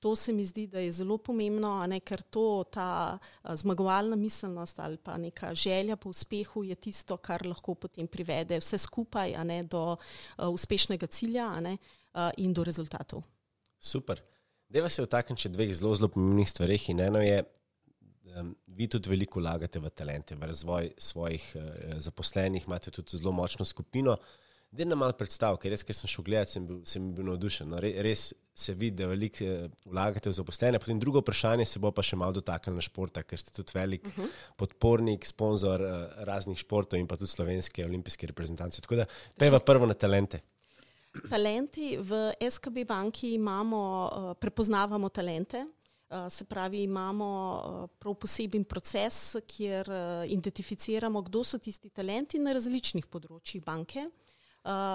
To 0.00 0.16
se 0.16 0.32
mi 0.32 0.44
zdi, 0.44 0.66
da 0.66 0.78
je 0.78 0.92
zelo 0.92 1.16
pomembno, 1.18 1.86
ne, 1.88 2.00
ker 2.00 2.20
to, 2.22 2.64
ta 2.72 3.18
zmagovalna 3.56 4.16
miselnost 4.16 4.78
ali 4.78 4.98
pa 5.00 5.16
neka 5.16 5.54
želja 5.54 5.96
po 5.96 6.10
uspehu 6.12 6.64
je 6.64 6.74
tisto, 6.74 7.16
kar 7.16 7.46
lahko 7.46 7.74
potem 7.74 8.06
privede 8.06 8.58
vse 8.60 8.78
skupaj 8.78 9.32
ne, 9.44 9.62
do 9.62 9.96
uh, 9.96 10.48
uspešnega 10.48 11.06
cilja 11.06 11.48
ne, 11.60 11.78
uh, 12.14 12.30
in 12.36 12.52
do 12.52 12.64
rezultatov. 12.64 13.22
Super. 13.80 14.20
Deva 14.74 14.88
se 14.90 15.04
vtakniti 15.04 15.46
še 15.46 15.52
dveh 15.54 15.70
zelo, 15.76 15.92
zelo 15.94 16.10
pomembnih 16.10 16.48
stvareh. 16.50 16.88
In 16.90 17.02
eno 17.04 17.20
je, 17.22 17.42
um, 18.34 18.54
vi 18.74 18.88
tudi 18.90 19.12
veliko 19.12 19.38
vlagate 19.38 19.78
v 19.78 19.92
talente, 19.94 20.34
v 20.34 20.48
razvoj 20.50 20.90
svojih 20.98 21.44
uh, 21.54 21.68
zaposlenih, 22.02 22.66
imate 22.66 22.90
tudi 22.94 23.20
zelo 23.20 23.32
močno 23.32 23.66
skupino. 23.68 24.18
Da 24.74 24.82
nam 24.82 24.98
malo 25.04 25.14
predstav, 25.14 25.54
ker 25.62 25.70
res, 25.70 25.84
ker 25.86 25.94
sem 25.94 26.10
šel 26.10 26.24
gledati, 26.26 26.56
sem 26.56 26.64
bil, 26.66 26.80
sem 26.90 27.04
bil 27.14 27.28
navdušen. 27.28 27.68
No, 27.70 27.78
res 27.78 28.32
se 28.58 28.74
vidi, 28.74 28.96
da 28.98 29.06
veliko 29.06 29.46
eh, 29.46 29.68
vlagate 29.86 30.32
v 30.32 30.34
zaposlene. 30.34 30.80
Potem 30.82 30.98
drugo 31.02 31.22
vprašanje 31.22 31.66
se 31.70 31.82
bo 31.82 31.92
pa 31.94 32.02
še 32.02 32.18
malo 32.18 32.34
dotaknilo 32.34 32.82
športa, 32.82 33.22
ker 33.22 33.38
ste 33.38 33.54
tudi 33.54 33.74
velik 33.74 34.02
uh 34.02 34.10
mhm. 34.10 34.26
-huh. 34.26 34.56
podpornik, 34.58 35.26
sponzor 35.26 35.82
uh, 35.82 35.92
raznih 36.26 36.58
športov 36.58 36.98
in 36.98 37.06
pa 37.06 37.16
tudi 37.16 37.30
slovenske 37.30 37.86
olimpijske 37.86 38.26
reprezentance. 38.26 38.80
Tako 38.80 38.96
da 38.96 39.06
peva 39.38 39.60
prvo 39.60 39.86
na 39.86 39.94
talente. 39.94 40.42
Talenti 41.22 41.96
v 41.96 42.34
SKB 42.50 42.84
banki 42.86 43.34
imamo, 43.34 44.10
uh, 44.12 44.34
prepoznavamo 44.34 45.08
talente. 45.08 45.66
Uh, 46.08 46.28
se 46.28 46.44
pravi, 46.44 46.82
imamo 46.82 47.26
uh, 47.54 47.88
prav 47.98 48.14
poseben 48.14 48.64
proces, 48.64 49.36
kjer 49.46 49.88
uh, 49.88 50.30
identificiramo, 50.30 51.22
kdo 51.22 51.44
so 51.44 51.58
tisti 51.58 51.88
talenti 51.88 52.38
na 52.38 52.52
različnih 52.52 53.06
področjih 53.06 53.62
banke. 53.64 54.06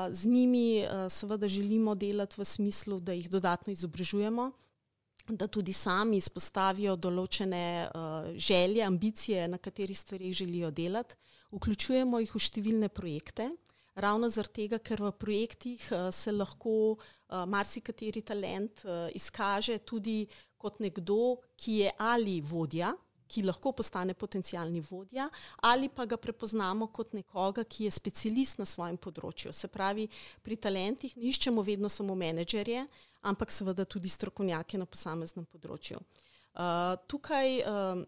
Z 0.10 0.26
njimi 0.26 0.82
seveda 1.14 1.46
želimo 1.46 1.94
delati 1.94 2.40
v 2.40 2.46
smislu, 2.46 2.96
da 3.06 3.14
jih 3.14 3.28
dodatno 3.30 3.70
izobražujemo, 3.70 4.48
da 5.30 5.46
tudi 5.46 5.76
sami 5.78 6.18
izpostavijo 6.18 6.96
določene 6.98 7.62
želje, 8.34 8.82
ambicije, 8.82 9.44
na 9.48 9.60
katerih 9.62 10.00
stvarih 10.00 10.34
želijo 10.34 10.72
delati. 10.74 11.14
Vključujemo 11.54 12.18
jih 12.24 12.34
v 12.34 12.42
številne 12.42 12.90
projekte, 12.90 13.52
ravno 14.02 14.30
zaradi 14.30 14.64
tega, 14.64 14.80
ker 14.80 15.02
v 15.04 15.12
projektih 15.12 15.84
uh, 15.92 16.08
se 16.14 16.32
lahko 16.32 16.96
uh, 16.96 17.44
marsikateri 17.50 18.24
talent 18.26 18.86
uh, 18.86 19.08
izkaže 19.16 19.80
tudi 19.86 20.24
kot 20.60 20.80
nekdo, 20.84 21.40
ki 21.56 21.84
je 21.84 21.94
ali 22.04 22.40
vodja, 22.44 22.92
ki 23.30 23.44
lahko 23.46 23.72
postane 23.78 24.16
potencijalni 24.18 24.82
vodja, 24.82 25.30
ali 25.62 25.90
pa 25.90 26.06
ga 26.10 26.18
prepoznamo 26.18 26.88
kot 26.92 27.14
nekoga, 27.14 27.64
ki 27.64 27.86
je 27.86 27.92
specialist 27.94 28.58
na 28.60 28.66
svojem 28.66 28.98
področju. 28.98 29.54
Se 29.54 29.70
pravi, 29.70 30.08
pri 30.42 30.58
talentih 30.58 31.14
ne 31.18 31.30
iščemo 31.30 31.64
vedno 31.64 31.92
samo 31.94 32.16
menedžerje, 32.18 32.88
ampak 33.30 33.54
seveda 33.54 33.86
tudi 33.86 34.10
strokovnjake 34.10 34.82
na 34.82 34.90
posameznem 34.90 35.46
področju. 35.46 36.02
Uh, 36.60 36.98
tukaj 37.08 37.60
uh, 37.62 38.02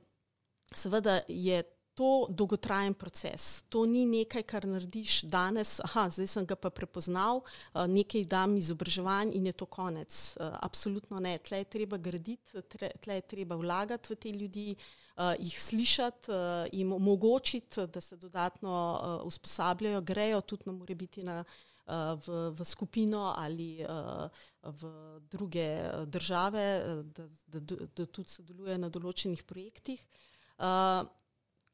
seveda 0.74 1.22
je 1.28 1.62
to 2.02 2.26
dolgotrajen 2.30 2.94
proces. 2.94 3.64
To 3.70 3.86
ni 3.86 4.06
nekaj, 4.06 4.44
kar 4.44 4.66
narediš 4.66 5.22
danes, 5.30 5.76
aha, 5.86 6.08
zdaj 6.10 6.28
sem 6.28 6.46
ga 6.50 6.56
pa 6.58 6.72
prepoznal, 6.74 7.44
eh, 7.44 7.86
nekaj 7.88 8.26
dam 8.26 8.56
izobraževanj 8.58 9.36
in 9.38 9.46
je 9.46 9.54
to 9.54 9.66
konec. 9.66 10.38
Eh, 10.38 10.50
absolutno 10.62 11.20
ne. 11.20 11.38
Tle 11.38 11.58
je 11.58 11.70
treba 11.76 11.98
graditi, 11.98 12.62
tle 13.02 13.16
je 13.16 13.22
treba 13.22 13.56
vlagati 13.56 14.14
v 14.14 14.18
te 14.18 14.32
ljudi, 14.32 14.76
eh, 14.76 15.36
jih 15.40 15.62
slišati, 15.62 16.32
jim 16.72 16.94
omogočiti, 16.94 17.88
da 17.88 18.02
se 18.02 18.18
dodatno 18.18 19.22
usposabljajo, 19.26 20.02
grejo 20.02 20.42
tudi 20.42 20.64
na 20.66 20.72
more 20.72 20.96
biti 20.96 21.24
na 21.24 21.44
v, 22.26 22.52
v 22.56 22.66
skupino 22.66 23.34
ali 23.38 23.86
v 24.64 24.82
druge 25.32 25.92
države, 26.06 26.66
da, 27.04 27.28
da, 27.48 27.76
da 27.96 28.06
tudi 28.06 28.30
sodeluje 28.30 28.78
na 28.78 28.90
določenih 28.90 29.44
projektih. 29.44 30.02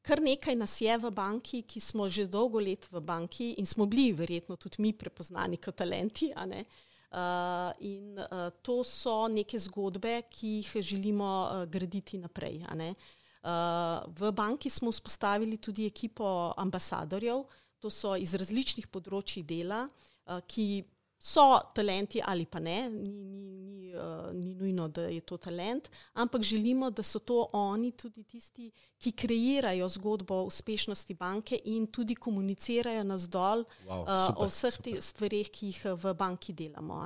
Kar 0.08 0.22
nekaj 0.24 0.55
nas 0.55 0.78
je 0.80 0.93
v 0.97 1.10
banki, 1.12 1.66
ki 1.68 1.82
smo 1.84 2.08
že 2.08 2.30
dolgo 2.32 2.62
let 2.64 2.88
v 2.91 3.01
banki 3.03 3.51
in 3.60 3.66
smo 3.68 3.86
bili 3.86 4.14
verjetno 4.16 4.55
tudi 4.55 4.80
mi 4.80 4.93
prepoznani 4.93 5.58
kot 5.60 5.76
talenti. 5.76 6.32
Uh, 6.32 7.72
in 7.84 8.16
uh, 8.20 8.47
to 8.62 8.84
so 8.84 9.28
neke 9.28 9.60
zgodbe, 9.60 10.22
ki 10.32 10.47
jih 10.62 10.72
želimo 10.80 11.28
uh, 11.28 11.66
graditi 11.68 12.18
naprej. 12.18 12.64
Uh, 12.64 14.08
v 14.16 14.32
banki 14.32 14.70
smo 14.70 14.91
vzpostavili 14.91 15.58
tudi 15.58 15.86
ekipo 15.86 16.53
ambasadorjev, 16.58 17.43
to 17.80 17.91
so 17.91 18.16
iz 18.16 18.34
različnih 18.34 18.88
področji 18.88 19.43
dela, 19.43 19.86
uh, 19.88 20.39
ki 20.47 20.84
so 21.20 21.59
talenti 21.74 22.22
ali 22.26 22.45
pa 22.45 22.59
ne, 22.59 22.89
ni, 22.89 23.11
ni, 23.11 23.51
ni, 23.51 23.95
uh, 23.95 24.34
ni 24.34 24.53
nujno, 24.53 24.88
da 24.88 25.01
je 25.01 25.22
to 25.22 25.38
talent, 25.38 25.89
ampak 26.13 26.41
želimo, 26.41 26.89
da 26.89 27.03
so 27.03 27.20
to 27.20 27.49
oni 27.53 27.91
tudi 27.91 28.24
tisti, 28.24 28.72
ki 28.97 29.11
kreirajo 29.11 29.89
zgodbo 29.89 30.43
uspešnosti 30.43 31.13
banke 31.13 31.59
in 31.65 31.88
tudi 31.88 32.15
komunicirajo 32.15 33.03
nas 33.03 33.30
dol 33.30 33.65
wow, 33.88 34.03
uh, 34.03 34.38
o 34.38 34.47
vseh 34.47 34.78
teh 34.78 35.01
stvarih, 35.01 35.49
ki 35.49 35.74
jih 35.74 35.84
v 35.97 36.13
banki 36.13 36.53
delamo. 36.53 37.01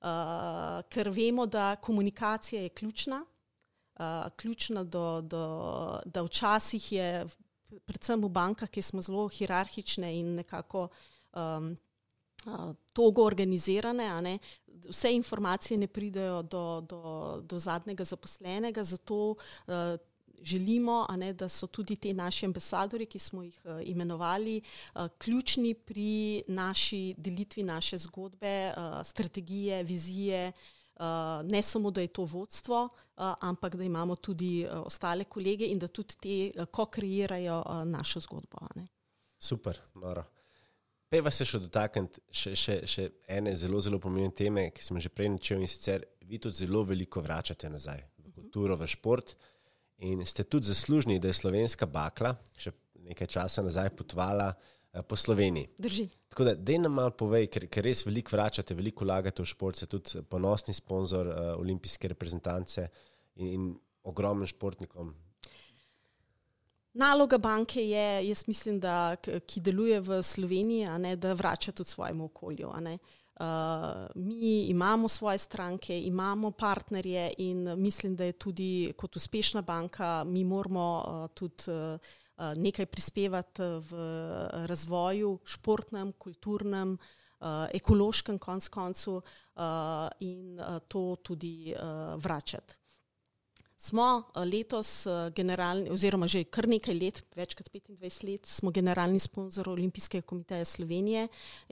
Uh, 0.00 0.80
ker 0.88 1.10
vemo, 1.10 1.46
da 1.46 1.74
komunikacija 1.76 2.62
je 2.62 2.68
ključna, 2.68 3.24
uh, 3.98 4.30
ključna 4.36 4.84
do, 4.84 5.20
do, 5.20 5.44
da 6.06 6.22
včasih 6.22 6.92
je, 6.92 7.26
predvsem 7.84 8.22
v 8.22 8.30
bankah, 8.30 8.70
ki 8.70 8.82
smo 8.82 9.02
zelo 9.02 9.28
hierarhične 9.28 10.14
in 10.18 10.34
nekako. 10.38 10.88
Um, 11.34 11.74
togo 12.92 13.24
organizirane, 13.24 14.38
vse 14.88 15.12
informacije 15.12 15.78
ne 15.78 15.86
pridejo 15.86 16.42
do, 16.42 16.80
do, 16.80 17.42
do 17.44 17.58
zadnjega 17.58 18.04
zaposlenega, 18.04 18.82
zato 18.82 19.34
uh, 19.34 19.74
želimo, 20.42 21.06
ne, 21.16 21.32
da 21.32 21.48
so 21.48 21.66
tudi 21.66 21.96
ti 21.96 22.12
naši 22.12 22.46
ambasadori, 22.46 23.06
ki 23.06 23.18
smo 23.18 23.42
jih 23.42 23.60
uh, 23.64 23.80
imenovali, 23.84 24.60
uh, 24.94 25.06
ključni 25.18 25.74
pri 25.74 26.42
naši 26.48 27.14
delitvi 27.18 27.62
naše 27.62 27.98
zgodbe, 27.98 28.72
uh, 28.76 29.06
strategije, 29.06 29.82
vizije. 29.82 30.52
Uh, 31.00 31.06
ne 31.50 31.62
samo, 31.62 31.90
da 31.90 32.00
je 32.00 32.08
to 32.08 32.24
vodstvo, 32.24 32.84
uh, 32.84 33.34
ampak 33.40 33.76
da 33.76 33.84
imamo 33.84 34.16
tudi 34.16 34.66
uh, 34.66 34.86
ostale 34.86 35.24
kolege 35.24 35.66
in 35.66 35.78
da 35.78 35.88
tudi 35.88 36.14
te, 36.16 36.60
uh, 36.60 36.66
ko 36.66 36.86
kreirajo 36.86 37.62
uh, 37.66 37.84
našo 37.84 38.20
zgodbo. 38.20 38.58
Super, 39.38 39.78
noro. 39.94 40.39
Pejva 41.10 41.30
se 41.34 41.42
še 41.48 41.58
dotakniti 41.58 42.22
še, 42.30 42.52
še, 42.54 42.74
še 42.86 43.04
ene 43.34 43.56
zelo, 43.58 43.80
zelo 43.82 43.98
pomembne 43.98 44.30
teme, 44.36 44.68
ki 44.70 44.84
smo 44.84 45.00
že 45.02 45.10
prej 45.10 45.32
načeli 45.34 45.66
in 45.66 45.70
sicer 45.70 46.04
vi 46.30 46.38
tudi 46.38 46.62
zelo 46.62 46.84
veliko 46.86 47.22
vračate 47.24 47.66
nazaj 47.68 48.04
v 48.22 48.34
kulturo, 48.36 48.76
v 48.78 48.86
šport 48.86 49.34
in 50.06 50.22
ste 50.24 50.46
tudi 50.46 50.70
zaslužni, 50.70 51.18
da 51.18 51.32
je 51.32 51.40
slovenska 51.40 51.88
bakla 51.90 52.36
še 52.54 52.70
nekaj 53.10 53.26
časa 53.26 53.64
nazaj 53.66 53.90
potvala 53.98 54.52
uh, 54.54 55.02
po 55.02 55.18
Sloveniji. 55.18 55.72
Drži. 55.78 56.06
Tako 56.30 56.46
da, 56.46 56.54
da 56.54 56.78
nam 56.78 56.94
malo 56.94 57.10
povej, 57.18 57.48
ker, 57.50 57.66
ker 57.66 57.84
res 57.84 58.04
veliko 58.06 58.36
vračate, 58.36 58.76
veliko 58.78 59.02
vlagate 59.02 59.42
v 59.42 59.50
šport, 59.50 59.80
ste 59.80 59.90
tudi 59.90 60.22
ponosni 60.30 60.74
sponzor 60.76 61.26
uh, 61.26 61.40
olimpijske 61.58 62.12
reprezentance 62.12 62.86
in, 63.34 63.50
in 63.50 63.66
ogromnim 64.06 64.46
športnikom. 64.46 65.10
Naloga 66.92 67.38
banke 67.38 67.88
je, 67.88 68.28
jaz 68.28 68.44
mislim, 68.48 68.80
da 68.80 69.16
ki 69.46 69.60
deluje 69.60 70.00
v 70.00 70.22
Sloveniji, 70.22 70.88
ne, 70.98 71.16
da 71.16 71.34
vrača 71.34 71.72
tudi 71.72 71.90
svojemu 71.90 72.24
okolju. 72.24 72.68
Uh, 72.68 73.46
mi 74.14 74.64
imamo 74.68 75.08
svoje 75.08 75.38
stranke, 75.38 76.00
imamo 76.02 76.50
partnerje 76.50 77.32
in 77.38 77.80
mislim, 77.80 78.16
da 78.16 78.24
je 78.24 78.32
tudi 78.32 78.92
kot 78.96 79.16
uspešna 79.16 79.62
banka, 79.62 80.24
mi 80.24 80.44
moramo 80.44 81.04
uh, 81.06 81.30
tudi 81.34 81.70
uh, 81.70 81.98
nekaj 82.56 82.86
prispevati 82.86 83.62
v 83.62 83.96
razvoju, 84.66 85.38
športnem, 85.44 86.12
kulturnem, 86.12 86.98
uh, 87.40 87.46
ekološkem, 87.72 88.38
konc 88.38 88.68
koncu 88.68 89.16
uh, 89.16 89.62
in 90.20 90.60
uh, 90.60 90.78
to 90.88 91.16
tudi 91.22 91.74
uh, 91.74 92.22
vračati. 92.22 92.79
Smo 93.80 94.22
eh, 94.36 94.44
letos 94.44 95.06
eh, 95.06 95.30
generalni, 95.32 95.88
oziroma 95.90 96.26
že 96.28 96.42
kar 96.52 96.66
nekaj 96.68 96.96
let, 97.00 97.20
več 97.32 97.54
kot 97.56 97.70
25 97.72 98.26
let, 98.28 98.44
smo 98.44 98.68
generalni 98.76 99.16
sponzor 99.22 99.70
Olimpijskega 99.72 100.26
komiteja 100.28 100.66
Slovenije 100.68 101.22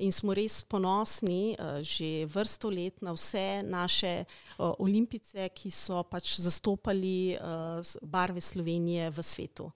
in 0.00 0.14
smo 0.16 0.32
res 0.32 0.62
ponosni 0.64 1.52
eh, 1.52 1.82
že 1.84 2.24
vrsto 2.32 2.72
let 2.72 3.04
na 3.04 3.12
vse 3.12 3.60
naše 3.60 4.14
olimpice, 4.56 5.50
ki 5.52 5.68
so 5.68 6.00
pač 6.08 6.38
zastopali 6.40 7.36
barve 8.00 8.40
Slovenije 8.40 9.10
v 9.12 9.22
svetu. 9.22 9.68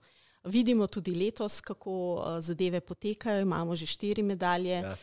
Vidimo 0.49 0.89
tudi 0.91 1.13
letos, 1.15 1.61
kako 1.61 1.93
zadeve 2.43 2.81
potekajo, 2.81 3.45
imamo 3.45 3.77
že 3.77 3.85
štiri 3.87 4.25
medalje. 4.25 4.81
Ja, 4.81 4.97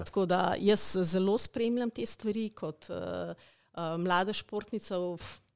tako 0.00 0.24
da 0.26 0.56
jaz 0.58 0.96
zelo 1.04 1.36
spremljam 1.38 1.92
te 1.92 2.06
stvari 2.06 2.48
kot 2.50 2.88
uh, 2.90 3.36
mlada 3.98 4.32
športnica. 4.34 4.98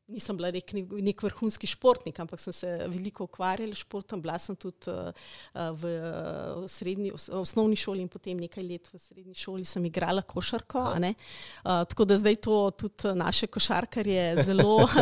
Nisem 0.06 0.36
bila 0.38 0.52
nek, 0.54 0.68
nek 1.02 1.22
vrhunski 1.24 1.66
športnik, 1.66 2.18
ampak 2.22 2.38
sem 2.38 2.54
se 2.54 2.68
veliko 2.86 3.24
ukvarjala 3.26 3.74
s 3.74 3.82
športom. 3.82 4.20
Bila 4.22 4.36
sem 4.38 4.54
tudi 4.54 4.86
uh, 4.92 5.08
v, 5.50 5.90
v, 6.62 6.68
srednji, 6.70 7.10
osnovni 7.34 7.74
šoli 7.74 8.04
in 8.04 8.10
potem 8.10 8.38
nekaj 8.38 8.62
let 8.62 8.86
v 8.92 9.00
srednji 9.02 9.34
šoli 9.34 9.64
sem 9.66 9.82
igrala 9.88 10.22
košarko. 10.22 10.84
Uh, 10.94 11.16
tako 11.90 12.06
da 12.06 12.20
zdaj 12.20 12.38
to 12.46 12.58
tudi 12.70 13.16
naše 13.18 13.48
košarkarje 13.50 14.44
zelo 14.46 14.76
uh, 14.84 15.00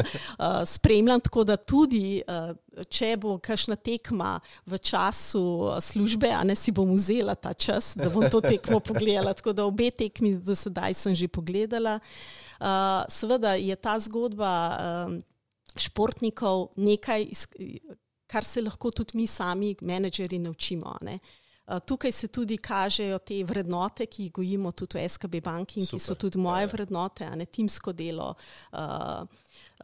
spremljam. 0.76 1.20
Tako 1.20 1.44
da 1.52 1.58
tudi, 1.60 2.22
uh, 2.24 2.56
če 2.88 3.10
bo 3.20 3.36
kakšna 3.44 3.76
tekma 3.76 4.38
v 4.64 4.80
času 4.80 5.44
službe, 5.84 6.32
a 6.32 6.40
ne 6.48 6.56
si 6.56 6.72
bom 6.72 6.96
vzela 6.96 7.36
ta 7.36 7.52
čas, 7.52 7.92
da 7.92 8.08
bom 8.08 8.24
to 8.32 8.40
tekmo 8.40 8.80
pogledala. 8.80 9.36
Tako 9.36 9.52
da 9.52 9.68
obe 9.68 9.92
tekmi 9.92 10.32
do 10.40 10.56
sedaj 10.56 10.96
sem 10.96 11.12
že 11.12 11.28
pogledala. 11.28 12.00
Uh, 12.00 12.40
seveda 13.08 13.54
je 13.54 13.76
ta 13.76 13.98
zgodba 14.00 14.52
um, 15.06 15.22
športnikov 15.76 16.68
nekaj, 16.76 17.26
kar 18.26 18.44
se 18.44 18.62
lahko 18.62 18.90
tudi 18.90 19.18
mi 19.18 19.26
sami, 19.26 19.74
menedžeri, 19.80 20.38
naučimo. 20.38 20.96
Uh, 21.02 21.78
tukaj 21.86 22.12
se 22.12 22.28
tudi 22.28 22.56
kažejo 22.56 23.18
te 23.18 23.42
vrednote, 23.44 24.06
ki 24.06 24.28
jih 24.28 24.32
gojimo 24.32 24.72
tudi 24.72 24.98
v 24.98 25.08
SKB 25.08 25.40
banki 25.44 25.80
in 25.80 25.86
Super. 25.86 25.98
ki 25.98 26.04
so 26.04 26.14
tudi 26.14 26.38
moje 26.38 26.64
ja, 26.64 26.68
ja. 26.68 26.72
vrednote, 26.72 27.30
ne, 27.36 27.46
timsko 27.46 27.92
delo, 27.92 28.34
uh, 28.72 29.24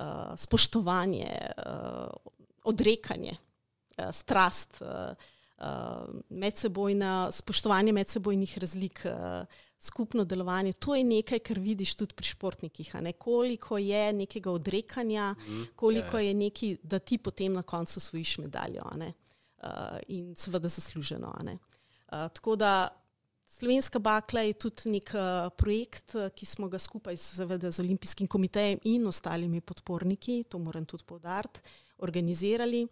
uh, 0.01 0.33
spoštovanje, 0.37 1.33
uh, 1.67 2.33
odrekanje, 2.65 3.37
uh, 3.99 4.13
strast, 4.13 4.81
uh, 4.81 5.17
uh, 5.61 6.07
medsebojna, 6.29 7.31
spoštovanje 7.33 7.93
medsebojnih 7.93 8.59
razlik. 8.59 9.05
Uh, 9.05 9.67
skupno 9.81 10.25
delovanje. 10.25 10.73
To 10.73 10.95
je 10.95 11.05
nekaj, 11.05 11.39
kar 11.39 11.59
vidiš 11.59 11.95
tudi 11.95 12.15
pri 12.15 12.27
športnikih. 12.27 12.95
Koliko 13.19 13.79
je 13.79 14.13
nekega 14.13 14.51
odrekanja, 14.51 15.33
mm, 15.33 15.63
koliko 15.77 16.19
je, 16.19 16.29
je 16.29 16.35
neki, 16.35 16.77
da 16.83 16.99
ti 16.99 17.19
potem 17.19 17.53
na 17.53 17.63
koncu 17.63 18.01
svojiš 18.01 18.39
medaljo 18.39 18.83
uh, 18.93 19.99
in 20.09 20.35
seveda 20.35 20.69
zasluženo. 20.69 21.35
Uh, 21.43 21.59
tako 22.09 22.57
da 22.57 22.89
Slovenska 23.47 23.99
bakla 23.99 24.41
je 24.41 24.53
tudi 24.53 24.91
nek 24.91 25.11
uh, 25.15 25.51
projekt, 25.57 26.15
ki 26.35 26.47
smo 26.47 26.69
ga 26.69 26.79
skupaj 26.79 27.17
seveda, 27.17 27.71
z 27.71 27.81
Olimpijskim 27.81 28.27
komitejem 28.27 28.79
in 28.85 29.07
ostalimi 29.07 29.61
podporniki, 29.61 30.45
to 30.49 30.59
moram 30.59 30.85
tudi 30.85 31.05
povdariti, 31.05 31.61
organizirali. 31.99 32.87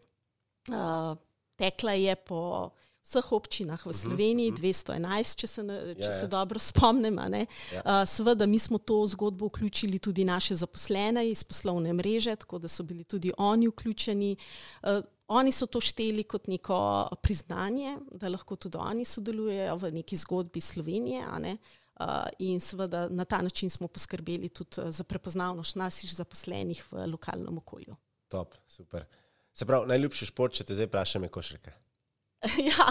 Uh, 0.69 1.17
tekla 1.57 1.93
je 1.93 2.17
po 2.17 2.71
vseh 3.09 3.33
občinah 3.33 3.81
v 3.81 3.89
mhm, 3.89 3.97
Sloveniji, 3.97 4.53
211, 4.53 5.01
mhm. 5.01 5.37
če 5.41 5.47
se, 5.49 5.63
če 5.97 6.11
se 6.13 6.25
ja, 6.25 6.27
ja. 6.27 6.33
dobro 6.33 6.61
spomnim. 6.61 7.17
Ja. 7.17 8.05
Seveda, 8.07 8.47
mi 8.47 8.61
smo 8.61 8.79
to 8.79 9.01
zgodbo 9.09 9.49
vključili 9.49 9.99
tudi 9.99 10.25
naše 10.29 10.59
zaposlene 10.61 11.25
iz 11.31 11.45
poslovne 11.45 11.93
mreže, 11.93 12.37
tako 12.37 12.61
da 12.61 12.69
so 12.69 12.85
bili 12.85 13.05
tudi 13.05 13.33
oni 13.39 13.69
vključeni. 13.73 14.37
Oni 15.29 15.53
so 15.53 15.67
to 15.69 15.81
šteli 15.81 16.25
kot 16.25 16.47
neko 16.49 16.77
priznanje, 17.21 17.99
da 18.13 18.31
lahko 18.33 18.57
tudi 18.57 18.79
oni 18.81 19.05
sodelujejo 19.05 19.77
v 19.77 19.93
neki 20.01 20.17
zgodbi 20.17 20.61
Slovenije. 20.61 21.25
In 22.39 22.61
seveda 22.61 23.09
na 23.11 23.25
ta 23.25 23.43
način 23.43 23.71
smo 23.71 23.89
poskrbeli 23.89 24.49
tudi 24.49 24.93
za 24.93 25.05
prepoznavnost 25.05 25.77
naših 25.77 26.15
zaposlenih 26.15 26.85
v 26.93 27.07
lokalnem 27.13 27.59
okolju. 27.59 27.97
Top, 28.29 28.55
super. 28.69 29.05
Se 29.53 29.67
pravi, 29.67 29.89
najljubši 29.89 30.31
šport, 30.31 30.55
če 30.55 30.65
te 30.65 30.77
zdaj 30.79 30.87
vprašam, 30.87 31.25
je 31.27 31.33
košarka. 31.35 31.73
Ja, 32.69 32.87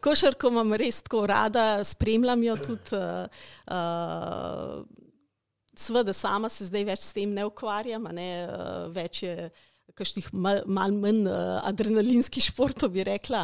košarko 0.00 0.52
imam 0.52 0.74
res 0.78 1.02
tako 1.02 1.26
rada, 1.26 1.84
spremljam 1.84 2.42
jo 2.42 2.56
tudi. 2.56 2.96
Uh, 2.96 3.26
uh, 3.66 4.84
Sveda, 5.74 6.12
sama 6.12 6.50
se 6.52 6.66
zdaj 6.68 6.84
več 6.84 7.00
s 7.00 7.14
tem 7.16 7.30
ne 7.32 7.46
ukvarjam, 7.48 8.04
ne, 8.12 8.30
uh, 8.44 8.90
več 8.92 9.22
je 9.24 9.50
kakšnih 9.96 10.28
malo 10.32 10.62
mal 10.66 10.92
manj 10.94 11.26
uh, 11.26 11.60
adrenalinskih 11.68 12.44
športov, 12.44 12.92
bi 12.94 13.04
rekla. 13.04 13.42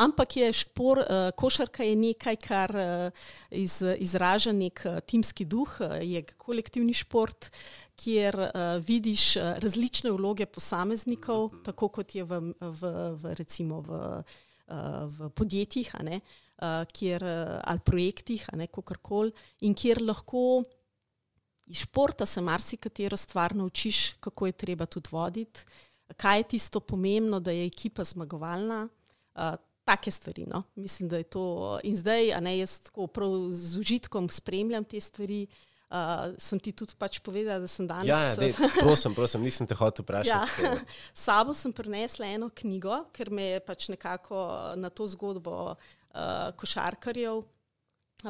Ampak 0.00 0.36
je 0.38 0.52
špor, 0.60 1.00
uh, 1.02 1.30
košarka 1.36 1.84
je 1.84 1.96
nekaj, 1.98 2.36
kar 2.40 2.72
uh, 2.72 3.24
iz, 3.50 3.80
izraža 3.82 4.52
nek 4.52 4.84
uh, 4.88 5.00
timski 5.04 5.44
duh, 5.44 5.68
uh, 5.80 5.98
je 6.00 6.22
kolektivni 6.36 6.94
šport, 6.96 7.50
kjer 8.00 8.38
uh, 8.38 8.62
vidiš 8.84 9.36
uh, 9.36 9.54
različne 9.62 10.12
vloge 10.12 10.46
posameznikov, 10.46 11.48
mm 11.48 11.56
-hmm. 11.56 11.64
tako 11.64 11.88
kot 11.88 12.14
je 12.14 12.24
v, 12.24 12.40
v, 12.60 12.94
v, 13.22 13.34
recimo 13.34 13.80
v, 13.80 14.22
v 14.66 15.28
podjetjih, 15.36 15.90
uh, 15.94 16.84
kjer, 16.92 17.22
uh, 17.22 17.60
ali 17.64 17.80
projektih, 17.84 18.46
kako 18.70 18.82
koli, 19.02 19.32
in 19.60 19.74
kjer 19.74 20.02
lahko. 20.02 20.62
Iz 21.66 21.80
športa 21.86 22.26
se 22.26 22.40
marsikatero 22.40 23.16
stvar 23.16 23.54
naučiš, 23.56 24.12
kako 24.20 24.46
je 24.46 24.52
treba 24.52 24.86
tudi 24.86 25.08
voditi, 25.12 25.64
kaj 26.16 26.38
je 26.38 26.48
tisto 26.48 26.80
pomembno, 26.80 27.40
da 27.40 27.50
je 27.50 27.66
ekipa 27.66 28.04
zmagovalna. 28.04 28.88
Uh, 29.34 29.54
take 29.84 30.10
stvari. 30.10 30.46
No? 30.46 30.62
Mislim, 30.74 31.08
da 31.08 31.16
je 31.16 31.24
to. 31.24 31.78
In 31.84 31.96
zdaj, 31.96 32.32
a 32.32 32.40
ne 32.40 32.58
jaz 32.58 32.78
tako 32.80 33.06
prav 33.06 33.50
z 33.52 33.78
užitkom 33.78 34.28
spremljam 34.28 34.84
te 34.84 35.00
stvari. 35.00 35.46
Uh, 35.50 35.73
sem 36.38 36.60
ti 36.60 36.72
tudi 36.72 36.96
pač 36.98 37.20
povedala, 37.24 37.62
da 37.62 37.70
sem 37.70 37.86
danes. 37.86 38.08
Ja, 38.08 38.20
ja 38.30 38.36
dej, 38.38 38.54
prosim, 38.80 39.14
prosim, 39.14 39.42
nisem 39.44 39.68
te 39.68 39.76
hotel 39.78 40.06
vprašati. 40.06 40.64
Ja. 40.64 40.74
Sabo 41.26 41.54
sem 41.54 41.72
prinesla 41.74 42.28
eno 42.34 42.50
knjigo, 42.50 43.04
ker 43.14 43.30
me 43.30 43.54
je 43.54 43.60
pač 43.64 43.88
nekako 43.92 44.44
na 44.80 44.90
to 44.90 45.06
zgodbo 45.10 45.74
uh, 45.74 46.50
košarkarjev 46.58 47.44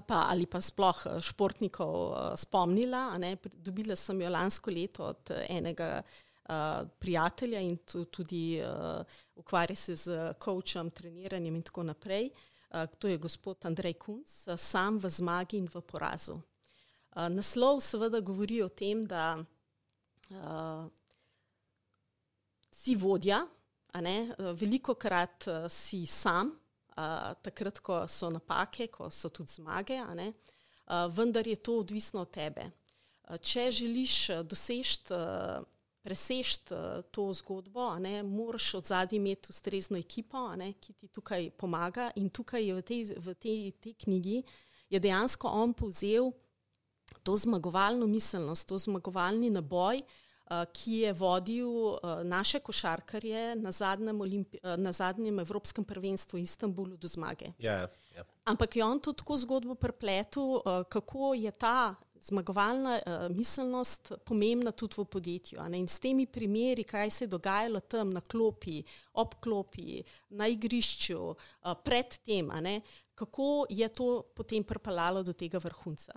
pa, 0.02 0.26
ali 0.30 0.46
pa 0.50 0.58
sploh 0.58 1.06
eh, 1.06 1.20
športnikov 1.22 1.94
uh, 1.94 2.16
spomnila. 2.36 3.14
Dobila 3.54 3.96
sem 3.96 4.20
jo 4.22 4.30
lansko 4.30 4.72
leto 4.74 5.06
od 5.12 5.30
enega 5.48 6.00
uh, 6.02 6.88
prijatelja 6.98 7.60
in 7.60 7.78
tudi 7.86 8.58
uh, 8.62 9.04
ukvarja 9.36 9.76
se 9.76 9.96
z 9.96 10.34
coachom, 10.42 10.90
treniranjem 10.90 11.54
in 11.54 11.62
tako 11.62 11.82
naprej. 11.82 12.30
Uh, 12.70 12.86
to 12.98 13.08
je 13.08 13.18
gospod 13.18 13.64
Andrej 13.64 13.94
Kunc, 13.94 14.42
uh, 14.46 14.58
sam 14.58 14.98
v 14.98 15.10
zmagi 15.10 15.62
in 15.62 15.70
v 15.70 15.80
porazu. 15.80 16.40
Uh, 17.14 17.28
naslov 17.30 17.78
seveda 17.80 18.20
govori 18.20 18.62
o 18.62 18.68
tem, 18.68 19.04
da 19.06 19.36
uh, 19.38 20.86
si 22.70 22.96
vodja, 22.98 23.44
veliko 24.58 24.96
krat 24.98 25.46
uh, 25.46 25.68
si 25.70 26.06
sam, 26.06 26.50
takrat, 27.42 27.78
ko 27.78 28.00
so 28.10 28.30
napake, 28.30 28.88
ko 28.90 29.10
so 29.10 29.28
tudi 29.30 29.52
zmage, 29.52 30.00
uh, 30.02 31.06
vendar 31.14 31.46
je 31.46 31.56
to 31.56 31.78
odvisno 31.78 32.20
od 32.26 32.30
tebe. 32.30 32.66
Uh, 33.28 33.38
če 33.38 33.70
želiš 33.70 34.18
doseči, 34.50 35.14
uh, 35.14 35.62
preseči 36.02 36.74
uh, 36.74 37.02
to 37.10 37.30
zgodbo, 37.32 37.92
ne, 37.98 38.22
moraš 38.22 38.74
od 38.74 38.86
zadnji 38.86 39.16
imeti 39.16 39.54
ustrezno 39.54 39.98
ekipo, 39.98 40.48
ne, 40.56 40.72
ki 40.72 40.92
ti 40.92 41.08
tukaj 41.08 41.50
pomaga. 41.50 42.10
In 42.16 42.30
tukaj 42.30 42.72
v 42.72 42.82
tej, 42.82 43.14
v 43.16 43.34
tej, 43.34 43.70
tej 43.78 43.94
knjigi 44.02 44.42
je 44.90 45.00
dejansko 45.00 45.48
on 45.48 45.72
povzel 45.72 46.34
to 47.22 47.36
zmagovalno 47.36 48.06
miselnost, 48.06 48.68
to 48.68 48.78
zmagovalni 48.78 49.50
naboj. 49.50 50.02
Eh, 50.44 50.64
ki 50.72 50.92
je 50.92 51.12
vodil 51.12 51.68
eh, 51.68 52.24
naše 52.24 52.60
košarkarje 52.60 53.56
na 53.56 53.72
zadnjem, 53.72 54.20
Olimpi 54.20 54.58
eh, 54.62 54.76
na 54.76 54.92
zadnjem 54.92 55.38
Evropskem 55.40 55.84
prvenstvu 55.84 56.36
v 56.36 56.42
Istanbulu 56.42 56.96
do 56.96 57.08
zmage. 57.08 57.46
Yeah, 57.58 57.64
ja, 57.64 57.72
yeah. 57.72 57.88
Ja. 58.16 58.24
Ampak 58.44 58.76
je 58.76 58.84
on 58.84 59.00
to 59.00 59.12
tako 59.12 59.36
zgodbo 59.36 59.74
prepletel, 59.74 60.60
kako 60.88 61.34
je 61.34 61.50
ta 61.50 61.94
zmagovalna 62.20 63.00
miselnost 63.30 64.12
pomembna 64.24 64.70
tudi 64.72 64.94
v 64.98 65.04
podjetju. 65.04 65.58
In 65.74 65.88
s 65.88 65.98
temi 65.98 66.26
primeri, 66.26 66.84
kaj 66.84 67.10
se 67.10 67.24
je 67.24 67.28
dogajalo 67.28 67.80
tam 67.80 68.12
na 68.12 68.20
klopi, 68.20 68.84
ob 69.12 69.34
klopi, 69.40 70.04
na 70.30 70.46
igrišču, 70.46 71.34
pred 71.82 72.18
tem, 72.24 72.52
kako 73.14 73.66
je 73.68 73.88
to 73.88 74.22
potem 74.34 74.64
pripeljalo 74.64 75.22
do 75.22 75.32
tega 75.32 75.58
vrhunca. 75.58 76.12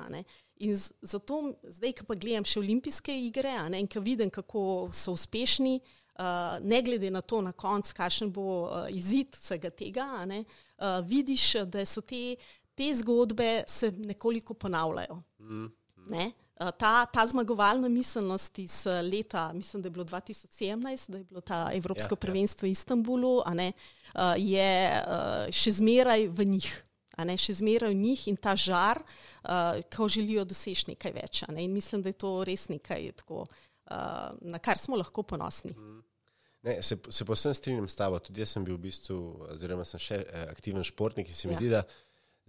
In 0.60 0.74
zato, 1.02 1.54
zdaj, 1.64 1.94
ko 2.00 2.08
pa 2.08 2.16
gledam 2.18 2.46
še 2.48 2.60
olimpijske 2.62 3.14
igre 3.28 3.54
ne, 3.70 3.82
in 3.84 3.90
ko 3.90 4.02
vidim, 4.02 4.32
kako 4.34 4.90
so 4.96 5.14
uspešni, 5.14 5.76
uh, 6.18 6.58
ne 6.66 6.82
glede 6.82 7.12
na 7.14 7.22
to, 7.22 7.42
na 7.46 7.54
koncu, 7.54 7.94
kakšen 7.98 8.32
bo 8.34 8.48
uh, 8.66 8.88
izid 8.90 9.38
vsega 9.38 9.70
tega, 9.70 10.08
ne, 10.26 10.44
uh, 10.80 10.98
vidiš, 11.06 11.52
da 11.70 11.86
so 11.86 12.02
te, 12.02 12.38
te 12.78 12.90
zgodbe 12.98 13.64
se 13.70 13.92
nekoliko 13.92 14.58
ponavljajo. 14.58 15.22
Mm. 15.46 15.70
Ne? 16.08 16.32
Ta, 16.58 17.06
ta 17.06 17.22
zmagovalna 17.30 17.90
miselnost 17.90 18.58
iz 18.60 18.80
leta, 19.04 19.52
mislim, 19.54 19.82
da 19.82 19.88
je 19.88 19.92
bilo 19.92 20.06
2017, 20.06 21.12
da 21.12 21.18
je 21.18 21.24
bilo 21.24 21.42
ta 21.42 21.68
Evropsko 21.74 22.16
ja, 22.16 22.18
ja. 22.18 22.22
prvenstvo 22.22 22.66
ja. 22.66 22.70
v 22.70 22.72
Istanbulu, 22.72 23.34
ne, 23.54 23.68
je 24.42 24.72
še 25.54 25.74
zmeraj 25.78 26.26
v 26.34 26.48
njih 26.56 26.72
ne 27.26 27.38
še 27.38 27.58
zmeraj 27.58 27.94
v 27.94 27.98
njih 27.98 28.28
in 28.28 28.38
ta 28.38 28.56
žar, 28.56 29.02
uh, 29.02 29.80
ko 29.94 30.10
želijo 30.12 30.46
doseči 30.46 30.92
nekaj 30.92 31.16
več. 31.16 31.44
Ne? 31.50 31.64
In 31.66 31.74
mislim, 31.74 32.04
da 32.06 32.14
je 32.14 32.20
to 32.22 32.34
res 32.48 32.68
nekaj, 32.70 33.12
tako, 33.24 33.46
uh, 33.48 34.36
na 34.42 34.60
kar 34.60 34.78
smo 34.78 35.00
lahko 35.00 35.24
ponosni. 35.24 35.74
Mm. 35.74 36.04
Ne, 36.68 36.82
se 36.82 36.98
se 37.10 37.26
posebej 37.26 37.56
strinjam 37.56 37.88
s 37.88 37.96
tabo. 37.96 38.20
Tudi 38.20 38.42
jaz 38.42 38.56
sem 38.56 38.66
bil 38.66 38.76
v 38.76 38.88
bistvu, 38.90 39.18
oziroma 39.54 39.86
sem 39.88 40.02
še 40.02 40.20
eh, 40.26 40.48
aktiven 40.52 40.84
športnik 40.84 41.30
in 41.30 41.38
se 41.38 41.48
mi 41.48 41.56
ja. 41.56 41.62
zdi, 41.62 41.70
da 41.72 41.84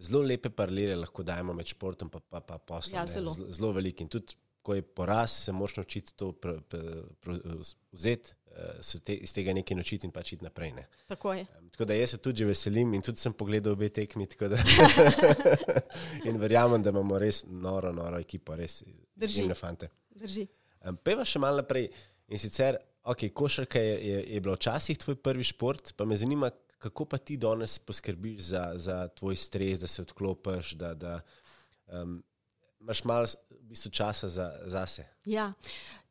zelo 0.08 0.24
lepe 0.24 0.50
paralele 0.50 0.96
lahko 0.98 1.22
dajemo 1.26 1.54
med 1.54 1.68
športom 1.68 2.08
in 2.08 2.14
pa, 2.14 2.20
pa, 2.20 2.40
pa 2.40 2.58
poslom. 2.58 2.98
Ja, 2.98 3.06
zelo. 3.06 3.34
zelo 3.36 3.70
veliko. 3.76 4.02
In 4.02 4.10
tudi, 4.10 4.34
ko 4.64 4.74
je 4.74 4.82
poraz, 4.82 5.36
se 5.44 5.52
moraš 5.54 5.78
naučiti 5.78 6.16
to 6.18 6.32
vzeti 7.92 8.34
se 8.80 9.00
te, 9.00 9.14
iz 9.14 9.32
tega 9.34 9.52
nekaj 9.54 9.76
naučiti 9.76 10.06
in 10.06 10.12
pač 10.12 10.32
iti 10.32 10.44
naprej. 10.44 10.72
Ne. 10.76 10.86
Tako 11.06 11.32
je. 11.34 11.46
Um, 11.58 11.70
tako 11.70 11.84
da 11.84 11.94
jaz 11.94 12.10
se 12.10 12.18
tudi 12.22 12.44
veselim 12.44 12.94
in 12.94 13.02
tudi 13.02 13.20
sem 13.20 13.32
pogledal 13.32 13.72
obe 13.72 13.88
tekmi. 13.88 14.26
in 16.28 16.38
verjamem, 16.40 16.82
da 16.82 16.90
imamo 16.90 17.18
res 17.18 17.44
noro, 17.48 17.92
noro 17.92 18.20
ekipo, 18.20 18.56
res 18.56 18.82
držine 19.14 19.54
fante. 19.54 19.90
Drži. 20.18 20.46
Um, 20.84 20.96
peva 20.96 21.26
še 21.26 21.42
malo 21.42 21.62
naprej. 21.62 21.90
In 22.28 22.40
sicer, 22.40 22.76
ok, 23.08 23.28
košarka 23.34 23.80
je, 23.80 23.98
je, 24.04 24.22
je 24.34 24.40
bila 24.44 24.56
včasih 24.58 24.98
tvoj 25.00 25.16
prvi 25.24 25.46
šport, 25.48 25.94
pa 25.96 26.04
me 26.04 26.18
zanima, 26.18 26.50
kako 26.78 27.06
pa 27.08 27.18
ti 27.18 27.38
danes 27.40 27.78
poskrbiš 27.78 28.40
za, 28.52 28.64
za 28.76 28.98
tvoj 29.08 29.36
stres, 29.36 29.80
da 29.80 29.86
se 29.86 30.02
odklopiš, 30.02 30.74
da, 30.78 30.94
da 30.94 31.20
um, 31.86 32.20
imaš 32.80 33.04
malo 33.04 33.26
v 33.50 33.62
bistvu 33.72 33.90
časa 33.90 34.28
za, 34.28 34.50
za 34.66 34.86
sebe. 34.86 35.08
Ja. 35.24 35.52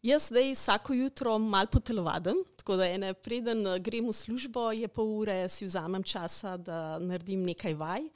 Jaz 0.07 0.29
zdaj 0.29 0.53
vsako 0.53 0.93
jutro 0.93 1.37
malo 1.39 1.67
potelovadim, 1.71 2.35
tako 2.55 2.75
da 2.75 2.85
ene, 2.87 3.13
preden 3.13 3.67
eh, 3.67 3.79
grem 3.79 4.05
v 4.07 4.13
službo, 4.13 4.69
je 4.71 4.87
pol 4.87 5.09
ure, 5.19 5.35
si 5.51 5.65
vzamem 5.67 6.03
časa, 6.03 6.53
da 6.57 6.95
naredim 6.99 7.43
nekaj 7.43 7.75
vaj. 7.75 8.07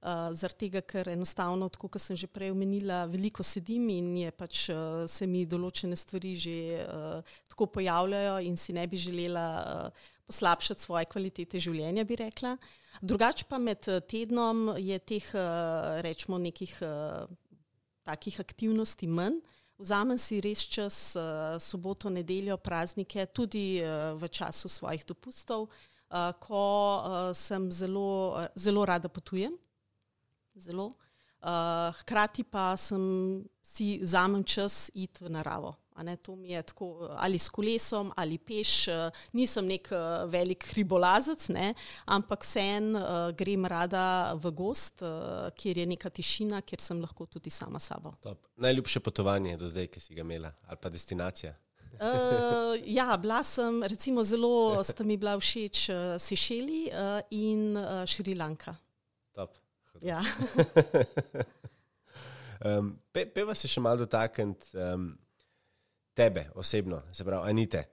Uh, 0.00 0.30
Zaradi 0.32 0.68
tega, 0.68 0.80
ker 0.80 1.10
enostavno, 1.12 1.66
tako 1.68 1.90
kot 1.92 2.00
sem 2.00 2.16
že 2.16 2.28
prej 2.30 2.54
omenila, 2.54 3.02
veliko 3.10 3.42
sedim 3.42 3.90
in 3.90 4.30
pač, 4.32 4.68
uh, 4.70 5.02
se 5.10 5.26
mi 5.26 5.42
določene 5.44 5.98
stvari 5.98 6.36
že 6.38 6.56
uh, 6.86 7.34
tako 7.50 7.66
pojavljajo, 7.74 8.38
in 8.46 8.56
si 8.56 8.72
ne 8.72 8.86
bi 8.86 8.96
želela 8.96 9.46
uh, 9.58 10.08
poslabšati 10.30 10.86
svoje 10.86 11.10
kvalitete 11.10 11.58
življenja, 11.58 12.06
bi 12.06 12.16
rekla. 12.22 12.56
Drugače 13.02 13.50
pa 13.50 13.58
med 13.58 13.90
tednom 14.08 14.76
je 14.78 15.02
teh, 15.02 15.34
uh, 15.34 15.98
rečemo, 16.06 16.38
nekih 16.38 16.78
uh, 16.86 17.26
takih 18.06 18.38
aktivnosti 18.40 19.10
manj. 19.10 19.42
Vzamem 19.80 20.18
si 20.20 20.42
res 20.44 20.60
čas, 20.68 21.16
uh, 21.16 21.56
soboto, 21.56 22.10
nedeljo, 22.12 22.58
praznike, 22.60 23.24
tudi 23.32 23.80
uh, 23.80 24.12
v 24.12 24.28
času 24.28 24.68
svojih 24.68 25.06
dopustov, 25.08 25.70
uh, 25.72 26.36
ko 26.36 26.64
sem 27.32 27.70
zelo, 27.72 28.36
zelo 28.54 28.84
rada 28.84 29.08
potujem. 29.08 29.56
Zelo. 30.54 30.92
Hkrati 31.40 32.44
pa 32.44 32.76
sem 32.76 33.00
si 33.64 33.96
vzamem 34.02 34.44
čas 34.44 34.90
iti 34.92 35.24
v 35.24 35.32
naravo. 35.32 35.72
Ne, 36.02 36.16
to 36.16 36.36
mi 36.36 36.52
je 36.54 36.62
tako 36.62 37.08
ali 37.16 37.38
s 37.38 37.48
kolesom 37.48 38.12
ali 38.16 38.38
peš, 38.38 38.88
eh, 38.88 39.22
nisem 39.32 39.66
nek 39.66 39.92
eh, 39.92 40.26
velik 40.26 40.66
hribolazec, 40.72 41.48
ne, 41.48 41.72
ampak 42.06 42.44
vseeno 42.44 43.00
uh, 43.00 43.36
grem 43.36 43.64
rada 43.66 44.34
v 44.34 44.50
gost, 44.56 45.02
kjer 45.56 45.78
je 45.78 45.86
neka 45.86 46.10
tišina, 46.10 46.60
kjer 46.66 46.80
sem 46.80 47.00
lahko 47.00 47.26
tudi 47.26 47.50
sama 47.50 47.78
sabo. 47.78 48.12
Top. 48.20 48.46
Najljubše 48.56 49.00
potovanje 49.00 49.56
do 49.56 49.68
zdaj, 49.68 49.88
ki 49.92 50.00
si 50.00 50.14
ga 50.14 50.24
imela, 50.24 50.52
ali 50.66 50.78
pa 50.80 50.90
destinacija? 50.90 51.54
Uh, 52.00 52.78
ja, 52.84 53.16
bila 53.20 53.42
sem, 53.44 53.82
recimo, 53.82 54.22
zelo 54.24 54.84
sta 54.84 55.04
mi 55.04 55.16
bila 55.20 55.36
všeč 55.40 55.88
uh, 55.88 55.96
Sešeli 56.18 56.86
uh, 56.88 57.20
in 57.30 57.76
uh, 57.76 58.06
Šrilanka. 58.06 58.76
Ja. 60.00 60.22
um, 62.64 62.94
pe, 63.12 63.26
peva 63.28 63.54
se 63.54 63.68
še 63.68 63.82
malo 63.84 64.04
dotakniti. 64.04 64.72
Um, 64.76 65.12
tebe 66.14 66.50
osebno, 66.54 67.02
se 67.12 67.24
pravi, 67.24 67.50
Anite. 67.50 67.84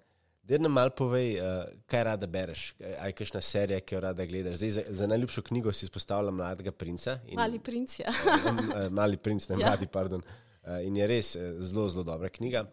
Da 0.47 0.57
nam 0.57 0.71
malo 0.71 0.89
povej, 0.95 1.33
uh, 1.41 1.65
kaj 1.85 2.03
rada 2.03 2.27
bereš, 2.27 2.69
aj 2.99 3.11
kakšna 3.11 3.41
serija, 3.43 3.81
ki 3.83 3.95
jo 3.95 3.99
rada 3.99 4.25
gledaš. 4.25 4.61
Zdaj, 4.61 4.69
za, 4.71 4.83
za 4.87 5.07
najljubšo 5.07 5.41
knjigo 5.41 5.73
si 5.73 5.85
izpostavljam 5.85 6.35
Mladega 6.35 6.71
princa. 6.71 7.19
In, 7.27 7.35
mali 7.35 7.59
princ, 7.59 7.99
ja. 7.99 8.13
uh, 8.13 8.91
mali 8.99 9.17
princ, 9.17 9.49
ne 9.49 9.57
ja. 9.59 9.67
mladi, 9.67 9.87
pardon. 9.91 10.23
Uh, 10.63 10.79
in 10.87 10.97
je 10.97 11.07
res 11.07 11.33
zelo, 11.59 11.89
zelo 11.89 12.03
dobra 12.03 12.29
knjiga. 12.29 12.63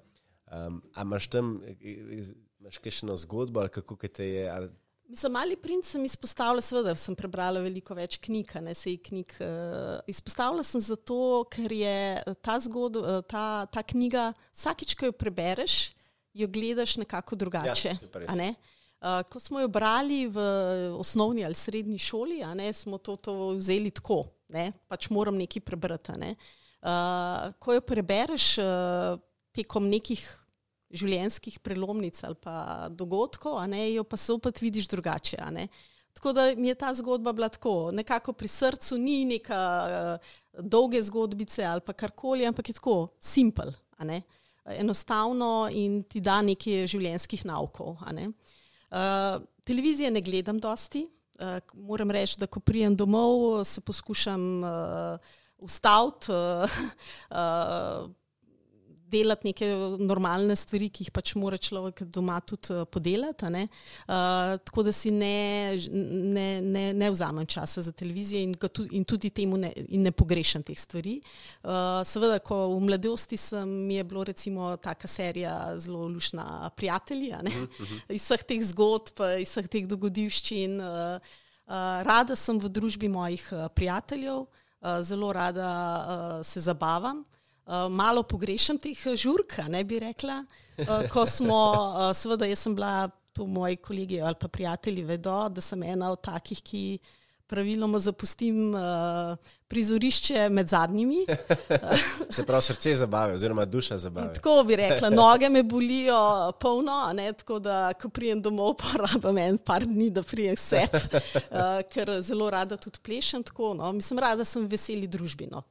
Um, 0.47 0.83
a 0.95 1.03
imaš 1.03 1.27
tam, 1.29 1.61
Imaš 2.65 3.03
na 3.03 3.17
zgodbo 3.17 3.61
ali 3.61 3.69
kako 3.69 3.97
te 4.09 4.29
je? 4.29 4.51
Ali... 4.51 4.69
Mislim, 5.09 5.33
mali 5.33 5.57
princ 5.57 5.85
sem 5.87 6.05
izpostavila, 6.05 6.63
seveda 6.65 6.95
sem 6.97 7.17
prebrala 7.17 7.61
veliko 7.61 7.95
več 7.95 8.17
knjig, 8.25 8.55
ne 8.65 8.73
se 8.75 8.95
jih 8.95 9.03
knjig. 9.05 9.35
Uh, 9.37 9.99
izpostavila 10.09 10.65
sem 10.65 10.81
zato, 10.81 11.45
ker 11.53 11.73
je 11.77 11.97
ta, 12.41 12.57
zgod, 12.65 12.97
uh, 13.03 13.19
ta, 13.29 13.67
ta 13.71 13.83
knjiga, 13.85 14.31
vsakič, 14.55 14.97
ko 14.97 15.11
jo 15.11 15.17
prebereš, 15.17 15.93
jo 16.35 16.49
gledaš 16.49 16.97
nekako 17.03 17.37
drugače. 17.37 17.99
Ja, 18.25 18.39
ne? 18.39 18.55
uh, 19.05 19.21
ko 19.29 19.41
smo 19.41 19.61
jo 19.61 19.69
brali 19.69 20.25
v 20.27 20.41
osnovni 20.97 21.45
ali 21.45 21.55
srednji 21.55 21.99
šoli, 22.01 22.41
ne, 22.57 22.73
smo 22.73 22.99
to, 22.99 23.17
to 23.17 23.35
vzeli 23.59 23.93
tako, 23.93 24.25
ne? 24.49 24.71
pač 24.89 25.11
moram 25.13 25.37
nekaj 25.37 25.63
prebrati. 25.69 26.17
Ne? 26.17 26.33
Uh, 26.81 27.53
ko 27.61 27.77
jo 27.77 27.85
prebereš 27.85 28.57
uh, 28.65 29.21
tekom 29.55 29.89
nekih 29.93 30.25
življenjskih 30.91 31.59
prelomnic 31.65 32.21
ali 32.25 32.37
pa 32.41 32.89
dogodkov, 32.91 33.59
ne, 33.71 33.87
jo 33.93 34.05
pa 34.05 34.17
se 34.17 34.33
opet 34.33 34.61
vidiš 34.61 34.89
drugače. 34.93 35.39
Tako 36.15 36.33
da 36.33 36.47
mi 36.55 36.69
je 36.69 36.75
ta 36.79 36.93
zgodba 36.95 37.33
bila 37.33 37.49
tako, 37.49 37.91
nekako 37.93 38.33
pri 38.33 38.49
srcu, 38.49 38.99
ni 38.99 39.25
neka 39.25 39.61
uh, 39.89 40.35
dolge 40.63 41.03
zgodbice 41.03 41.65
ali 41.65 41.83
karkoli, 41.97 42.47
ampak 42.47 42.69
je 42.69 42.75
tako 42.79 43.09
simpel, 43.19 43.73
enostavno 44.65 45.69
in 45.73 46.03
ti 46.03 46.21
da 46.21 46.39
nekaj 46.43 46.87
življenjskih 46.87 47.45
naukov. 47.45 47.99
Ne. 48.15 48.31
Uh, 48.95 49.43
televizije 49.65 50.11
ne 50.11 50.23
gledam 50.23 50.61
dosti. 50.63 51.09
Uh, 51.35 51.59
moram 51.75 52.11
reči, 52.15 52.39
da 52.39 52.47
ko 52.47 52.61
prijem 52.61 52.95
domov, 52.97 53.65
se 53.65 53.81
poskušam 53.81 54.63
uh, 54.63 55.19
ustaviti. 55.59 56.31
Uh, 56.31 56.79
uh, 57.35 58.11
delati 59.15 59.49
neke 59.51 59.69
normalne 60.03 60.57
stvari, 60.59 60.91
ki 60.93 61.07
jih 61.07 61.13
pač 61.15 61.35
mora 61.39 61.59
človek 61.61 62.05
doma 62.13 62.41
tudi 62.45 62.75
uh, 62.75 62.85
podelati. 62.91 63.47
Uh, 63.55 64.57
tako 64.65 64.85
da 64.87 64.93
si 64.95 65.13
ne, 65.15 65.77
ne, 65.89 66.49
ne, 66.65 66.85
ne 66.97 67.11
vzamem 67.13 67.47
časa 67.51 67.85
za 67.85 67.93
televizijo 67.93 68.43
in, 68.43 68.55
tu, 68.55 68.87
in 68.91 69.07
tudi 69.09 69.31
temu 69.35 69.59
ne, 69.61 69.71
in 69.89 70.05
ne 70.07 70.13
pogrešam 70.15 70.65
teh 70.67 70.79
stvari. 70.79 71.19
Uh, 71.63 72.03
seveda, 72.07 72.41
ko 72.45 72.67
v 72.75 72.81
mladosti 72.89 73.39
sem, 73.41 73.69
mi 73.89 73.99
je 73.99 74.07
bilo 74.09 74.25
recimo 74.25 74.75
taka 74.83 75.09
serija 75.11 75.55
zelo 75.79 76.07
lušna 76.09 76.71
prijatelja, 76.77 77.41
uh 77.43 77.49
mhm, 77.49 77.65
-huh. 77.65 77.83
Mhm. 77.83 78.15
iz 78.17 78.23
vseh 78.23 78.43
teh 78.43 78.63
zgodb, 78.63 79.21
iz 79.41 79.49
vseh 79.49 79.69
teh 79.69 79.87
dogodivščin. 79.87 80.81
Uh, 80.81 81.19
uh, 81.67 82.03
rada 82.05 82.37
sem 82.37 82.59
v 82.59 82.69
družbi 82.69 83.09
mojih 83.09 83.45
uh, 83.53 83.69
prijateljev, 83.75 84.45
uh, 84.45 85.01
zelo 85.03 85.33
rada 85.33 85.71
uh, 85.71 86.47
se 86.47 86.61
zabavam. 86.61 87.25
Eh, 87.67 87.89
malo 87.89 88.23
pogrešam 88.23 88.79
teh 88.79 89.07
eh, 89.07 89.17
žurk, 89.17 89.57
ne 89.69 89.85
bi 89.85 89.99
rekla. 90.03 90.43
Uh, 90.75 91.05
ko 91.13 91.23
smo, 91.27 91.57
uh, 91.73 92.09
seveda, 92.17 92.49
jaz 92.51 92.65
sem 92.67 92.75
bila, 92.75 93.07
tu 93.33 93.47
moji 93.47 93.77
kolegi 93.77 94.21
ali 94.21 94.35
pa 94.41 94.49
prijatelji 94.49 95.05
vedo, 95.07 95.49
da 95.49 95.63
sem 95.63 95.83
ena 95.83 96.11
od 96.13 96.21
takih, 96.23 96.61
ki 96.63 96.99
praviloma 97.47 97.99
zapustim 98.03 98.75
uh, 98.75 99.37
prizorišče 99.71 100.49
med 100.51 100.69
zadnjimi. 100.69 101.25
Se 102.35 102.45
pravi, 102.47 102.63
srce 102.63 102.95
zabave, 102.99 103.35
oziroma 103.39 103.65
duša 103.65 103.99
zabave. 104.03 104.35
Tako 104.35 104.65
bi 104.67 104.77
rekla, 104.77 105.11
noge 105.15 105.49
me 105.49 105.63
bolijo 105.63 106.53
polno, 106.61 106.99
ne, 107.15 107.33
tako 107.33 107.59
da, 107.63 107.93
ko 107.95 108.11
prijem 108.11 108.43
domov, 108.43 108.75
pa 108.83 108.99
rabim 109.07 109.39
en 109.39 109.59
par 109.59 109.87
dni, 109.87 110.11
da 110.11 110.23
prijem 110.23 110.59
sep, 110.59 110.95
uh, 110.95 111.81
ker 111.93 112.19
zelo 112.21 112.51
rada 112.51 112.77
tudi 112.77 113.01
plešem. 113.03 113.47
Tako, 113.47 113.73
no. 113.79 113.93
Mislim, 113.93 114.19
rada 114.19 114.45
sem 114.45 114.67
veseli 114.69 115.09
družbino. 115.09 115.63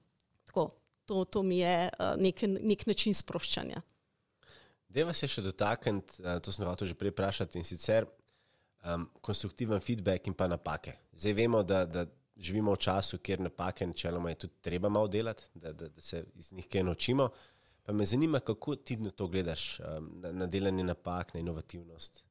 Tako 0.48 0.72
to, 1.06 1.26
to 1.26 1.44
mi 1.44 1.60
je 1.60 1.90
uh, 1.90 2.14
nek, 2.18 2.44
nek 2.62 2.86
način 2.88 3.14
sproščanja. 3.14 3.82
Deva 4.94 5.14
se 5.14 5.28
še 5.28 5.42
dotakniti, 5.42 6.22
uh, 6.24 6.38
to 6.44 6.54
sem 6.54 6.68
hotel 6.68 6.90
že 6.92 6.98
prej 6.98 7.14
vprašati 7.14 7.60
in 7.60 7.68
sicer 7.68 8.08
um, 8.86 9.08
konstruktiven 9.22 9.82
feedback 9.82 10.28
in 10.28 10.38
pa 10.38 10.48
napake. 10.48 10.96
Zdaj 11.18 11.38
vemo, 11.38 11.64
da, 11.64 11.84
da 11.86 12.06
živimo 12.38 12.76
v 12.76 12.84
času, 12.86 13.20
kjer 13.24 13.44
napake 13.44 13.88
načeloma 13.88 14.34
je 14.34 14.44
tudi 14.46 14.62
treba 14.62 14.90
malo 14.90 15.08
delati, 15.08 15.50
da, 15.54 15.74
da, 15.74 15.90
da 15.90 16.02
se 16.02 16.26
iz 16.40 16.54
njih 16.54 16.70
kaj 16.70 16.84
naučimo. 16.84 17.30
Pa 17.84 17.92
me 17.94 18.06
zanima, 18.08 18.40
kako 18.40 18.76
ti 18.76 18.96
na 18.98 19.12
to 19.12 19.28
gledaš, 19.28 19.80
um, 19.80 20.12
na, 20.24 20.32
na 20.32 20.48
delanje 20.48 20.86
napak, 20.88 21.34
na 21.34 21.42
inovativnost. 21.44 22.24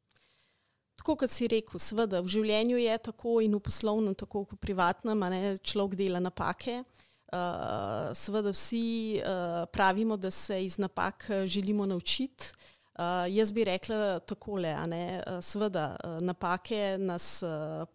Tako 0.97 1.17
kot 1.19 1.33
si 1.35 1.49
rekel, 1.51 1.81
seveda 1.83 2.21
v 2.23 2.31
življenju 2.31 2.79
je 2.79 2.99
tako 3.11 3.41
in 3.43 3.57
v 3.57 3.61
poslovnem, 3.61 4.15
tako 4.15 4.45
kot 4.47 4.57
v 4.57 4.63
privatnem, 4.63 5.25
ne, 5.35 5.57
človek 5.59 5.99
dela 5.99 6.21
napake. 6.23 6.81
Uh, 6.81 7.09
Uh, 7.33 8.11
seveda 8.13 8.51
vsi 8.53 9.17
uh, 9.17 9.65
pravimo, 9.73 10.17
da 10.17 10.31
se 10.31 10.65
iz 10.65 10.79
napak 10.79 11.31
eh, 11.31 11.47
želimo 11.47 11.87
naučiti. 11.87 12.45
Uh, 12.93 13.25
jaz 13.29 13.53
bi 13.53 13.65
rekla 13.65 14.21
takole, 14.21 14.75
uh, 14.75 15.41
seveda 15.41 15.97
napake 16.21 16.97
nas 16.99 17.43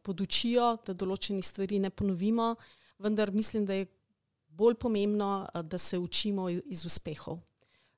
podučijo, 0.01 0.77
da 0.85 0.93
določenih 0.93 1.45
stvari 1.45 1.79
ne 1.79 1.89
ponovimo, 1.89 2.55
vendar 2.97 3.31
mislim, 3.31 3.65
da 3.65 3.73
je 3.73 3.85
bolj 4.47 4.75
pomembno, 4.75 5.47
da 5.63 5.77
se 5.77 5.99
učimo 5.99 6.49
iz 6.49 6.85
uspehov. 6.85 7.37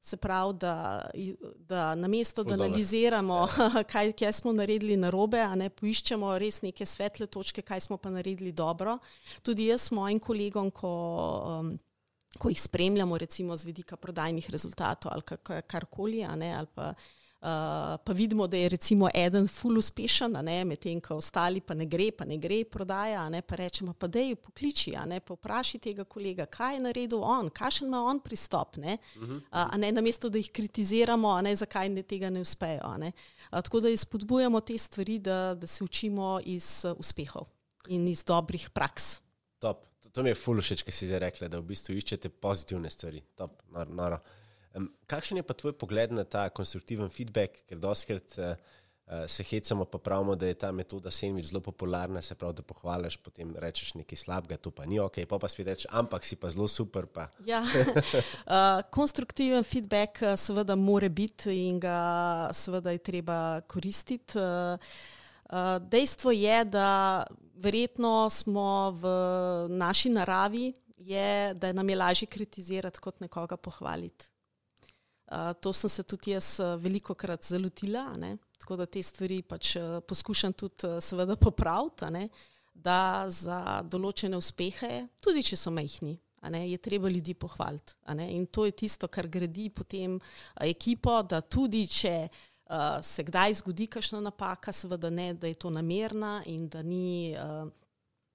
Se 0.02 0.18
pravi, 0.18 0.54
da, 0.62 1.10
da 1.68 1.95
na 1.95 2.08
mesto, 2.08 2.43
da 2.43 2.54
analiziramo, 2.54 3.47
ja. 3.58 3.84
kaj, 3.91 4.14
kaj 4.14 4.34
smo 4.34 4.54
naredili 4.54 4.97
na 4.97 5.10
robe, 5.10 5.41
a 5.43 5.56
ne 5.60 5.70
poiščemo 5.70 6.38
res 6.39 6.62
neke 6.64 6.86
svetle 6.86 7.28
točke, 7.28 7.62
kaj 7.62 7.84
smo 7.88 7.97
pa 7.97 8.10
naredili 8.10 8.52
dobro. 8.52 8.97
Tudi 9.43 9.68
jaz 9.68 9.89
s 9.89 9.91
mojim 9.91 10.20
kolegom, 10.24 10.72
ko, 10.72 10.93
um, 11.60 11.74
ko 12.39 12.50
jih 12.50 12.62
spremljamo, 12.62 13.18
recimo 13.18 13.58
z 13.58 13.68
vidika 13.68 13.97
prodajnih 13.97 14.50
rezultatov 14.50 15.12
ali 15.12 15.64
karkoli, 15.68 16.24
ali 16.26 16.68
pa 16.76 16.93
Uh, 16.93 17.18
pa 17.40 18.14
vidimo, 18.14 18.48
da 18.48 18.58
je 18.58 18.70
recimo 18.70 19.10
eden 19.14 19.48
ful 19.48 19.78
uspešen, 19.78 20.36
medtem 20.66 21.02
ko 21.02 21.16
ostali 21.16 21.62
pa 21.62 21.74
ne 21.74 21.86
gre, 21.86 22.12
pa 22.12 22.26
ne 22.26 22.38
gre 22.38 22.64
prodaja, 22.66 23.30
ne, 23.30 23.42
pa 23.42 23.56
rečemo, 23.56 23.94
pa 23.94 24.08
da 24.08 24.20
je 24.20 24.36
pokliči, 24.36 24.94
ne, 25.08 25.20
pa 25.20 25.34
vpraši 25.34 25.80
tega 25.80 26.04
kolega, 26.04 26.46
kaj 26.46 26.76
je 26.76 26.80
naredil 26.80 27.24
on, 27.24 27.50
kakšen 27.50 27.88
ima 27.88 28.04
on 28.04 28.20
pristop, 28.20 28.78
ne, 28.78 28.98
uh 29.16 29.22
-huh. 29.22 29.42
uh, 29.52 29.78
ne 29.78 29.92
namesto 29.92 30.30
da 30.30 30.38
jih 30.38 30.52
kritiziramo, 30.52 31.42
ne, 31.42 31.56
zakaj 31.56 31.90
ne, 31.90 32.04
tega 32.04 32.30
ne 32.30 32.42
uspejo. 32.42 32.98
Ne. 32.98 33.12
Uh, 33.52 33.62
tako 33.62 33.80
da 33.80 33.90
izpodbujamo 33.90 34.60
te 34.62 34.78
stvari, 34.78 35.20
da, 35.20 35.56
da 35.56 35.68
se 35.68 35.84
učimo 35.84 36.40
iz 36.46 36.86
uh, 36.86 37.00
uspehov 37.00 37.46
in 37.88 38.08
iz 38.08 38.24
dobrih 38.24 38.70
praks. 38.70 39.22
Top. 39.60 39.86
To, 40.00 40.10
to 40.10 40.24
mi 40.24 40.30
je 40.30 40.36
ful 40.36 40.62
všeč, 40.62 40.82
kaj 40.84 40.92
si 40.92 41.08
zdaj 41.08 41.20
rekla, 41.20 41.48
da 41.48 41.60
v 41.60 41.64
bistvu 41.64 41.96
iščete 41.96 42.30
pozitivne 42.30 42.90
stvari. 42.90 43.22
Top, 43.36 43.62
noro. 43.72 43.94
noro. 43.94 44.20
Um, 44.76 44.91
kakšen 45.09 45.39
je 45.39 45.43
pa 45.43 45.53
tvoj 45.57 45.74
pogled 45.74 46.11
na 46.13 46.24
ta 46.24 46.49
konstruktiven 46.53 47.09
feedback, 47.09 47.63
ker 47.65 47.80
doskrat 47.82 48.36
uh, 48.38 48.53
uh, 49.09 49.26
se 49.28 49.43
hecamo, 49.43 49.86
pa 49.86 49.97
pravimo, 49.97 50.36
da 50.36 50.47
je 50.47 50.53
ta 50.53 50.72
metoda 50.72 51.11
sandwich 51.11 51.49
zelo 51.49 51.61
popularna, 51.61 52.22
se 52.22 52.36
pravi, 52.36 52.53
da 52.59 52.61
pohvališ, 52.61 53.17
potem 53.17 53.55
rečeš 53.57 53.95
nekaj 53.97 54.17
slabega, 54.17 54.57
to 54.57 54.72
pa 54.72 54.86
ni 54.86 54.99
ok, 54.99 55.24
pa 55.30 55.39
pa 55.41 55.49
spet 55.49 55.67
rečeš, 55.67 55.89
ampak 55.89 56.26
si 56.26 56.36
pa 56.36 56.49
zelo 56.53 56.67
super. 56.67 57.09
Pa. 57.09 57.30
Ja, 57.45 57.63
uh, 57.65 58.86
konstruktiven 58.97 59.63
feedback 59.63 60.22
seveda 60.38 60.76
more 60.76 61.09
biti 61.09 61.55
in 61.67 61.80
ga 61.80 62.49
seveda 62.53 62.93
je 62.93 63.01
treba 63.09 63.61
koristiti. 63.61 64.38
Uh, 64.38 64.78
uh, 65.49 65.78
dejstvo 65.82 66.32
je, 66.32 66.65
da 66.65 67.26
verjetno 67.57 68.30
smo 68.30 68.91
v 69.01 69.17
naši 69.70 70.09
naravi, 70.09 70.74
je, 70.97 71.53
da 71.53 71.74
nam 71.74 71.89
je 71.89 71.95
lažje 71.95 72.28
kritizirati, 72.28 72.99
kot 72.99 73.20
nekoga 73.20 73.57
pohvaliti. 73.57 74.30
Uh, 75.30 75.54
to 75.62 75.74
sem 75.74 75.90
se 75.90 76.04
tudi 76.04 76.32
jaz 76.32 76.58
veliko 76.82 77.14
krat 77.14 77.44
zalotila, 77.46 78.08
ne? 78.18 78.38
tako 78.58 78.76
da 78.76 78.86
te 78.86 79.04
stvari 79.04 79.42
pač 79.46 79.76
uh, 79.78 80.00
poskušam 80.02 80.54
tudi 80.54 80.88
uh, 80.88 80.98
seveda 81.04 81.36
popraviti, 81.38 82.10
ne? 82.12 82.26
da 82.74 83.26
za 83.30 83.82
določene 83.86 84.38
uspehe, 84.40 85.06
tudi 85.22 85.44
če 85.44 85.58
so 85.60 85.72
majhni, 85.76 86.16
je 86.50 86.78
treba 86.80 87.10
ljudi 87.12 87.34
pohvaliti. 87.36 87.98
In 88.32 88.46
to 88.48 88.66
je 88.66 88.72
tisto, 88.72 89.10
kar 89.12 89.28
gradi 89.28 89.70
potem 89.70 90.16
uh, 90.16 90.64
ekipo, 90.66 91.20
da 91.22 91.42
tudi 91.42 91.86
če 91.88 92.16
uh, 92.26 92.98
se 93.04 93.24
kdaj 93.28 93.60
zgodi 93.62 93.88
kakšna 93.88 94.22
napaka, 94.24 94.74
seveda 94.74 95.10
ne, 95.10 95.34
da 95.34 95.48
je 95.48 95.60
to 95.60 95.70
namerna 95.70 96.40
in 96.46 96.68
da 96.70 96.82
ni 96.82 97.36
uh, 97.36 97.68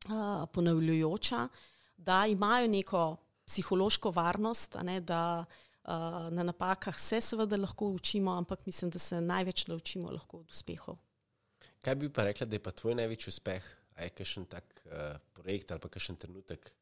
uh, 0.08 0.46
ponavljajoča, 0.52 1.48
da 1.96 2.26
imajo 2.26 2.68
neko 2.68 3.04
psihološko 3.46 4.10
varnost, 4.10 4.76
ne? 4.82 5.00
da 5.00 5.44
Eh, 5.84 6.30
na 6.30 6.42
napakah 6.42 7.00
se 7.00 7.20
seveda 7.20 7.56
lahko 7.56 7.86
učimo, 7.86 8.32
ampak 8.32 8.66
mislim, 8.66 8.90
da 8.90 8.98
se 8.98 9.20
največ 9.20 9.66
naučimo 9.66 10.10
lahko 10.10 10.38
od 10.38 10.50
uspehov. 10.50 10.96
Kaj 11.84 11.94
bi 11.94 12.08
pa 12.12 12.24
rekla, 12.24 12.46
da 12.46 12.56
je 12.56 12.62
pa 12.62 12.70
tvoj 12.70 12.94
največji 12.94 13.28
uspeh? 13.28 13.66
A 13.94 14.08
je 14.08 14.10
kakšen 14.10 14.46
tak 14.48 14.64
uh, 14.86 15.18
projekt 15.36 15.70
ali 15.70 15.80
pa 15.80 15.88
kakšen 15.88 16.16
trenutek? 16.16 16.72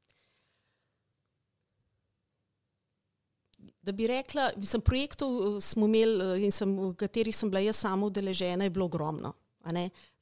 Da 3.82 3.92
bi 3.92 4.06
rekla, 4.06 4.52
mislim, 4.56 4.82
projektov 4.82 5.56
eh, 5.56 5.60
smo 5.60 5.86
imeli 5.90 6.44
in 6.46 6.54
sem, 6.54 6.70
v 6.78 6.94
katerih 6.94 7.36
sem 7.36 7.50
bila 7.50 7.60
jaz 7.60 7.82
sama 7.82 8.06
udeležena, 8.06 8.64
je 8.64 8.70
bilo 8.70 8.86
ogromno. 8.86 9.34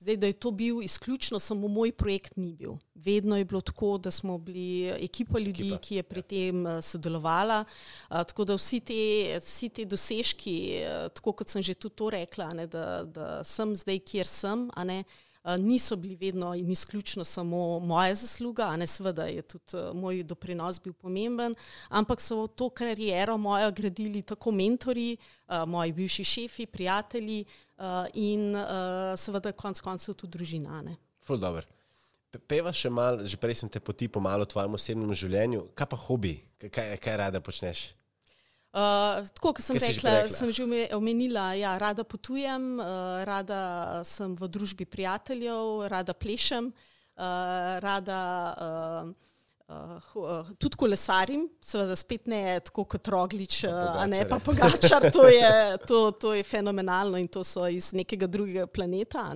Zdaj, 0.00 0.16
da 0.16 0.26
je 0.26 0.32
to 0.32 0.50
bil 0.50 0.82
izključno 0.82 1.38
samo 1.38 1.68
moj 1.68 1.92
projekt, 1.92 2.36
ni 2.36 2.52
bil. 2.52 2.72
Vedno 2.94 3.36
je 3.36 3.44
bilo 3.44 3.60
tako, 3.60 3.98
da 3.98 4.10
smo 4.10 4.38
bili 4.38 4.88
ekipa 4.88 5.38
ljudi, 5.38 5.62
ekipa. 5.62 5.78
ki 5.78 5.94
je 5.94 6.02
pri 6.02 6.18
ja. 6.18 6.22
tem 6.22 6.66
uh, 6.66 6.80
sodelovala. 6.82 7.64
Uh, 8.10 8.22
tako 8.24 8.44
da 8.44 8.54
vsi 8.54 8.80
te, 8.80 9.40
vsi 9.44 9.68
te 9.68 9.84
dosežki, 9.84 10.56
uh, 10.84 11.08
tako 11.14 11.32
kot 11.32 11.48
sem 11.48 11.62
že 11.62 11.74
tudi 11.74 11.96
to 11.96 12.10
rekla, 12.10 12.52
ne, 12.52 12.66
da, 12.66 13.02
da 13.04 13.44
sem 13.44 13.76
zdaj, 13.76 13.98
kjer 13.98 14.26
sem. 14.26 14.70
Ne, 14.84 15.04
Eh, 15.04 15.29
niso 15.58 15.96
bili 15.96 16.16
vedno 16.16 16.54
in 16.54 16.70
izključno 16.70 17.24
samo 17.24 17.78
moja 17.78 18.14
zasluga, 18.14 18.62
a 18.62 18.76
ne 18.76 18.86
seveda 18.86 19.24
je 19.24 19.42
tudi 19.42 19.76
uh, 19.76 19.96
moj 19.96 20.22
doprinos 20.22 20.80
bil 20.82 20.92
pomemben, 20.92 21.54
ampak 21.88 22.20
so 22.20 22.46
to 22.46 22.68
kariero 22.70 23.36
mojo 23.36 23.70
gradili 23.72 24.22
tako 24.22 24.50
mentori, 24.50 25.16
uh, 25.48 25.64
moji 25.66 25.92
bivši 25.92 26.24
šefi, 26.24 26.66
prijatelji 26.66 27.44
in 28.14 28.56
seveda 29.16 29.52
konc 29.52 29.80
koncev 29.80 30.14
tudi 30.14 30.36
družina. 30.36 30.82
Peva 32.46 32.72
še 32.76 32.90
malo, 32.92 33.24
že 33.24 33.38
prej 33.40 33.62
sem 33.62 33.70
te 33.72 33.80
poti 33.80 34.06
pomalo 34.08 34.44
v 34.44 34.52
tvojem 34.52 34.76
osebnem 34.76 35.14
življenju, 35.16 35.70
kaj 35.74 35.88
pa 35.88 35.96
hobi, 35.96 36.34
kaj, 36.60 36.98
kaj 37.00 37.16
rada 37.16 37.40
počneš? 37.40 37.88
Uh, 38.70 39.26
tako 39.34 39.50
kot 39.58 39.64
sem 39.66 39.78
rekla, 39.82 40.12
rekla, 40.22 40.30
sem 40.30 40.50
že 40.54 40.62
omenila, 40.94 41.48
ja, 41.58 41.72
rada 41.78 42.04
potujem, 42.06 42.78
uh, 42.78 43.18
rada 43.26 43.62
sem 44.06 44.36
v 44.38 44.46
družbi 44.46 44.86
prijateljev, 44.86 45.88
rada 45.90 46.14
plešem, 46.14 46.68
uh, 46.70 47.24
rada 47.82 48.20
uh, 48.54 49.10
uh, 50.14 50.52
tudi 50.54 50.78
kolesarim, 50.78 51.48
seveda 51.58 51.98
spet 51.98 52.30
ne 52.30 52.60
tako 52.62 52.84
kot 52.94 53.10
roglič, 53.10 53.64
uh, 53.66 53.98
a 53.98 54.06
ne 54.06 54.22
pa 54.30 54.38
pogačar. 54.38 55.10
To 55.10 55.26
je, 55.26 55.50
to, 55.90 56.04
to 56.14 56.34
je 56.38 56.46
fenomenalno 56.46 57.18
in 57.18 57.26
to 57.26 57.42
so 57.42 57.66
iz 57.66 57.90
nekega 57.90 58.30
drugega 58.30 58.68
planeta 58.70 59.26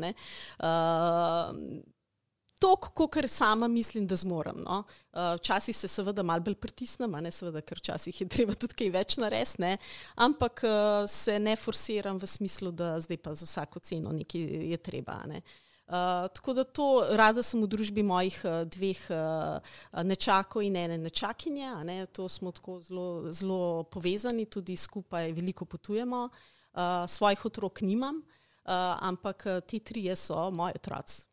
toliko, 2.64 3.08
kot 3.08 3.30
sama 3.30 3.68
mislim, 3.68 4.06
da 4.06 4.16
zmorem. 4.16 4.62
No. 4.64 4.82
Uh, 5.12 5.34
včasih 5.36 5.76
se 5.76 5.88
seveda 5.88 6.22
malo 6.22 6.40
bolj 6.40 6.54
pritisnem, 6.54 7.12
ne 7.22 7.30
seveda, 7.30 7.60
ker 7.60 7.78
včasih 7.78 8.20
je 8.20 8.28
treba 8.28 8.54
tudi 8.54 8.78
kaj 8.78 8.90
več 8.94 9.18
narediti, 9.20 9.76
ampak 10.24 10.64
uh, 10.64 11.04
se 11.10 11.38
ne 11.38 11.56
forsiram 11.60 12.18
v 12.18 12.30
smislu, 12.30 12.72
da 12.72 12.94
zdaj 13.00 13.20
pa 13.20 13.34
za 13.34 13.48
vsako 13.48 13.84
ceno 13.84 14.14
nekaj 14.16 14.48
je 14.72 14.80
treba. 14.80 15.20
Ne. 15.28 15.42
Uh, 15.84 16.24
tako 16.32 16.54
da 16.56 16.64
to 16.64 16.86
rada 17.12 17.42
sem 17.44 17.60
v 17.60 17.68
družbi 17.68 18.02
mojih 18.06 18.38
uh, 18.48 18.62
dveh 18.64 19.02
uh, 19.12 19.74
nečakov 20.00 20.64
in 20.64 20.78
ene 20.80 20.96
nečakinje. 20.98 21.74
Ne? 21.84 21.98
To 22.16 22.28
smo 22.28 22.54
tako 22.56 22.78
zelo, 22.80 23.08
zelo 23.32 23.84
povezani, 23.92 24.46
tudi 24.48 24.78
skupaj 24.80 25.32
veliko 25.36 25.68
potujemo. 25.68 26.30
Uh, 26.72 27.04
svojih 27.06 27.44
otrok 27.44 27.84
nimam, 27.84 28.24
uh, 28.24 28.96
ampak 29.04 29.44
ti 29.68 29.84
trije 29.84 30.16
so 30.16 30.48
moji 30.50 30.80
otroci. 30.80 31.28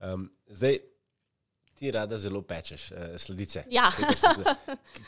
Um, 0.00 0.30
zdaj, 0.46 0.78
ti 1.74 1.90
rada 1.90 2.18
zelo 2.18 2.42
pečeš 2.42 2.90
uh, 2.90 2.98
sledice. 3.16 3.64
Ja. 3.70 3.90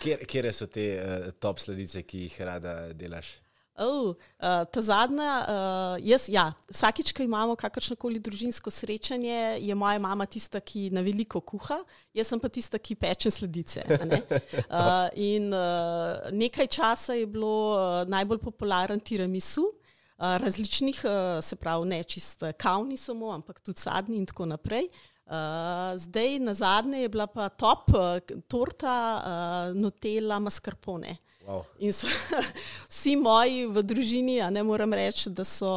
Kje 0.00 0.52
so 0.52 0.66
te 0.66 0.86
uh, 0.96 1.30
top 1.38 1.58
sledice, 1.62 2.02
ki 2.02 2.26
jih 2.26 2.40
rada 2.46 2.74
delaš? 2.94 3.34
Oh, 3.80 4.12
uh, 4.12 4.64
ta 4.68 4.82
zadnja, 4.84 5.30
uh, 5.48 5.94
jaz, 6.04 6.26
ja, 6.28 6.50
vsakič, 6.68 7.14
ko 7.16 7.24
imamo 7.24 7.54
kakršno 7.56 7.94
koli 7.96 8.20
družinsko 8.20 8.68
srečanje, 8.70 9.56
je 9.62 9.74
moja 9.74 9.98
mama 9.98 10.26
tista, 10.28 10.60
ki 10.60 10.90
na 10.92 11.00
veliko 11.00 11.40
kuha, 11.40 11.78
jaz 12.12 12.34
pa 12.42 12.50
tista, 12.52 12.76
ki 12.76 12.98
peče 13.00 13.30
sledice. 13.32 13.86
Uh, 13.88 15.08
in 15.32 15.48
uh, 15.54 16.28
nekaj 16.28 16.68
časa 16.76 17.16
je 17.16 17.24
bilo 17.26 17.54
uh, 17.72 18.02
najbolj 18.10 18.42
popularen 18.42 19.00
tiramisu, 19.00 19.70
različnih, 20.20 21.02
se 21.42 21.56
pravi, 21.56 21.88
ne 21.88 22.02
čist 22.04 22.42
kavni 22.58 22.96
samo, 22.96 23.32
ampak 23.32 23.60
tudi 23.60 23.80
sadni 23.80 24.18
in 24.20 24.26
tako 24.26 24.46
naprej. 24.46 24.88
Zdaj, 25.96 26.38
na 26.38 26.54
zadnje 26.54 27.02
je 27.02 27.08
bila 27.08 27.26
pa 27.26 27.48
top 27.48 27.90
torta 28.48 29.72
Nutella 29.74 30.38
mascarpone. 30.38 31.16
Wow. 31.46 31.64
In 31.78 31.92
so, 31.92 32.06
vsi 32.92 33.14
moji 33.16 33.64
v 33.66 33.82
družini, 33.82 34.36
a 34.44 34.50
ne 34.52 34.60
moram 34.62 34.92
reči, 34.92 35.30
da 35.32 35.44
so 35.48 35.70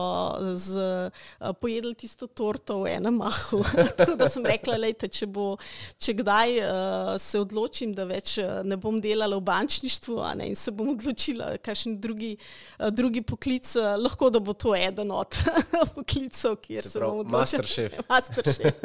z, 0.60 0.76
uh, 0.76 1.54
pojedli 1.56 1.96
tisto 1.96 2.28
torto 2.28 2.82
v 2.84 2.98
enem 2.98 3.16
mahu. 3.22 3.62
Tako 4.00 4.18
da 4.20 4.28
sem 4.30 4.44
rekla, 4.44 4.76
lejte, 4.84 5.08
če, 5.08 5.30
bo, 5.32 5.54
če 5.96 6.18
kdaj 6.20 6.58
uh, 6.60 7.14
se 7.16 7.40
odločim, 7.40 7.96
da 7.96 8.04
več 8.10 8.36
ne 8.68 8.76
bom 8.76 9.00
delala 9.04 9.40
v 9.40 9.46
bančništvu 9.48 10.20
ne, 10.42 10.52
in 10.52 10.60
se 10.60 10.76
bom 10.76 10.92
odločila, 10.98 11.56
kakšen 11.64 11.96
drugi, 12.04 12.36
uh, 12.36 12.92
drugi 12.92 13.24
poklic, 13.24 13.72
uh, 13.80 13.96
lahko 14.04 14.34
da 14.36 14.44
bo 14.44 14.58
to 14.60 14.76
eden 14.76 15.16
od 15.16 15.40
poklicov, 15.96 16.60
kjer 16.68 16.84
se, 16.84 16.98
se 16.98 17.08
bom 17.08 17.24
odločila. 17.24 18.04
Master 18.12 18.52
šef. 18.52 18.84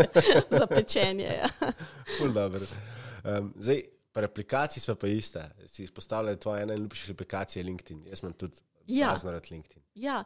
za 0.61 0.67
pečenje. 0.71 1.27
Ja. 1.43 1.51
Um, 2.23 3.51
zdaj, 3.59 3.83
Pa 4.13 4.25
aplikacij 4.25 4.81
smo 4.83 4.95
pa 4.95 5.09
iste. 5.09 5.45
Si 5.67 5.83
izpostavljal, 5.83 6.25
da 6.27 6.31
je 6.31 6.41
tvoja 6.41 6.63
ena 6.63 6.73
najljubših 6.73 7.11
aplikacij 7.11 7.63
LinkedIn. 7.63 8.07
Jaz 8.09 8.21
sem 8.21 8.33
tudi 8.33 8.61
ja. 8.89 9.17
zaradi 9.17 9.49
LinkedIn. 9.51 9.83
Ja, 9.95 10.25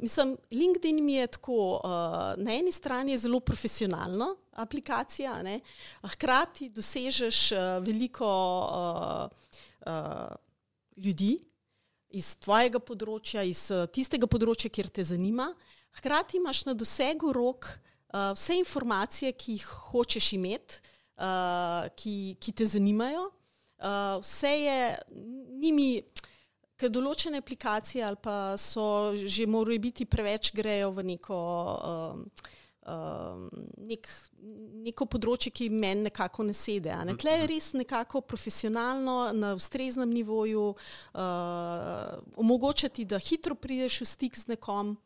mislim, 0.00 0.36
LinkedIn 0.50 1.04
mi 1.04 1.14
je 1.14 1.26
tako, 1.26 1.80
uh, 1.84 1.90
na 2.36 2.54
eni 2.54 2.72
strani 2.72 3.12
je 3.12 3.18
zelo 3.18 3.40
profesionalna 3.40 4.34
aplikacija, 4.52 5.42
ne? 5.42 5.60
hkrati 6.02 6.68
dosežeš 6.68 7.52
uh, 7.52 7.58
veliko 7.84 8.28
uh, 8.68 9.28
uh, 9.86 10.34
ljudi 10.96 11.38
iz 12.12 12.34
tvojega 12.36 12.78
področja, 12.78 13.42
iz 13.42 13.70
uh, 13.72 13.86
tistega 13.88 14.28
področja, 14.28 14.70
kjer 14.70 14.90
te 14.92 15.04
zanima. 15.04 15.52
Hkrati 15.96 16.36
imaš 16.40 16.64
na 16.68 16.74
dosegu 16.76 17.32
rok 17.32 17.68
uh, 17.68 18.32
vse 18.36 18.58
informacije, 18.60 19.32
ki 19.32 19.56
jih 19.56 19.68
hočeš 19.92 20.32
imeti 20.36 20.91
uh, 21.22 21.88
ki, 21.96 22.36
ki 22.42 22.52
te 22.52 22.66
zanimajo. 22.66 23.28
Uh, 23.82 24.18
vse 24.22 24.50
je, 24.50 24.78
njimi, 25.62 25.88
ker 26.78 26.90
določene 26.90 27.38
aplikacije 27.42 28.02
ali 28.06 28.18
pa 28.22 28.56
so 28.58 29.14
že 29.14 29.46
morali 29.46 29.78
biti 29.78 30.06
preveč 30.06 30.52
grejo 30.54 30.90
v 30.98 31.06
neko. 31.14 31.44
Uh, 31.78 32.50
Uh, 32.82 33.44
nek, 33.86 34.08
neko 34.82 35.06
področje, 35.06 35.52
ki 35.54 35.68
meni 35.70 36.08
nekako 36.08 36.42
ne 36.48 36.54
sedi. 36.56 36.90
Ne? 37.06 37.12
Tle 37.14 37.36
je 37.36 37.44
res 37.46 37.68
nekako 37.78 38.24
profesionalno, 38.26 39.30
na 39.38 39.52
ustreznem 39.54 40.10
nivoju, 40.10 40.64
uh, 40.74 42.16
omogočati, 42.42 43.06
da 43.06 43.22
hitro 43.22 43.54
prideš 43.54 44.00
v 44.02 44.08
stik 44.10 44.40
z 44.40 44.50
nekom, 44.56 44.96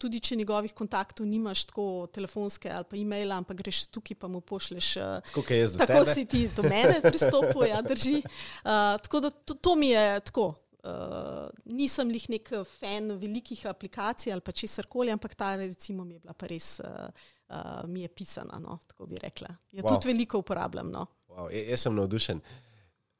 Tudi 0.00 0.20
če 0.24 0.38
njegovih 0.40 0.72
kontaktov 0.72 1.26
nimaš 1.28 1.66
tako 1.68 2.06
telefonske 2.14 2.70
ali 2.72 2.86
pa 2.88 2.96
e-maila, 2.96 3.36
ampak 3.42 3.58
greš 3.60 3.82
tukaj 3.92 4.16
pa 4.16 4.28
mu 4.28 4.40
pošleš. 4.40 4.96
Eh, 4.96 5.20
tako, 5.26 5.42
tako 5.76 6.04
si 6.08 6.24
ti 6.24 6.46
do 6.56 6.64
mene 6.64 7.00
pristopil, 7.04 7.66
ja, 7.68 7.82
drži. 7.84 8.22
Uh, 8.24 8.96
tako 9.04 9.20
da 9.20 9.30
to, 9.30 9.54
to 9.54 9.76
mi 9.76 9.92
je 9.92 10.20
tako. 10.20 10.54
Uh, 10.80 11.50
nisem 11.68 12.08
jih 12.16 12.24
nek 12.32 12.46
fan 12.78 13.12
velikih 13.20 13.66
aplikacij 13.68 14.32
ali 14.32 14.40
pa 14.40 14.52
česar 14.52 14.86
koli, 14.88 15.12
ampak 15.12 15.34
ta 15.36 15.52
recimo 15.60 16.06
mi 16.08 16.14
je 16.14 16.20
bila 16.24 16.32
pa 16.32 16.48
res, 16.48 16.80
uh, 16.80 17.12
uh, 17.52 17.84
mi 17.84 18.00
je 18.00 18.08
pisana, 18.08 18.56
no, 18.58 18.78
tako 18.88 19.06
bi 19.06 19.20
rekla. 19.20 19.52
Je 19.72 19.82
wow. 19.82 19.92
tudi 19.92 20.08
veliko 20.08 20.40
uporabljam. 20.40 20.88
No. 20.88 21.04
Wow, 21.28 21.52
jaz 21.52 21.84
sem 21.84 21.94
navdušen. 21.94 22.40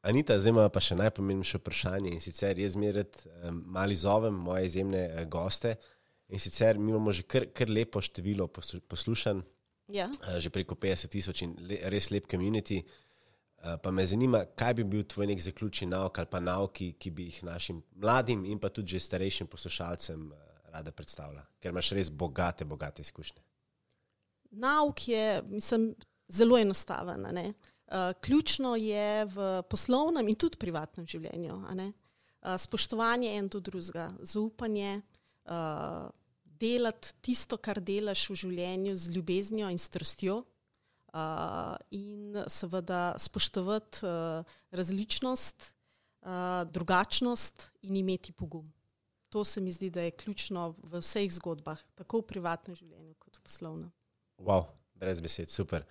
Anita, 0.01 0.39
zdaj 0.41 0.57
ima 0.57 0.69
pa 0.73 0.81
še 0.81 0.97
najpomembnejše 0.97 1.61
vprašanje 1.61 2.15
in 2.17 2.25
sicer 2.25 2.59
jaz 2.59 2.73
zmeraj 2.79 3.05
um, 3.45 3.61
mali 3.77 3.93
zovem 3.95 4.41
moje 4.41 4.65
izjemne 4.73 5.05
uh, 5.11 5.27
goste. 5.29 5.77
In 6.31 6.39
sicer 6.39 6.79
mi 6.79 6.91
imamo 6.91 7.13
že 7.13 7.23
kar, 7.23 7.49
kar 7.53 7.71
lepo 7.71 8.01
število 8.01 8.47
poslušanj, 8.89 9.41
ja. 9.91 10.07
uh, 10.07 10.39
že 10.39 10.51
preko 10.51 10.75
50 10.79 11.11
tisoč 11.11 11.43
in 11.43 11.57
le, 11.59 11.81
res 11.91 12.11
lep 12.11 12.29
komunity. 12.31 12.85
Uh, 13.61 13.77
pa 13.83 13.91
me 13.93 14.07
zanima, 14.07 14.45
kaj 14.57 14.79
bi 14.79 14.85
bil 14.89 15.03
tvoj 15.05 15.27
nek 15.29 15.41
zaključni 15.43 15.91
nauk 15.91 16.19
ali 16.19 16.31
pa 16.31 16.41
nauki, 16.41 16.95
ki 16.97 17.11
bi 17.13 17.27
jih 17.29 17.43
našim 17.45 17.83
mladim 18.01 18.47
in 18.49 18.59
pa 18.59 18.71
tudi 18.73 18.97
že 18.97 19.03
starejšim 19.05 19.51
poslušalcem 19.53 20.23
uh, 20.31 20.39
rada 20.73 20.93
predstavila, 20.95 21.43
ker 21.61 21.75
imaš 21.75 21.91
res 21.99 22.09
bogate, 22.09 22.65
bogate 22.65 23.03
izkušnje. 23.03 23.43
Nauk 24.51 25.09
je, 25.09 25.43
mislim, 25.51 25.91
zelo 26.31 26.59
enostaven. 26.59 27.27
Uh, 27.27 28.13
ključno 28.23 28.77
je 28.77 29.27
v 29.27 29.51
poslovnem 29.71 30.29
in 30.29 30.39
tudi 30.39 30.59
privatnem 30.59 31.07
življenju. 31.07 31.59
Uh, 31.59 32.57
spoštovanje 32.59 33.35
en 33.37 33.49
do 33.49 33.61
drugega, 33.61 34.09
zaupanje. 34.23 35.03
Uh, 35.45 36.09
delati 36.61 37.15
tisto, 37.25 37.57
kar 37.57 37.81
delaš 37.81 38.29
v 38.31 38.39
življenju 38.45 38.97
z 38.97 39.15
ljubeznijo 39.15 39.71
in 39.73 39.81
strastjo, 39.81 40.43
uh, 41.13 41.77
in 41.91 42.37
seveda 42.47 43.15
spoštovati 43.19 44.05
uh, 44.07 44.59
različnost, 44.71 45.73
uh, 46.23 46.69
drugačnost 46.71 47.71
in 47.83 47.97
imeti 47.97 48.33
pogum. 48.33 48.69
To 49.31 49.45
se 49.45 49.61
mi 49.61 49.73
zdi, 49.73 49.91
da 49.91 50.03
je 50.03 50.11
ključno 50.11 50.75
v 50.83 51.01
vseh 51.01 51.31
zgodbah, 51.33 51.79
tako 51.95 52.21
v 52.21 52.31
privatnem 52.35 52.77
življenju 52.77 53.15
kot 53.19 53.39
v 53.39 53.45
poslovnem. 53.47 53.91
Wow, 54.43 54.67
brez 54.99 55.21
besed, 55.23 55.51
super. 55.51 55.87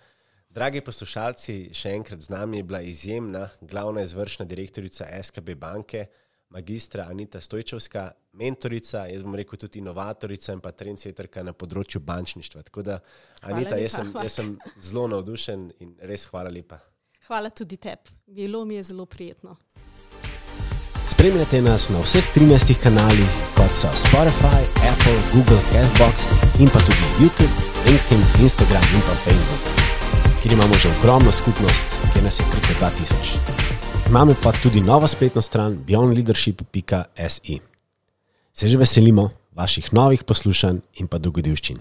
Dragi 0.50 0.82
poslušalci, 0.82 1.70
še 1.72 1.94
enkrat 1.94 2.20
z 2.26 2.32
nami 2.34 2.58
je 2.58 2.66
bila 2.66 2.80
izjemna 2.82 3.46
glavna 3.62 4.02
izvršna 4.02 4.44
direktorica 4.50 5.06
SKB 5.22 5.54
banke, 5.54 6.08
magistra 6.50 7.06
Anita 7.10 7.40
Stojčevska, 7.40 8.10
mentorica, 8.32 9.06
jaz 9.06 9.22
bom 9.22 9.34
rekel 9.38 9.58
tudi 9.58 9.78
inovatorica 9.78 10.52
in 10.52 10.60
pa 10.60 10.72
trendseterka 10.74 11.44
na 11.46 11.54
področju 11.54 12.02
bančništva. 12.02 12.64
Tako 12.66 12.84
da, 12.86 12.98
Anita, 13.46 13.78
jaz 13.78 13.98
sem, 14.00 14.12
jaz 14.22 14.38
sem 14.40 14.54
zelo 14.82 15.06
navdušen 15.14 15.70
in 15.80 15.94
res 16.10 16.26
hvala 16.30 16.50
lepa. 16.50 16.80
Hvala 17.30 17.52
tudi 17.54 17.78
tebi, 17.78 18.16
bilo 18.26 18.64
mi 18.64 18.80
je 18.80 18.88
zelo 18.90 19.06
prijetno. 19.06 19.56
Spremljate 21.10 21.60
nas 21.62 21.88
na 21.90 22.00
vseh 22.02 22.26
13 22.34 22.78
kanalih, 22.82 23.40
kot 23.58 23.74
so 23.76 23.90
Spotify, 23.98 24.62
Apple, 24.90 25.18
Google, 25.34 25.60
Castbox 25.72 26.30
in 26.62 26.70
pa 26.72 26.82
tudi 26.86 27.10
YouTube, 27.22 27.54
LinkedIn, 27.86 28.22
Instagram 28.46 28.94
in 28.94 29.04
pa 29.06 29.18
Facebook, 29.26 29.62
kjer 30.42 30.58
imamo 30.58 30.74
že 30.74 30.94
ogromno 30.98 31.32
skupnost, 31.32 31.98
kjer 32.12 32.24
nas 32.24 32.40
je 32.40 32.46
preko 32.50 32.78
2000. 32.80 33.69
Imamo 34.10 34.34
pa 34.42 34.50
tudi 34.50 34.80
novo 34.80 35.06
spletno 35.06 35.40
stran 35.40 35.78
beyondleadership.se. 35.86 37.58
Se 38.52 38.68
že 38.68 38.76
veselimo 38.76 39.30
vaših 39.54 39.92
novih 39.92 40.24
poslušanj 40.24 40.78
in 40.98 41.06
pa 41.06 41.18
dogodivščin. 41.18 41.78